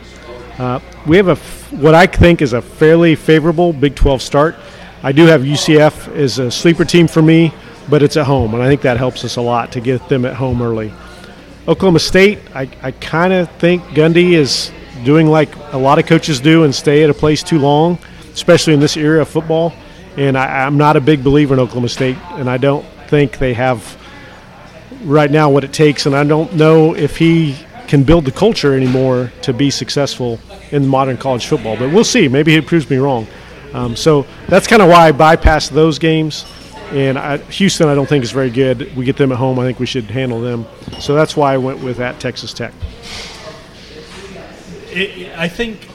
Uh, 0.57 0.79
we 1.07 1.17
have 1.17 1.27
a 1.27 1.33
f- 1.33 1.71
what 1.73 1.95
I 1.95 2.05
think 2.05 2.41
is 2.41 2.53
a 2.53 2.61
fairly 2.61 3.15
favorable 3.15 3.71
Big 3.71 3.95
12 3.95 4.21
start. 4.21 4.55
I 5.01 5.11
do 5.11 5.25
have 5.25 5.41
UCF 5.41 6.13
as 6.15 6.39
a 6.39 6.51
sleeper 6.51 6.83
team 6.83 7.07
for 7.07 7.21
me, 7.21 7.53
but 7.89 8.03
it's 8.03 8.17
at 8.17 8.25
home, 8.25 8.53
and 8.53 8.61
I 8.61 8.67
think 8.67 8.81
that 8.81 8.97
helps 8.97 9.23
us 9.25 9.35
a 9.35 9.41
lot 9.41 9.71
to 9.73 9.81
get 9.81 10.07
them 10.09 10.25
at 10.25 10.35
home 10.35 10.61
early. 10.61 10.91
Oklahoma 11.67 11.99
State, 11.99 12.39
I, 12.55 12.69
I 12.81 12.91
kind 12.91 13.33
of 13.33 13.49
think 13.57 13.83
Gundy 13.89 14.33
is 14.33 14.71
doing 15.03 15.27
like 15.27 15.55
a 15.71 15.77
lot 15.77 15.99
of 15.99 16.05
coaches 16.05 16.39
do 16.39 16.63
and 16.63 16.73
stay 16.73 17.03
at 17.03 17.09
a 17.09 17.13
place 17.13 17.43
too 17.43 17.59
long, 17.59 17.97
especially 18.33 18.73
in 18.73 18.79
this 18.79 18.97
era 18.97 19.21
of 19.21 19.29
football. 19.29 19.73
And 20.17 20.37
I, 20.37 20.65
I'm 20.65 20.77
not 20.77 20.95
a 20.97 21.01
big 21.01 21.23
believer 21.23 21.53
in 21.53 21.59
Oklahoma 21.59 21.89
State, 21.89 22.17
and 22.31 22.49
I 22.49 22.57
don't 22.57 22.85
think 23.07 23.37
they 23.37 23.53
have 23.53 23.97
right 25.03 25.29
now 25.29 25.49
what 25.49 25.63
it 25.63 25.71
takes. 25.71 26.05
And 26.05 26.15
I 26.15 26.23
don't 26.23 26.53
know 26.53 26.95
if 26.95 27.17
he 27.17 27.55
can 27.87 28.03
build 28.03 28.25
the 28.25 28.31
culture 28.31 28.75
anymore 28.75 29.31
to 29.43 29.53
be 29.53 29.69
successful 29.69 30.39
in 30.71 30.87
modern 30.87 31.17
college 31.17 31.47
football. 31.47 31.77
But 31.77 31.93
we'll 31.93 32.03
see. 32.03 32.27
Maybe 32.27 32.53
he 32.53 32.61
proves 32.61 32.89
me 32.89 32.97
wrong. 32.97 33.27
Um, 33.73 33.95
so 33.95 34.25
that's 34.47 34.67
kind 34.67 34.81
of 34.81 34.89
why 34.89 35.07
I 35.07 35.11
bypassed 35.11 35.69
those 35.69 35.99
games. 35.99 36.45
And 36.91 37.19
I, 37.19 37.37
Houston, 37.37 37.87
I 37.87 37.95
don't 37.95 38.09
think 38.09 38.23
is 38.23 38.31
very 38.31 38.49
good. 38.49 38.95
We 38.95 39.05
get 39.05 39.17
them 39.17 39.31
at 39.31 39.37
home. 39.37 39.59
I 39.59 39.65
think 39.65 39.79
we 39.79 39.85
should 39.85 40.05
handle 40.05 40.41
them. 40.41 40.65
So 40.99 41.13
that's 41.13 41.35
why 41.35 41.53
I 41.53 41.57
went 41.57 41.83
with 41.83 41.99
at 41.99 42.19
Texas 42.19 42.53
Tech. 42.53 42.73
It, 44.91 45.37
I 45.37 45.47
think 45.47 45.87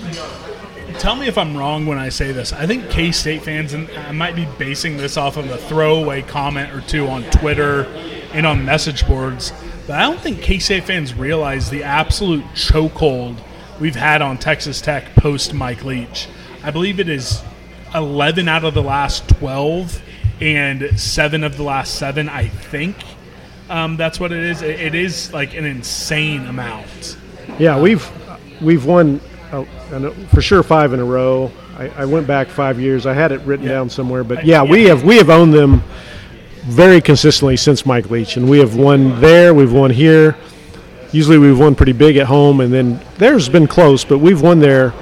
tell 0.98 1.16
me 1.16 1.26
if 1.26 1.36
I'm 1.36 1.56
wrong 1.56 1.86
when 1.86 1.98
I 1.98 2.08
say 2.08 2.32
this. 2.32 2.52
I 2.52 2.66
think 2.66 2.88
K 2.90 3.12
State 3.12 3.42
fans, 3.42 3.72
and 3.72 3.90
I 3.90 4.12
might 4.12 4.36
be 4.36 4.46
basing 4.58 4.96
this 4.96 5.16
off 5.16 5.36
of 5.36 5.50
a 5.50 5.58
throwaway 5.58 6.22
comment 6.22 6.72
or 6.72 6.80
two 6.80 7.08
on 7.08 7.24
Twitter 7.24 7.84
and 8.32 8.46
on 8.46 8.64
message 8.64 9.06
boards, 9.06 9.52
but 9.86 9.98
I 9.98 10.02
don't 10.02 10.20
think 10.20 10.40
K 10.42 10.58
State 10.58 10.84
fans 10.84 11.14
realize 11.14 11.70
the 11.70 11.82
absolute 11.82 12.44
chokehold 12.54 13.36
we've 13.80 13.96
had 13.96 14.22
on 14.22 14.38
Texas 14.38 14.80
Tech 14.80 15.14
post 15.14 15.52
Mike 15.52 15.84
Leach. 15.84 16.28
I 16.62 16.70
believe 16.70 17.00
it 17.00 17.08
is 17.08 17.42
11 17.94 18.48
out 18.48 18.64
of 18.64 18.74
the 18.74 18.82
last 18.82 19.28
12 19.28 20.02
and 20.40 20.98
seven 20.98 21.44
of 21.44 21.56
the 21.56 21.62
last 21.62 21.94
seven, 21.94 22.28
I 22.28 22.48
think. 22.48 22.96
Um, 23.68 23.96
that's 23.96 24.20
what 24.20 24.32
it 24.32 24.42
is. 24.42 24.62
It, 24.62 24.80
it 24.80 24.94
is 24.94 25.32
like 25.32 25.54
an 25.54 25.64
insane 25.64 26.46
amount. 26.46 27.16
Yeah, 27.58 27.80
we've 27.80 28.08
we've 28.60 28.84
won 28.84 29.20
uh, 29.52 29.64
for 30.32 30.42
sure 30.42 30.62
five 30.62 30.92
in 30.92 31.00
a 31.00 31.04
row. 31.04 31.50
I, 31.76 31.88
I, 31.88 32.04
went 32.04 32.26
back 32.26 32.48
five 32.48 32.78
years. 32.78 33.06
I 33.06 33.14
had 33.14 33.32
it 33.32 33.40
written 33.40 33.66
yeah. 33.66 33.72
down 33.72 33.90
somewhere, 33.90 34.22
but 34.22 34.44
yeah, 34.44 34.62
yeah, 34.62 34.70
we 34.70 34.84
have 34.84 35.02
we 35.04 35.16
have 35.16 35.30
owned 35.30 35.54
them 35.54 35.82
very 36.64 37.00
consistently 37.00 37.56
since 37.56 37.84
Mike 37.84 38.10
Leach, 38.10 38.36
and 38.36 38.48
we 38.48 38.58
have 38.58 38.76
won 38.76 39.20
there. 39.20 39.54
We've 39.54 39.72
won 39.72 39.90
here. 39.90 40.36
Usually, 41.12 41.38
we've 41.38 41.58
won 41.58 41.74
pretty 41.74 41.92
big 41.92 42.16
at 42.16 42.26
home, 42.26 42.60
and 42.60 42.72
then 42.72 43.00
there's 43.18 43.48
been 43.48 43.66
close, 43.66 44.04
but 44.04 44.18
we've 44.18 44.42
won 44.42 44.58
there 44.58 44.92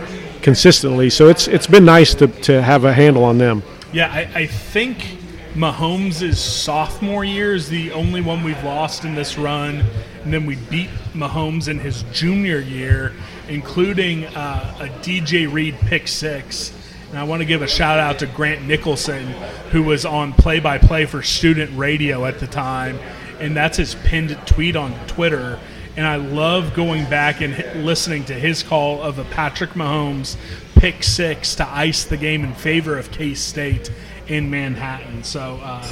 consistently. 0.43 1.09
So 1.11 1.28
it's 1.28 1.49
it's 1.49 1.66
been 1.66 1.85
nice 1.85 2.14
to, 2.16 2.26
to 2.26 2.62
have 2.62 2.85
a 2.85 2.93
handle 2.93 3.24
on 3.24 3.39
them. 3.39 3.62
Yeah, 3.93 4.12
I, 4.12 4.41
I 4.41 4.47
think 4.47 5.18
Mahomes' 5.55 6.37
sophomore 6.37 7.25
year 7.25 7.55
is 7.55 7.69
the 7.69 7.93
only 7.93 8.23
one 8.23 8.43
we've 8.43 8.65
lost 8.65 9.05
in 9.05 9.15
this 9.15 9.37
run, 9.37 9.85
and 10.25 10.33
then 10.33 10.47
we 10.47 10.57
beat 10.57 10.89
Mahomes 11.13 11.69
in 11.69 11.79
his 11.79 12.05
junior 12.05 12.59
year, 12.59 13.13
including 13.49 14.25
uh, 14.29 14.75
a 14.81 14.87
DJ 15.05 15.53
Reed 15.53 15.77
pick 15.81 16.09
six. 16.09 16.73
And 17.11 17.19
I 17.19 17.25
want 17.25 17.41
to 17.41 17.45
give 17.45 17.61
a 17.61 17.69
shout 17.69 17.99
out 17.99 18.21
to 18.21 18.27
Grant 18.27 18.63
Nicholson, 18.63 19.27
who 19.73 19.83
was 19.83 20.07
on 20.07 20.33
play 20.33 20.59
by 20.59 20.79
play 20.79 21.05
for 21.05 21.23
student 21.23 21.71
radio 21.77 22.25
at 22.25 22.39
the 22.39 22.47
time, 22.47 22.99
and 23.39 23.55
that's 23.55 23.77
his 23.77 23.95
pinned 23.95 24.35
tweet 24.47 24.75
on 24.75 24.95
Twitter. 25.07 25.61
And 25.99 26.07
I 26.07 26.17
love 26.17 26.73
going 26.73 27.05
back 27.11 27.43
and 27.43 27.85
listening 27.85 28.25
to 28.25 28.35
his 28.35 28.63
call 28.63 29.03
of 29.03 29.19
a 29.19 29.25
Patrick 29.25 29.73
Mahomes 29.73 30.39
pick 30.77 31.05
six 31.05 31.55
to 31.57 31.69
ice 31.69 32.05
the 32.05 32.17
game 32.17 32.43
in 32.43 32.55
favor 32.55 32.99
of 32.99 33.11
K 33.11 33.35
State 33.35 33.91
in 34.33 34.51
Manhattan. 34.51 35.22
So 35.22 35.61
uh, 35.62 35.87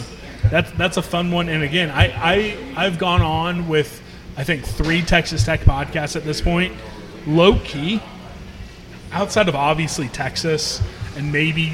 that's 0.51 0.71
that's 0.73 0.97
a 0.97 1.03
fun 1.03 1.31
one. 1.31 1.49
And 1.49 1.63
again, 1.63 1.91
I, 1.91 2.07
I 2.07 2.85
I've 2.87 2.99
gone 2.99 3.21
on 3.21 3.69
with 3.69 4.03
I 4.37 4.45
think 4.45 4.65
three 4.65 5.03
Texas 5.03 5.45
Tech 5.45 5.61
podcasts 5.61 6.17
at 6.17 6.25
this 6.25 6.41
point. 6.41 6.75
Low 7.27 7.59
key, 7.59 8.01
outside 9.13 9.49
of 9.49 9.55
obviously 9.55 10.09
Texas 10.09 10.83
and 11.17 11.31
maybe 11.31 11.73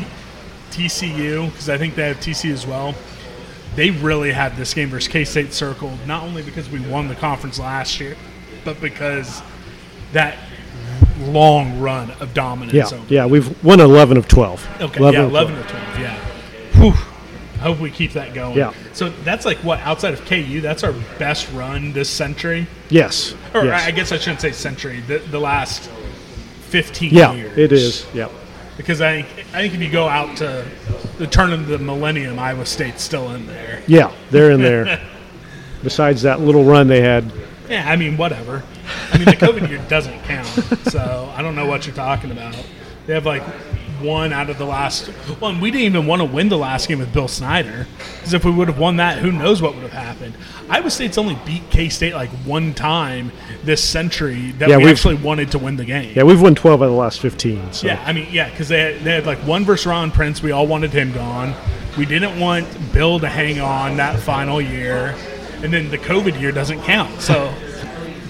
TCU 0.73 1.47
because 1.51 1.69
I 1.69 1.79
think 1.79 1.95
they 1.95 2.09
have 2.09 2.17
TCU 2.19 2.53
as 2.53 2.67
well. 2.67 2.95
They 3.77 3.91
really 3.91 4.33
had 4.33 4.57
this 4.57 4.75
game 4.75 4.89
versus 4.89 5.07
K 5.07 5.25
State 5.25 5.53
circled, 5.53 6.05
not 6.07 6.25
only 6.25 6.43
because 6.43 6.69
we 6.69 6.81
won 6.81 7.07
the 7.07 7.15
conference 7.15 7.61
last 7.61 8.01
year, 8.01 8.17
but 8.65 8.81
because 8.81 9.41
that 10.13 10.37
long 11.21 11.79
run 11.79 12.11
of 12.13 12.35
dominance. 12.35 12.93
Yeah, 12.93 13.05
yeah, 13.09 13.27
we've 13.27 13.65
won 13.65 13.81
11 13.81 14.17
of 14.17 14.27
12. 14.27 14.69
Okay, 14.81 15.01
11 15.01 15.21
yeah, 15.21 15.27
11 15.29 15.59
of 15.59 15.67
12. 15.69 15.83
of 15.83 15.95
12, 15.95 16.01
yeah. 16.01 16.26
Hope 17.67 17.81
we 17.81 17.91
keep 17.91 18.13
that 18.13 18.33
going. 18.33 18.57
Yeah. 18.57 18.73
So 18.93 19.09
that's 19.09 19.45
like 19.45 19.59
what 19.59 19.81
outside 19.81 20.15
of 20.15 20.25
KU, 20.25 20.61
that's 20.61 20.85
our 20.85 20.93
best 21.19 21.51
run 21.53 21.93
this 21.93 22.09
century. 22.09 22.69
Yes. 22.91 23.35
Or 23.55 23.65
yes. 23.65 23.85
I 23.85 23.91
guess 23.91 24.13
I 24.13 24.19
shouldn't 24.19 24.41
say 24.41 24.53
century. 24.53 25.01
The, 25.01 25.19
the 25.19 25.41
last 25.41 25.91
fifteen 26.69 27.13
yeah, 27.13 27.33
years. 27.33 27.59
it 27.59 27.73
is. 27.73 28.07
Yeah. 28.15 28.29
Because 28.77 29.01
I 29.01 29.23
think 29.23 29.49
I 29.53 29.63
think 29.63 29.75
if 29.75 29.81
you 29.81 29.91
go 29.91 30.07
out 30.07 30.37
to 30.37 30.65
the 31.19 31.27
turn 31.27 31.53
of 31.53 31.67
the 31.67 31.79
millennium, 31.79 32.39
Iowa 32.39 32.65
State's 32.67 33.03
still 33.03 33.33
in 33.33 33.49
there. 33.49 33.83
Yeah, 33.89 34.13
they're 34.31 34.53
in 34.53 34.63
there. 34.63 35.05
Besides 35.83 36.23
that 36.23 36.41
little 36.41 36.63
run 36.63 36.87
they 36.87 37.01
had. 37.01 37.33
Yeah, 37.69 37.91
I 37.91 37.97
mean 37.97 38.17
whatever. 38.17 38.63
I 39.11 39.19
mean 39.19 39.25
the 39.25 39.33
COVID 39.33 39.69
year 39.69 39.85
doesn't 39.89 40.23
count, 40.23 40.47
so 40.89 41.33
I 41.35 41.43
don't 41.43 41.57
know 41.57 41.67
what 41.67 41.85
you're 41.85 41.97
talking 41.97 42.31
about. 42.31 42.55
They 43.07 43.15
have 43.15 43.27
like 43.27 43.43
one 44.01 44.33
out 44.33 44.51
of 44.51 44.59
the 44.59 44.65
last 44.65 45.07
one. 45.41 45.61
We 45.61 45.71
didn't 45.71 45.87
even 45.87 46.07
want 46.07 46.21
to 46.21 46.27
win 46.27 46.49
the 46.49 46.59
last 46.59 46.89
game 46.89 46.99
with 46.99 47.13
Bill 47.13 47.29
Snyder 47.29 47.87
because 48.17 48.35
if 48.35 48.45
we 48.45 48.51
would 48.51 48.69
have 48.69 48.79
won 48.79 48.97
that, 48.97 49.19
who 49.19 49.33
knows 49.33 49.63
what 49.63 49.75
would 49.75 49.83
have 49.83 49.93
happened. 49.93 50.35
Iowa 50.69 50.91
State's 50.91 51.19
only 51.19 51.39
beat 51.47 51.69
K 51.71 51.89
State 51.89 52.15
like 52.15 52.31
one 52.45 52.75
time 52.75 53.33
this 53.65 53.83
century 53.83 54.53
that 54.53 54.69
yeah, 54.69 54.77
we 54.79 54.91
actually 54.91 55.15
wanted 55.17 55.51
to 55.53 55.59
win 55.59 55.77
the 55.77 55.85
game. 55.85 56.13
Yeah, 56.17 56.25
we've 56.25 56.41
won 56.41 56.55
twelve 56.55 56.83
out 56.83 56.87
of 56.87 56.91
the 56.91 56.97
last 56.97 57.21
fifteen. 57.21 57.73
So. 57.73 57.87
Yeah, 57.87 58.03
I 58.05 58.13
mean, 58.13 58.29
yeah, 58.31 58.51
because 58.51 58.69
they 58.69 58.95
had, 58.95 59.03
they 59.03 59.15
had 59.15 59.27
like 59.27 59.39
one 59.39 59.65
versus 59.65 59.87
Ron 59.87 60.11
Prince. 60.11 60.43
We 60.43 60.51
all 60.51 60.67
wanted 60.67 60.93
him 60.93 61.13
gone. 61.13 61.55
We 61.97 62.05
didn't 62.05 62.39
want 62.39 62.67
Bill 62.93 63.19
to 63.21 63.29
hang 63.29 63.61
on 63.61 63.97
that 63.99 64.19
final 64.19 64.61
year, 64.61 65.15
and 65.63 65.73
then 65.73 65.91
the 65.91 65.99
COVID 65.99 66.41
year 66.41 66.53
doesn't 66.53 66.83
count. 66.83 67.21
So 67.21 67.55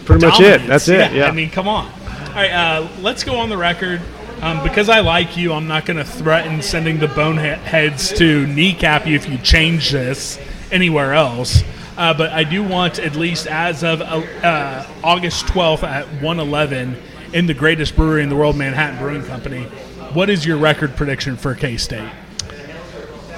pretty 0.05 0.27
much 0.27 0.41
it. 0.41 0.67
That's 0.67 0.89
it. 0.89 0.99
Yeah, 0.99 1.13
yeah. 1.13 1.27
I 1.27 1.33
mean, 1.33 1.51
come 1.51 1.69
on. 1.69 1.87
All 1.87 2.43
right, 2.43 2.53
uh, 2.53 2.89
let's 3.01 3.25
go 3.25 3.37
on 3.37 3.49
the 3.49 3.57
record. 3.57 4.03
Um, 4.43 4.63
because 4.63 4.91
I 4.91 5.01
like 5.01 5.37
you, 5.37 5.55
I'm 5.55 5.67
not 5.67 5.87
going 5.87 5.97
to 5.97 6.05
threaten 6.05 6.61
sending 6.61 6.99
the 6.99 7.09
boneheads 7.09 8.13
to 8.19 8.47
kneecap 8.47 9.07
you 9.07 9.17
if 9.17 9.29
you 9.29 9.39
change 9.39 9.91
this 9.91 10.39
anywhere 10.71 11.15
else. 11.15 11.63
Uh, 11.97 12.13
but 12.13 12.31
I 12.33 12.45
do 12.45 12.63
want, 12.63 12.99
at 12.99 13.17
least 13.17 13.47
as 13.47 13.83
of 13.83 14.03
uh, 14.03 14.05
uh 14.05 14.87
August 15.03 15.47
12th 15.47 15.83
at 15.85 16.07
111 16.23 16.97
in 17.33 17.47
the 17.47 17.55
greatest 17.55 17.97
brewery 17.97 18.23
in 18.23 18.29
the 18.29 18.37
world, 18.37 18.57
Manhattan 18.57 18.99
Brewing 18.99 19.25
Company, 19.25 19.65
what 20.13 20.29
is 20.29 20.45
your 20.45 20.59
record 20.59 20.95
prediction 20.97 21.37
for 21.37 21.55
K 21.55 21.79
State? 21.79 22.11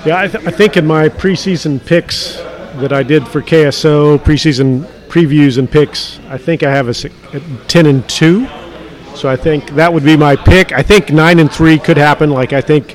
Yeah, 0.05 0.18
I, 0.18 0.28
th- 0.28 0.46
I, 0.46 0.51
think 0.51 0.76
in 0.76 0.86
my 0.86 1.09
preseason 1.09 1.84
picks 1.84 2.36
that 2.76 2.92
I 2.92 3.03
did 3.03 3.26
for 3.26 3.40
KSO, 3.40 4.18
preseason 4.18 4.84
previews 5.09 5.59
and 5.59 5.70
picks, 5.70 6.18
I 6.28 6.38
think 6.38 6.62
I 6.62 6.70
have 6.70 6.88
a, 6.88 7.11
a 7.36 7.40
10 7.66 7.86
and 7.86 8.09
2. 8.09 8.46
So 9.19 9.29
I 9.29 9.35
think 9.35 9.71
that 9.71 9.93
would 9.93 10.05
be 10.05 10.16
my 10.16 10.37
pick. 10.37 10.71
I 10.71 10.83
think 10.83 11.11
nine 11.11 11.41
and 11.41 11.51
three 11.51 11.77
could 11.77 11.97
happen. 11.97 12.31
Like 12.31 12.53
I 12.53 12.61
think 12.61 12.95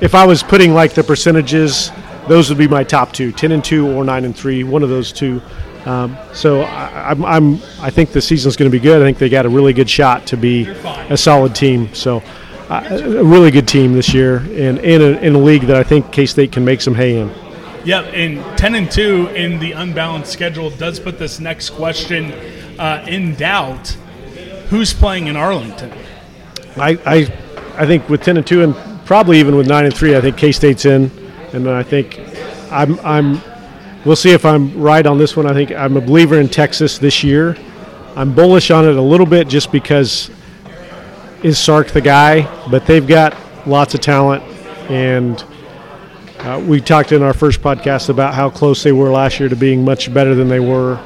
if 0.00 0.14
I 0.14 0.24
was 0.24 0.42
putting 0.42 0.72
like 0.72 0.94
the 0.94 1.04
percentages, 1.04 1.90
those 2.26 2.48
would 2.48 2.56
be 2.56 2.66
my 2.66 2.82
top 2.82 3.12
two: 3.12 3.32
ten 3.32 3.52
and 3.52 3.62
two 3.62 3.86
or 3.86 4.02
nine 4.02 4.24
and 4.24 4.34
three. 4.34 4.64
One 4.64 4.82
of 4.82 4.88
those 4.88 5.12
two. 5.12 5.42
Um, 5.84 6.16
so 6.32 6.62
I, 6.62 7.10
I'm, 7.10 7.24
I'm, 7.24 7.54
I 7.80 7.90
think 7.90 8.12
the 8.12 8.20
season's 8.20 8.56
going 8.56 8.70
to 8.70 8.74
be 8.74 8.82
good. 8.82 9.02
I 9.02 9.04
think 9.04 9.18
they 9.18 9.28
got 9.28 9.44
a 9.44 9.48
really 9.50 9.74
good 9.74 9.90
shot 9.90 10.26
to 10.28 10.38
be 10.38 10.66
a 11.10 11.16
solid 11.18 11.54
team. 11.54 11.94
So 11.94 12.22
uh, 12.70 12.86
a 12.90 13.24
really 13.24 13.50
good 13.50 13.68
team 13.68 13.92
this 13.92 14.14
year, 14.14 14.38
and 14.38 14.78
in 14.78 15.02
a, 15.02 15.18
in 15.20 15.34
a 15.34 15.38
league 15.38 15.62
that 15.62 15.76
I 15.76 15.82
think 15.82 16.12
K 16.12 16.24
State 16.24 16.50
can 16.50 16.64
make 16.64 16.80
some 16.80 16.94
hay 16.94 17.18
in. 17.18 17.30
Yep, 17.84 18.12
and 18.14 18.58
ten 18.58 18.74
and 18.74 18.90
two 18.90 19.28
in 19.28 19.58
the 19.58 19.72
unbalanced 19.72 20.32
schedule 20.32 20.70
does 20.70 20.98
put 20.98 21.18
this 21.18 21.40
next 21.40 21.70
question 21.70 22.32
uh, 22.78 23.04
in 23.06 23.34
doubt 23.34 23.96
who's 24.70 24.92
playing 24.92 25.26
in 25.26 25.36
Arlington? 25.36 25.92
I, 26.76 26.90
I, 27.04 27.16
I 27.76 27.86
think 27.86 28.08
with 28.08 28.22
ten 28.22 28.36
and 28.36 28.46
two, 28.46 28.62
and 28.62 28.74
probably 29.04 29.38
even 29.38 29.56
with 29.56 29.66
nine 29.66 29.84
and 29.84 29.94
three, 29.94 30.16
I 30.16 30.20
think 30.20 30.36
K 30.36 30.52
State's 30.52 30.84
in, 30.84 31.10
and 31.52 31.68
I 31.68 31.82
think 31.82 32.20
I'm, 32.70 32.98
I'm. 33.00 33.40
We'll 34.04 34.16
see 34.16 34.30
if 34.30 34.44
I'm 34.44 34.80
right 34.80 35.04
on 35.04 35.18
this 35.18 35.36
one. 35.36 35.46
I 35.46 35.52
think 35.52 35.72
I'm 35.72 35.96
a 35.96 36.00
believer 36.00 36.38
in 36.40 36.48
Texas 36.48 36.98
this 36.98 37.24
year. 37.24 37.56
I'm 38.14 38.34
bullish 38.34 38.70
on 38.70 38.86
it 38.86 38.96
a 38.96 39.02
little 39.02 39.26
bit 39.26 39.48
just 39.48 39.70
because 39.72 40.30
is 41.42 41.58
Sark 41.58 41.88
the 41.88 42.00
guy, 42.00 42.42
but 42.70 42.86
they've 42.86 43.06
got 43.06 43.36
lots 43.66 43.94
of 43.94 44.00
talent, 44.00 44.42
and 44.90 45.44
uh, 46.40 46.62
we 46.66 46.80
talked 46.80 47.12
in 47.12 47.22
our 47.22 47.34
first 47.34 47.60
podcast 47.60 48.08
about 48.08 48.34
how 48.34 48.50
close 48.50 48.82
they 48.82 48.92
were 48.92 49.10
last 49.10 49.38
year 49.40 49.48
to 49.48 49.56
being 49.56 49.84
much 49.84 50.12
better 50.12 50.34
than 50.34 50.48
they 50.48 50.60
were 50.60 50.98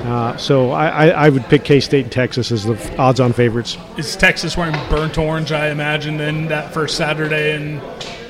uh, 0.00 0.36
so 0.36 0.70
I, 0.70 1.08
I, 1.08 1.28
would 1.28 1.44
pick 1.46 1.64
K 1.64 1.80
State 1.80 2.04
and 2.04 2.12
Texas 2.12 2.52
as 2.52 2.64
the 2.64 2.96
odds-on 2.98 3.32
favorites. 3.32 3.76
Is 3.96 4.14
Texas 4.14 4.56
wearing 4.56 4.74
burnt 4.88 5.18
orange? 5.18 5.50
I 5.50 5.70
imagine 5.70 6.20
in 6.20 6.46
that 6.48 6.72
first 6.72 6.96
Saturday, 6.96 7.56
and 7.56 7.82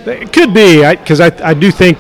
it 0.07 0.33
could 0.33 0.55
be 0.55 0.83
because 0.97 1.21
I, 1.21 1.29
I, 1.29 1.51
I, 1.51 1.55
do 1.55 1.71
think 1.71 1.99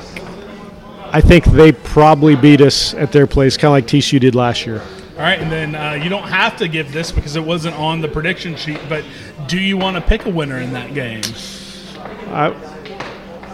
I 1.12 1.20
think 1.20 1.44
they 1.44 1.72
probably 1.72 2.34
beat 2.34 2.62
us 2.62 2.94
at 2.94 3.12
their 3.12 3.26
place, 3.26 3.58
kind 3.58 3.66
of 3.66 3.72
like 3.72 3.86
TCU 3.86 4.18
did 4.18 4.34
last 4.34 4.64
year. 4.66 4.80
All 4.80 5.24
right, 5.24 5.38
and 5.38 5.52
then 5.52 5.74
uh, 5.74 5.92
you 5.92 6.08
don't 6.08 6.28
have 6.28 6.56
to 6.58 6.68
give 6.68 6.92
this 6.92 7.12
because 7.12 7.36
it 7.36 7.44
wasn't 7.44 7.76
on 7.76 8.00
the 8.00 8.08
prediction 8.08 8.56
sheet. 8.56 8.80
But 8.88 9.04
do 9.48 9.58
you 9.58 9.76
want 9.76 9.96
to 9.96 10.00
pick 10.00 10.24
a 10.24 10.30
winner 10.30 10.58
in 10.60 10.72
that 10.72 10.94
game? 10.94 11.22
I, 12.28 12.54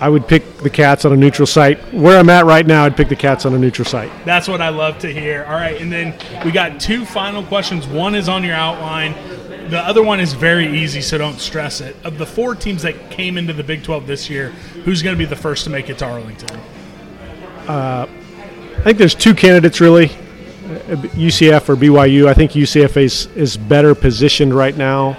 I 0.01 0.09
would 0.09 0.27
pick 0.27 0.59
the 0.59 0.71
Cats 0.71 1.05
on 1.05 1.13
a 1.13 1.17
neutral 1.17 1.47
site. 1.47 1.79
Where 1.95 2.19
I'm 2.19 2.29
at 2.29 2.45
right 2.45 2.67
now, 2.67 2.85
I'd 2.85 2.97
pick 2.97 3.09
the 3.09 3.17
Cats 3.17 3.47
on 3.47 3.55
a 3.55 3.59
neutral 3.59 3.87
site. 3.87 4.11
That's 4.25 4.49
what 4.49 4.61
I 4.61 4.71
love 4.71 4.99
to 5.01 5.13
hear. 5.13 5.45
All 5.45 5.55
right, 5.55 5.81
and 5.81 5.91
then 5.91 6.15
we 6.45 6.51
got 6.51 6.81
two 6.81 7.05
final 7.05 7.43
questions. 7.45 7.87
One 7.87 8.15
is 8.15 8.29
on 8.29 8.43
your 8.43 8.55
outline. 8.55 9.15
The 9.71 9.79
other 9.79 10.03
one 10.03 10.21
is 10.21 10.33
very 10.33 10.79
easy, 10.79 11.01
so 11.01 11.17
don't 11.17 11.39
stress 11.39 11.81
it. 11.81 11.97
Of 12.05 12.19
the 12.19 12.27
four 12.27 12.55
teams 12.55 12.83
that 12.83 13.11
came 13.11 13.39
into 13.39 13.53
the 13.53 13.65
Big 13.65 13.83
12 13.83 14.07
this 14.07 14.29
year, 14.29 14.51
who's 14.85 15.03
going 15.03 15.17
to 15.17 15.19
be 15.19 15.25
the 15.25 15.37
first 15.37 15.65
to 15.65 15.71
make 15.71 15.89
it 15.89 15.99
to 15.99 16.07
Arlington? 16.07 16.59
Uh, 17.67 18.07
I 18.09 18.81
think 18.83 18.99
there's 18.99 19.15
two 19.15 19.35
candidates 19.35 19.81
really, 19.81 20.09
UCF 20.09 21.69
or 21.69 21.77
BYU. 21.77 22.27
I 22.27 22.35
think 22.35 22.53
UCF 22.53 22.97
is 22.97 23.27
is 23.37 23.57
better 23.57 23.95
positioned 23.95 24.53
right 24.53 24.77
now 24.77 25.17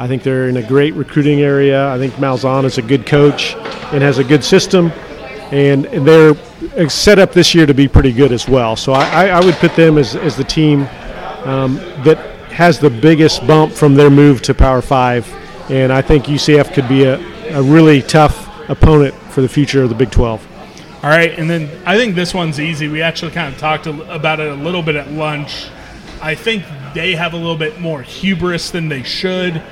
I 0.00 0.08
think 0.08 0.22
they're 0.22 0.48
in 0.48 0.56
a 0.56 0.66
great 0.66 0.94
recruiting 0.94 1.42
area. 1.42 1.86
I 1.92 1.98
think 1.98 2.14
Malzahn 2.14 2.64
is 2.64 2.78
a 2.78 2.82
good 2.82 3.04
coach 3.04 3.54
and 3.92 4.02
has 4.02 4.16
a 4.16 4.24
good 4.24 4.42
system, 4.42 4.90
and, 5.52 5.84
they're 5.84 6.88
set 6.88 7.18
up 7.18 7.32
this 7.32 7.54
year 7.54 7.66
to 7.66 7.74
be 7.74 7.86
pretty 7.86 8.10
good 8.10 8.32
as 8.32 8.48
well. 8.48 8.76
So 8.76 8.94
I, 8.94 9.26
I 9.26 9.44
would 9.44 9.56
put 9.56 9.76
them 9.76 9.98
as, 9.98 10.16
as 10.16 10.38
the 10.38 10.44
team 10.44 10.88
um, 11.44 11.74
that 12.04 12.16
has 12.50 12.78
the 12.78 12.88
biggest 12.88 13.46
bump 13.46 13.74
from 13.74 13.94
their 13.94 14.08
move 14.08 14.40
to 14.42 14.54
Power 14.54 14.80
Five, 14.80 15.30
and 15.70 15.92
I 15.92 16.00
think 16.00 16.24
UCF 16.24 16.72
could 16.72 16.88
be 16.88 17.04
a, 17.04 17.18
a 17.54 17.62
really 17.62 18.00
tough 18.00 18.48
opponent 18.70 19.14
for 19.32 19.42
the 19.42 19.50
future 19.50 19.82
of 19.82 19.90
the 19.90 19.94
Big 19.94 20.10
12. 20.10 21.04
All 21.04 21.10
right, 21.10 21.38
and 21.38 21.50
then 21.50 21.68
I 21.84 21.98
think 21.98 22.14
this 22.14 22.32
one's 22.32 22.58
easy. 22.58 22.88
We 22.88 23.02
actually 23.02 23.32
kind 23.32 23.52
of 23.52 23.60
talked 23.60 23.86
about 23.86 24.40
it 24.40 24.50
a 24.50 24.54
little 24.54 24.82
bit 24.82 24.96
at 24.96 25.12
lunch. 25.12 25.66
I 26.22 26.34
think 26.34 26.64
they 26.94 27.14
have 27.16 27.34
a 27.34 27.36
little 27.36 27.56
bit 27.56 27.80
more 27.80 28.00
hubris 28.00 28.70
than 28.70 28.88
they 28.88 29.02
should. 29.02 29.62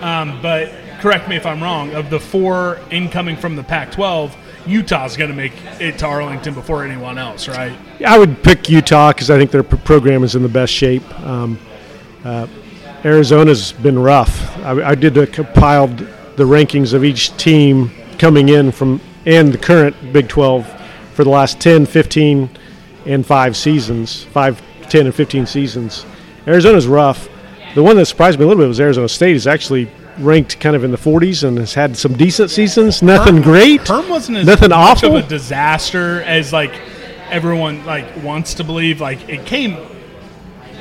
Um, 0.00 0.40
but 0.42 0.72
correct 1.00 1.28
me 1.28 1.36
if 1.36 1.46
I'm 1.46 1.62
wrong. 1.62 1.94
Of 1.94 2.10
the 2.10 2.20
four 2.20 2.80
incoming 2.90 3.36
from 3.36 3.56
the 3.56 3.62
Pac-12, 3.62 4.32
Utah's 4.66 5.16
going 5.16 5.30
to 5.30 5.36
make 5.36 5.52
it 5.80 5.98
to 5.98 6.06
Arlington 6.06 6.54
before 6.54 6.84
anyone 6.84 7.18
else, 7.18 7.48
right? 7.48 7.76
Yeah, 7.98 8.14
I 8.14 8.18
would 8.18 8.42
pick 8.42 8.68
Utah 8.68 9.12
because 9.12 9.30
I 9.30 9.38
think 9.38 9.50
their 9.50 9.62
program 9.62 10.24
is 10.24 10.34
in 10.34 10.42
the 10.42 10.48
best 10.48 10.72
shape. 10.72 11.08
Um, 11.20 11.58
uh, 12.24 12.46
Arizona's 13.04 13.72
been 13.72 13.98
rough. 13.98 14.56
I, 14.58 14.90
I 14.90 14.94
did 14.94 15.16
a 15.16 15.26
compiled 15.26 15.96
the 15.98 16.44
rankings 16.44 16.92
of 16.92 17.04
each 17.04 17.36
team 17.36 17.90
coming 18.18 18.50
in 18.50 18.72
from 18.72 19.00
and 19.26 19.52
the 19.52 19.58
current 19.58 19.94
Big 20.12 20.28
12 20.28 20.66
for 21.14 21.24
the 21.24 21.30
last 21.30 21.60
10, 21.60 21.86
15, 21.86 22.48
and 23.06 23.26
five 23.26 23.56
seasons, 23.56 24.24
five, 24.24 24.62
10, 24.88 25.06
and 25.06 25.14
15 25.14 25.46
seasons. 25.46 26.06
Arizona's 26.46 26.86
rough. 26.86 27.28
The 27.74 27.82
one 27.82 27.96
that 27.96 28.06
surprised 28.06 28.38
me 28.38 28.44
a 28.44 28.48
little 28.48 28.62
bit 28.62 28.68
was 28.68 28.80
Arizona 28.80 29.08
State 29.08 29.36
is 29.36 29.46
actually 29.46 29.88
ranked 30.18 30.60
kind 30.60 30.76
of 30.76 30.84
in 30.84 30.90
the 30.90 30.98
40s 30.98 31.46
and 31.46 31.58
has 31.58 31.74
had 31.74 31.96
some 31.96 32.14
decent 32.14 32.50
seasons. 32.50 33.02
Nothing 33.02 33.36
Herm, 33.36 33.42
great. 33.42 33.86
Herm 33.86 34.08
wasn't 34.08 34.38
as 34.38 34.46
nothing 34.46 34.70
much 34.70 34.78
awful. 35.02 35.16
of 35.16 35.24
a 35.24 35.28
disaster 35.28 36.22
as 36.22 36.52
like 36.52 36.72
everyone 37.30 37.84
like 37.86 38.22
wants 38.22 38.54
to 38.54 38.64
believe. 38.64 39.00
Like 39.00 39.28
it 39.28 39.46
came 39.46 39.76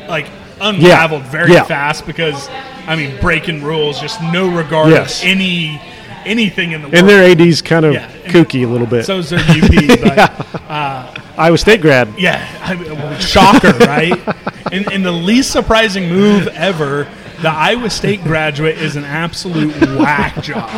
like 0.08 0.28
unraveled 0.60 1.24
yeah. 1.24 1.32
very 1.32 1.54
yeah. 1.54 1.64
fast 1.64 2.06
because 2.06 2.50
I 2.88 2.96
mean 2.96 3.20
breaking 3.22 3.64
rules, 3.64 4.00
just 4.00 4.22
no 4.22 4.54
regard 4.54 4.90
yes. 4.90 5.22
of 5.22 5.30
any 5.30 5.82
anything 6.26 6.72
in 6.72 6.82
the 6.82 6.88
and 6.88 7.08
world. 7.08 7.10
their 7.10 7.32
AD's 7.32 7.62
kind 7.62 7.86
of 7.86 7.94
yeah. 7.94 8.10
kooky 8.24 8.66
a 8.66 8.68
little 8.68 8.88
bit. 8.88 9.06
So 9.06 9.20
is 9.20 9.30
their 9.30 9.40
UP, 9.40 9.60
but 9.70 10.18
yeah. 10.18 10.46
uh, 10.68 11.22
Iowa 11.40 11.58
State 11.58 11.82
grad. 11.82 12.14
Yeah, 12.18 12.46
I 12.62 12.76
mean, 12.76 13.20
shocker, 13.20 13.72
right? 13.86 14.12
in, 14.74 14.92
in 14.92 15.04
the 15.04 15.12
least 15.12 15.52
surprising 15.52 16.10
move 16.10 16.48
ever, 16.50 17.08
the 17.42 17.50
Iowa 17.50 17.90
State 17.90 18.22
graduate 18.24 18.78
is 18.78 18.98
an 18.98 19.06
absolute 19.06 19.74
whack 19.98 20.42
job. 20.44 20.70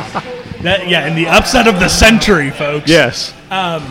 That 0.62 0.88
yeah, 0.88 1.08
in 1.08 1.16
the 1.16 1.28
upset 1.28 1.68
of 1.68 1.80
the 1.80 1.90
century, 1.90 2.52
folks. 2.52 2.88
Yes. 2.88 3.34
Um, 3.50 3.82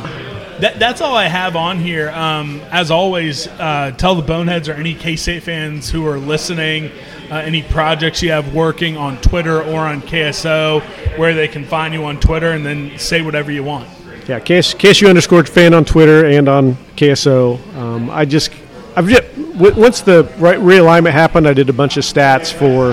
that, 0.60 0.78
that's 0.78 1.00
all 1.00 1.16
I 1.16 1.26
have 1.26 1.56
on 1.56 1.78
here. 1.78 2.10
Um, 2.10 2.60
as 2.70 2.92
always, 2.92 3.48
uh, 3.48 3.92
tell 3.96 4.14
the 4.14 4.22
Boneheads 4.22 4.68
or 4.68 4.74
any 4.74 4.94
K 4.94 5.16
State 5.16 5.42
fans 5.42 5.90
who 5.90 6.06
are 6.06 6.18
listening 6.18 6.92
uh, 7.30 7.36
any 7.36 7.62
projects 7.62 8.22
you 8.22 8.30
have 8.30 8.54
working 8.54 8.96
on 8.96 9.20
Twitter 9.20 9.60
or 9.62 9.80
on 9.80 10.02
KSO, 10.02 10.82
where 11.18 11.34
they 11.34 11.48
can 11.48 11.64
find 11.64 11.92
you 11.94 12.04
on 12.04 12.20
Twitter, 12.20 12.52
and 12.52 12.64
then 12.64 12.96
say 12.98 13.22
whatever 13.22 13.50
you 13.50 13.64
want. 13.64 13.88
Yeah, 14.30 14.38
KS, 14.38 14.74
KSU 14.74 15.08
underscore 15.08 15.42
fan 15.42 15.74
on 15.74 15.84
Twitter 15.84 16.26
and 16.26 16.48
on 16.48 16.74
KSO. 16.94 17.58
Um, 17.74 18.08
I 18.10 18.24
just, 18.24 18.52
I've 18.94 19.08
just, 19.08 19.24
once 19.76 20.02
the 20.02 20.32
right 20.38 20.60
realignment 20.60 21.10
happened, 21.10 21.48
I 21.48 21.52
did 21.52 21.68
a 21.68 21.72
bunch 21.72 21.96
of 21.96 22.04
stats 22.04 22.52
for 22.52 22.92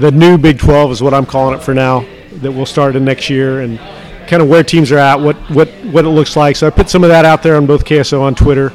the 0.00 0.10
new 0.10 0.38
Big 0.38 0.58
12 0.58 0.92
is 0.92 1.02
what 1.02 1.12
I'm 1.12 1.26
calling 1.26 1.58
it 1.58 1.62
for 1.62 1.74
now. 1.74 2.06
That 2.36 2.52
will 2.52 2.64
start 2.64 2.96
in 2.96 3.04
next 3.04 3.28
year 3.28 3.60
and 3.60 3.78
kind 4.26 4.40
of 4.40 4.48
where 4.48 4.64
teams 4.64 4.90
are 4.92 4.96
at, 4.96 5.20
what 5.20 5.36
what 5.50 5.68
what 5.92 6.06
it 6.06 6.08
looks 6.08 6.36
like. 6.36 6.56
So 6.56 6.66
I 6.66 6.70
put 6.70 6.88
some 6.88 7.04
of 7.04 7.10
that 7.10 7.26
out 7.26 7.42
there 7.42 7.56
on 7.56 7.66
both 7.66 7.84
KSO 7.84 8.22
on 8.22 8.34
Twitter, 8.34 8.72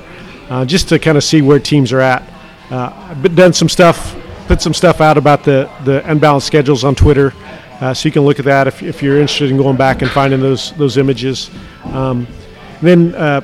uh, 0.52 0.66
just 0.66 0.90
to 0.90 1.00
kind 1.00 1.18
of 1.18 1.24
see 1.24 1.42
where 1.42 1.58
teams 1.58 1.92
are 1.92 2.02
at. 2.02 2.22
Uh, 2.70 2.92
I've 3.10 3.36
done 3.36 3.54
some 3.54 3.70
stuff, 3.70 4.16
put 4.46 4.62
some 4.62 4.76
stuff 4.76 5.02
out 5.02 5.18
about 5.18 5.44
the 5.44 5.68
the 5.84 6.08
unbalanced 6.08 6.46
schedules 6.46 6.84
on 6.84 6.94
Twitter, 6.94 7.34
uh, 7.80 7.94
so 7.94 8.08
you 8.08 8.12
can 8.12 8.24
look 8.24 8.40
at 8.40 8.46
that 8.46 8.68
if, 8.68 8.82
if 8.84 9.04
you're 9.04 9.18
interested 9.20 9.52
in 9.52 9.58
going 9.58 9.78
back 9.78 10.02
and 10.02 10.12
finding 10.12 10.40
those 10.40 10.72
those 10.74 10.98
images. 10.98 11.50
Um, 11.86 12.28
then. 12.82 13.16
Uh, 13.16 13.42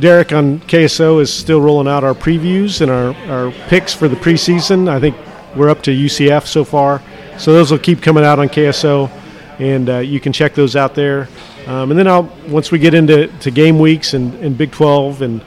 Derek 0.00 0.32
on 0.32 0.58
KSO 0.60 1.20
is 1.20 1.30
still 1.30 1.60
rolling 1.60 1.86
out 1.86 2.02
our 2.02 2.14
previews 2.14 2.80
and 2.80 2.90
our, 2.90 3.14
our 3.30 3.52
picks 3.68 3.92
for 3.92 4.08
the 4.08 4.16
preseason. 4.16 4.88
I 4.88 4.98
think 4.98 5.14
we're 5.54 5.68
up 5.68 5.82
to 5.82 5.90
UCF 5.90 6.46
so 6.46 6.64
far. 6.64 7.02
So 7.36 7.52
those 7.52 7.70
will 7.70 7.78
keep 7.78 8.00
coming 8.00 8.24
out 8.24 8.38
on 8.38 8.48
KSO 8.48 9.10
and 9.58 9.88
uh, 9.88 9.98
you 9.98 10.18
can 10.18 10.32
check 10.32 10.54
those 10.54 10.76
out 10.76 10.94
there. 10.94 11.28
Um, 11.66 11.90
and 11.90 11.98
then 11.98 12.08
I'll 12.08 12.24
once 12.48 12.72
we 12.72 12.78
get 12.78 12.94
into 12.94 13.28
to 13.40 13.50
game 13.50 13.78
weeks 13.78 14.14
and, 14.14 14.34
and 14.36 14.56
Big 14.56 14.72
12, 14.72 15.22
and 15.22 15.44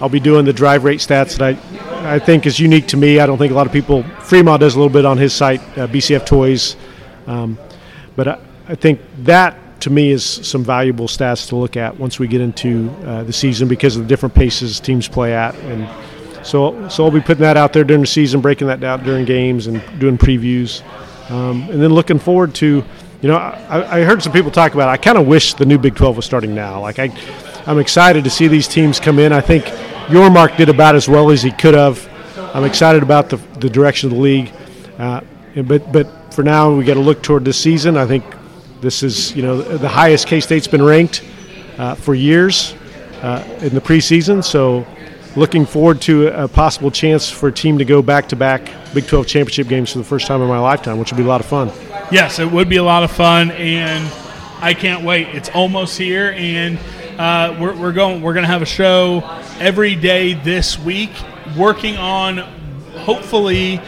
I'll 0.00 0.08
be 0.08 0.20
doing 0.20 0.44
the 0.44 0.52
drive 0.52 0.84
rate 0.84 1.00
stats 1.00 1.38
that 1.38 1.54
I 1.54 2.14
I 2.14 2.18
think 2.18 2.46
is 2.46 2.58
unique 2.58 2.88
to 2.88 2.96
me. 2.96 3.20
I 3.20 3.26
don't 3.26 3.38
think 3.38 3.52
a 3.52 3.54
lot 3.54 3.66
of 3.66 3.72
people. 3.72 4.02
Fremont 4.22 4.60
does 4.60 4.74
a 4.74 4.78
little 4.78 4.92
bit 4.92 5.04
on 5.04 5.18
his 5.18 5.32
site, 5.32 5.60
uh, 5.78 5.86
BCF 5.86 6.26
Toys, 6.26 6.74
um, 7.26 7.58
but 8.16 8.28
I, 8.28 8.38
I, 8.68 8.74
think 8.74 9.00
that 9.18 9.80
to 9.82 9.90
me 9.90 10.10
is 10.10 10.24
some 10.24 10.64
valuable 10.64 11.08
stats 11.08 11.48
to 11.48 11.56
look 11.56 11.76
at 11.76 11.98
once 11.98 12.18
we 12.18 12.28
get 12.28 12.40
into 12.40 12.90
uh, 13.04 13.24
the 13.24 13.32
season 13.32 13.68
because 13.68 13.96
of 13.96 14.02
the 14.02 14.08
different 14.08 14.34
paces 14.34 14.80
teams 14.80 15.08
play 15.08 15.34
at 15.34 15.54
and. 15.56 15.88
So, 16.44 16.88
so 16.88 17.04
I'll 17.04 17.12
be 17.12 17.20
putting 17.20 17.42
that 17.42 17.56
out 17.56 17.72
there 17.72 17.84
during 17.84 18.00
the 18.00 18.06
season, 18.08 18.40
breaking 18.40 18.66
that 18.66 18.80
down 18.80 19.04
during 19.04 19.24
games, 19.24 19.68
and 19.68 19.80
doing 20.00 20.18
previews, 20.18 20.82
um, 21.30 21.70
and 21.70 21.80
then 21.80 21.94
looking 21.94 22.18
forward 22.18 22.52
to 22.56 22.82
you 23.22 23.28
know, 23.28 23.36
I, 23.36 24.00
I, 24.00 24.02
heard 24.02 24.20
some 24.20 24.32
people 24.32 24.50
talk 24.50 24.74
about. 24.74 24.88
It. 24.88 24.92
I 24.92 24.96
kind 24.96 25.16
of 25.16 25.28
wish 25.28 25.54
the 25.54 25.64
new 25.64 25.78
Big 25.78 25.94
12 25.94 26.16
was 26.16 26.24
starting 26.24 26.56
now. 26.56 26.80
Like 26.80 26.98
I, 26.98 27.12
I'm 27.66 27.78
excited 27.78 28.24
to 28.24 28.30
see 28.30 28.48
these 28.48 28.66
teams 28.66 28.98
come 28.98 29.20
in. 29.20 29.32
I 29.32 29.40
think 29.40 29.64
Yormark 30.06 30.56
did 30.56 30.68
about 30.68 30.96
as 30.96 31.08
well 31.08 31.30
as 31.30 31.40
he 31.40 31.52
could 31.52 31.74
have. 31.74 32.08
I'm 32.52 32.64
excited 32.64 33.02
about 33.02 33.30
the, 33.30 33.36
the 33.60 33.70
direction 33.70 34.10
of 34.10 34.16
the 34.16 34.20
league, 34.20 34.52
uh, 34.98 35.20
but 35.64 35.92
but 35.92 36.08
for 36.32 36.42
now 36.42 36.74
we 36.74 36.84
got 36.84 36.94
to 36.94 37.00
look 37.00 37.22
toward 37.22 37.44
this 37.44 37.58
season. 37.58 37.96
I 37.96 38.06
think 38.06 38.24
this 38.80 39.02
is 39.02 39.34
you 39.36 39.42
know 39.42 39.60
the 39.62 39.88
highest 39.88 40.26
K 40.26 40.40
State's 40.40 40.66
been 40.66 40.82
ranked 40.82 41.22
uh, 41.78 41.94
for 41.94 42.14
years 42.14 42.74
uh, 43.22 43.44
in 43.60 43.74
the 43.74 43.80
preseason. 43.80 44.42
So 44.42 44.86
looking 45.36 45.64
forward 45.64 46.00
to 46.02 46.28
a 46.28 46.48
possible 46.48 46.90
chance 46.90 47.30
for 47.30 47.48
a 47.48 47.52
team 47.52 47.78
to 47.78 47.84
go 47.84 48.02
back 48.02 48.28
to 48.30 48.36
back 48.36 48.70
Big 48.92 49.06
12 49.06 49.26
championship 49.26 49.68
games 49.68 49.92
for 49.92 49.98
the 49.98 50.04
first 50.04 50.26
time 50.26 50.42
in 50.42 50.48
my 50.48 50.58
lifetime, 50.58 50.98
which 50.98 51.10
would 51.10 51.16
be 51.16 51.24
a 51.24 51.26
lot 51.26 51.40
of 51.40 51.46
fun 51.46 51.70
yes, 52.12 52.38
it 52.38 52.50
would 52.50 52.68
be 52.68 52.76
a 52.76 52.82
lot 52.82 53.02
of 53.02 53.10
fun, 53.10 53.50
and 53.52 54.12
I 54.60 54.74
can't 54.74 55.04
wait. 55.04 55.28
It's 55.28 55.48
almost 55.48 55.96
here, 55.98 56.32
and 56.36 56.78
uh, 57.18 57.56
we're, 57.58 57.74
we're 57.74 57.92
going. 57.92 58.22
We're 58.22 58.34
going 58.34 58.44
to 58.44 58.50
have 58.50 58.62
a 58.62 58.66
show 58.66 59.22
every 59.58 59.96
day 59.96 60.34
this 60.34 60.78
week, 60.78 61.10
working 61.56 61.96
on 61.96 62.38
hopefully 62.98 63.80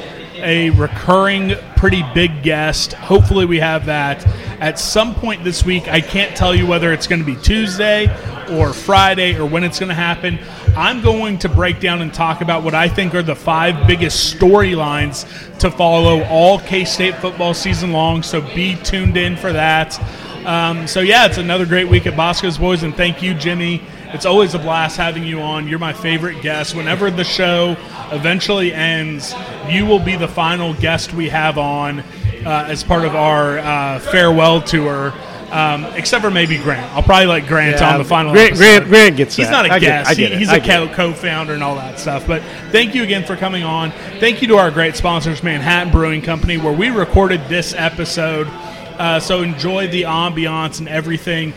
a 0.44 0.70
recurring, 0.70 1.54
pretty 1.76 2.04
big 2.14 2.42
guest. 2.42 2.92
Hopefully, 2.92 3.46
we 3.46 3.58
have 3.58 3.86
that 3.86 4.24
at 4.60 4.78
some 4.78 5.14
point 5.14 5.42
this 5.42 5.64
week. 5.64 5.88
I 5.88 6.00
can't 6.00 6.36
tell 6.36 6.54
you 6.54 6.66
whether 6.66 6.92
it's 6.92 7.06
going 7.06 7.18
to 7.20 7.26
be 7.26 7.40
Tuesday 7.42 8.06
or 8.50 8.72
Friday 8.72 9.36
or 9.36 9.46
when 9.46 9.64
it's 9.64 9.80
going 9.80 9.88
to 9.88 9.94
happen. 9.94 10.38
I'm 10.76 11.02
going 11.02 11.38
to 11.38 11.48
break 11.48 11.80
down 11.80 12.02
and 12.02 12.12
talk 12.12 12.40
about 12.40 12.62
what 12.62 12.74
I 12.74 12.88
think 12.88 13.14
are 13.14 13.22
the 13.22 13.34
five 13.34 13.86
biggest 13.86 14.34
storylines 14.34 15.26
to 15.58 15.70
follow 15.70 16.22
all 16.24 16.58
K 16.60 16.84
State 16.84 17.14
football 17.16 17.54
season 17.54 17.92
long. 17.92 18.22
So 18.22 18.40
be 18.54 18.76
tuned 18.76 19.16
in 19.16 19.36
for 19.36 19.52
that. 19.52 19.98
Um, 20.46 20.86
so, 20.86 21.00
yeah, 21.00 21.26
it's 21.26 21.38
another 21.38 21.64
great 21.64 21.88
week 21.88 22.06
at 22.06 22.16
Bosco's 22.16 22.58
Boys, 22.58 22.82
and 22.82 22.94
thank 22.94 23.22
you, 23.22 23.32
Jimmy. 23.34 23.82
It's 24.14 24.26
always 24.26 24.54
a 24.54 24.60
blast 24.60 24.96
having 24.96 25.24
you 25.24 25.40
on. 25.40 25.66
You're 25.66 25.80
my 25.80 25.92
favorite 25.92 26.40
guest. 26.40 26.76
Whenever 26.76 27.10
the 27.10 27.24
show 27.24 27.76
eventually 28.12 28.72
ends, 28.72 29.34
you 29.68 29.86
will 29.86 29.98
be 29.98 30.14
the 30.14 30.28
final 30.28 30.72
guest 30.74 31.12
we 31.12 31.28
have 31.30 31.58
on 31.58 31.98
uh, 32.46 32.66
as 32.68 32.84
part 32.84 33.04
of 33.04 33.16
our 33.16 33.58
uh, 33.58 33.98
farewell 33.98 34.62
tour. 34.62 35.12
Um, 35.50 35.84
except 35.94 36.24
for 36.24 36.30
maybe 36.30 36.58
Grant. 36.58 36.92
I'll 36.94 37.02
probably 37.02 37.26
let 37.26 37.46
Grant 37.48 37.80
yeah, 37.80 37.92
on 37.92 37.98
the 37.98 38.04
final. 38.04 38.32
Grant, 38.32 38.54
Grant, 38.54 38.86
Grant, 38.86 39.16
gets 39.16 39.34
He's 39.34 39.46
that. 39.46 39.52
not 39.52 39.66
a 39.66 39.72
I 39.72 39.78
guest. 39.80 40.16
Get, 40.16 40.32
he, 40.32 40.38
he's 40.38 40.48
I 40.48 40.56
a 40.56 40.94
co-founder 40.94 41.52
and 41.52 41.62
all 41.62 41.74
that 41.74 41.98
stuff. 41.98 42.24
But 42.26 42.42
thank 42.70 42.94
you 42.94 43.02
again 43.02 43.24
for 43.24 43.36
coming 43.36 43.64
on. 43.64 43.90
Thank 44.20 44.42
you 44.42 44.48
to 44.48 44.56
our 44.56 44.70
great 44.70 44.94
sponsors, 44.94 45.42
Manhattan 45.42 45.92
Brewing 45.92 46.22
Company, 46.22 46.56
where 46.56 46.72
we 46.72 46.90
recorded 46.90 47.40
this 47.48 47.74
episode. 47.74 48.46
Uh, 48.48 49.18
so 49.18 49.42
enjoy 49.42 49.88
the 49.88 50.02
ambiance 50.02 50.78
and 50.78 50.88
everything. 50.88 51.52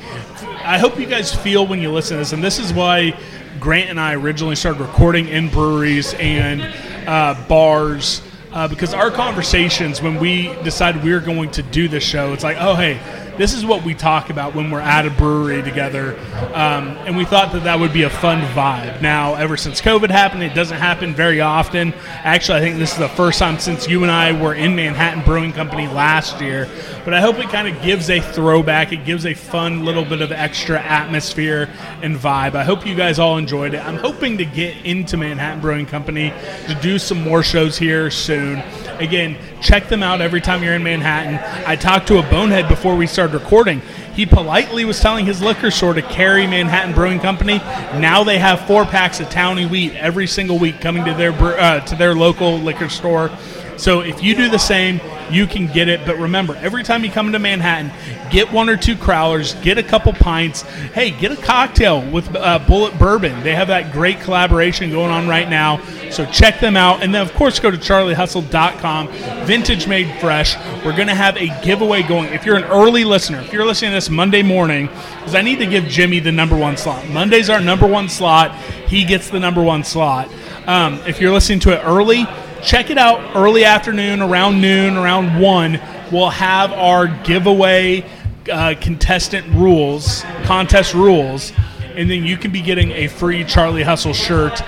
I 0.68 0.80
hope 0.80 1.00
you 1.00 1.06
guys 1.06 1.34
feel 1.34 1.66
when 1.66 1.80
you 1.80 1.90
listen 1.90 2.16
to 2.16 2.20
this, 2.20 2.34
and 2.34 2.44
this 2.44 2.60
is 2.60 2.74
why 2.74 3.18
Grant 3.58 3.90
and 3.90 3.98
I 3.98 4.16
originally 4.16 4.58
started 4.58 4.82
recording 4.82 5.30
in 5.30 5.48
breweries 5.48 6.14
and 6.16 6.62
uh, 7.08 7.42
bars. 7.48 8.22
Uh, 8.52 8.68
because 8.68 8.94
our 8.94 9.10
conversations 9.10 10.02
when 10.02 10.20
we 10.20 10.54
decided 10.64 11.02
we 11.06 11.14
were 11.14 11.22
going 11.22 11.52
to 11.52 11.64
do 11.64 11.88
this 11.88 12.04
show, 12.04 12.34
it's 12.34 12.44
like, 12.44 12.58
oh 12.60 12.76
hey, 12.76 13.00
this 13.38 13.54
is 13.54 13.66
what 13.66 13.84
we 13.84 13.94
talk 13.94 14.30
about 14.30 14.56
when 14.56 14.72
we're 14.72 14.80
at 14.80 15.06
a 15.06 15.10
brewery 15.12 15.62
together. 15.62 16.18
Um, 16.54 16.90
and 17.06 17.16
we 17.16 17.26
thought 17.26 17.54
that 17.54 17.64
that 17.64 17.80
would 17.80 17.94
be 17.94 18.04
a 18.04 18.10
fun 18.10 18.42
vibe. 18.54 19.02
Now, 19.02 19.36
ever 19.36 19.58
since 19.58 19.82
COVID 19.82 20.10
happened, 20.10 20.44
it 20.44 20.54
doesn't 20.54 20.78
happen 20.78 21.14
very 21.14 21.42
often. 21.42 21.94
Actually, 22.24 22.60
I 22.60 22.62
think 22.62 22.78
this 22.78 22.92
is 22.92 22.98
the 22.98 23.10
first 23.10 23.40
time 23.40 23.60
since 23.60 23.88
you 23.88 24.04
and 24.04 24.12
I 24.12 24.32
were 24.40 24.56
in 24.56 24.76
Manhattan 24.76 25.24
Brewing 25.24 25.54
Company 25.54 25.88
last 25.88 26.42
year. 26.42 26.68
But 27.06 27.14
I 27.14 27.22
hope 27.22 27.38
it 27.38 27.50
kind 27.50 27.68
of 27.68 27.82
gives 27.84 28.10
a 28.10 28.20
throwback. 28.20 28.92
It 28.92 29.06
gives 29.06 29.26
a 29.26 29.34
fun 29.34 29.86
little 29.86 30.04
bit 30.04 30.22
of 30.22 30.32
extra 30.32 30.82
atmosphere 30.82 31.70
and 32.02 32.16
vibe. 32.16 32.56
I 32.56 32.64
hope 32.64 32.86
you 32.86 32.96
guys 32.96 33.20
all 33.20 33.38
enjoyed 33.38 33.74
it. 33.74 33.86
I'm 33.86 33.98
hoping 33.98 34.38
to 34.40 34.46
get 34.46 34.86
into 34.86 35.16
Manhattan 35.16 35.62
Brewing 35.62 35.86
Company 35.86 36.34
to 36.68 36.76
do 36.82 36.98
some 36.98 37.22
more 37.22 37.44
shows 37.44 37.78
here 37.78 38.10
soon. 38.10 38.64
Again, 39.00 39.38
check 39.62 39.88
them 39.90 40.04
out 40.04 40.22
every 40.22 40.42
time 40.42 40.64
you're 40.64 40.74
in 40.74 40.84
Manhattan. 40.84 41.40
I 41.66 41.76
talked 41.76 42.08
to 42.08 42.18
a 42.20 42.24
bonehead 42.24 42.68
before 42.68 42.96
we 42.96 43.08
started 43.08 43.34
recording. 43.34 43.82
He 44.16 44.26
politely 44.26 44.86
was 44.86 45.00
telling 45.00 45.26
his 45.26 45.42
liquor 45.42 45.72
store 45.72 45.94
to 45.94 46.02
carry 46.02 46.48
Manhattan 46.48 46.94
Brewing 46.94 47.20
Company. 47.20 47.58
Now 47.58 48.24
they 48.24 48.40
have 48.40 48.66
four 48.66 48.86
packs 48.86 49.20
of 49.20 49.30
Towny 49.30 49.66
Wheat 49.66 49.94
every 49.96 50.28
single 50.28 50.58
week 50.58 50.82
coming 50.82 51.06
to 51.06 51.14
their 51.14 51.34
uh, 51.34 51.82
to 51.82 51.96
their 51.96 52.16
local 52.16 52.58
liquor 52.58 52.90
store. 52.90 53.32
So 53.78 54.02
if 54.02 54.24
you 54.24 54.36
do 54.36 54.50
the 54.50 54.58
same, 54.58 55.00
you 55.32 55.48
can 55.48 55.68
get 55.68 55.88
it. 55.88 56.06
But 56.06 56.18
remember, 56.18 56.56
every 56.58 56.84
time 56.84 57.04
you 57.04 57.12
come 57.12 57.28
into 57.28 57.40
Manhattan, 57.40 57.92
get 58.32 58.52
one 58.52 58.70
or 58.70 58.78
two 58.78 58.96
crowlers, 58.96 59.62
get 59.64 59.78
a 59.78 59.84
couple 59.84 60.14
pints. 60.14 60.62
Hey, 60.62 61.12
get 61.12 61.32
a 61.32 61.36
cocktail 61.36 62.02
with 62.10 62.34
uh, 62.36 62.60
Bulleit 62.60 62.98
Bourbon. 63.00 63.44
They 63.44 63.56
have 63.56 63.68
that 63.68 63.92
great 63.92 64.20
collaboration 64.22 64.90
going 64.90 65.12
on 65.12 65.28
right 65.28 65.50
now. 65.50 65.82
So 66.10 66.26
check 66.26 66.60
them 66.60 66.78
out. 66.78 67.04
And 67.04 67.14
then, 67.14 67.22
of 67.22 67.34
course, 67.34 67.60
go 67.60 67.70
to 67.70 67.78
charliehustle.com. 67.78 69.08
Vintage 69.46 69.88
Made 69.88 70.20
Fresh. 70.20 70.58
We're 70.84 70.96
going 70.96 71.08
to 71.08 71.16
have 71.16 71.38
a 71.38 71.48
giveaway 71.64 72.04
going. 72.04 72.34
If 72.34 72.46
you're 72.46 72.56
an 72.56 72.64
early 72.66 73.04
listener, 73.04 73.40
if 73.40 73.54
you're 73.54 73.66
listening 73.66 73.92
to 73.92 73.96
this 73.96 74.10
Monday 74.10 74.42
morning, 74.42 74.88
because 74.88 75.36
I 75.36 75.42
need 75.42 75.60
to 75.60 75.66
give 75.66 75.86
Jimmy 75.86 76.20
the 76.20 76.32
number 76.32 76.58
one 76.58 76.78
slot. 76.78 77.08
Monday's 77.10 77.50
our 77.50 77.60
number 77.60 77.88
one 77.88 78.10
slot. 78.10 78.56
He 78.88 79.04
gets 79.04 79.30
the 79.30 79.40
number 79.40 79.62
one 79.62 79.84
slot. 79.84 80.30
Um, 80.66 81.00
if 81.08 81.22
you're 81.22 81.34
listening 81.34 81.60
to 81.62 81.74
it 81.74 81.82
early, 81.84 82.26
check 82.64 82.90
it 82.90 82.98
out 82.98 83.36
early 83.36 83.66
afternoon, 83.66 84.22
around 84.22 84.62
noon, 84.62 84.98
around 84.98 85.40
1. 85.40 85.82
We'll 86.12 86.30
have 86.30 86.72
our 86.74 87.08
giveaway 87.24 88.06
uh, 88.52 88.76
contestant 88.80 89.48
rules, 89.54 90.24
contest 90.44 90.94
rules, 90.94 91.52
and 91.96 92.10
then 92.10 92.24
you 92.24 92.38
can 92.38 92.52
be 92.52 92.62
getting 92.62 92.92
a 92.92 93.08
free 93.08 93.44
Charlie 93.44 93.84
Hustle 93.84 94.14
shirt. 94.14 94.62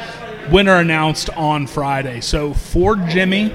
Winner 0.52 0.76
announced 0.76 1.30
on 1.32 1.68
Friday. 1.68 2.22
So 2.22 2.54
for 2.54 2.96
Jimmy, 2.96 3.50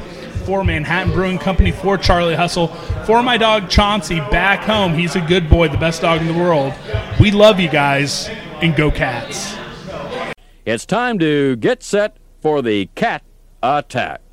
for 0.44 0.62
Manhattan 0.62 1.12
Brewing 1.12 1.38
Company, 1.38 1.72
for 1.72 1.98
Charlie 1.98 2.36
Hustle, 2.36 2.68
for 3.06 3.22
my 3.22 3.36
dog 3.36 3.68
Chauncey 3.68 4.20
back 4.20 4.60
home. 4.60 4.94
He's 4.94 5.16
a 5.16 5.20
good 5.20 5.48
boy, 5.48 5.68
the 5.68 5.78
best 5.78 6.02
dog 6.02 6.20
in 6.20 6.26
the 6.26 6.34
world. 6.34 6.72
We 7.18 7.30
love 7.30 7.58
you 7.58 7.68
guys, 7.68 8.28
and 8.60 8.74
go 8.74 8.90
cats. 8.90 9.54
It's 10.64 10.86
time 10.86 11.18
to 11.18 11.56
get 11.56 11.82
set 11.82 12.16
for 12.40 12.62
the 12.62 12.86
cat 12.94 13.22
attack. 13.62 14.23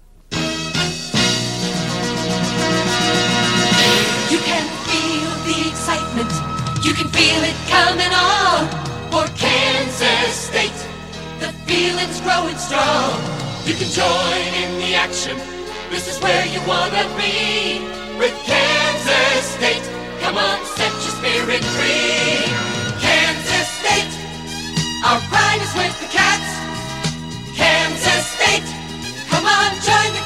You 6.83 6.93
can 6.93 7.09
feel 7.09 7.41
it 7.45 7.55
coming 7.69 8.09
on 8.09 8.65
for 9.13 9.25
Kansas 9.37 10.33
State. 10.33 10.79
The 11.39 11.53
feeling's 11.69 12.19
growing 12.21 12.57
strong. 12.57 13.21
You 13.65 13.75
can 13.75 13.89
join 13.93 14.49
in 14.63 14.79
the 14.81 14.95
action. 14.95 15.37
This 15.91 16.07
is 16.09 16.19
where 16.23 16.43
you 16.47 16.59
wanna 16.65 17.05
be 17.21 17.85
with 18.17 18.33
Kansas 18.49 19.45
State. 19.57 19.85
Come 20.21 20.37
on, 20.37 20.57
set 20.65 20.91
your 21.05 21.13
spirit 21.21 21.63
free. 21.77 22.49
Kansas 22.97 23.67
State, 23.77 24.13
our 25.05 25.21
pride 25.29 25.61
is 25.61 25.73
with 25.77 25.93
the 26.01 26.09
cats. 26.09 26.49
Kansas 27.55 28.25
State, 28.37 28.65
come 29.29 29.45
on, 29.45 29.69
join 29.85 30.09
the 30.17 30.25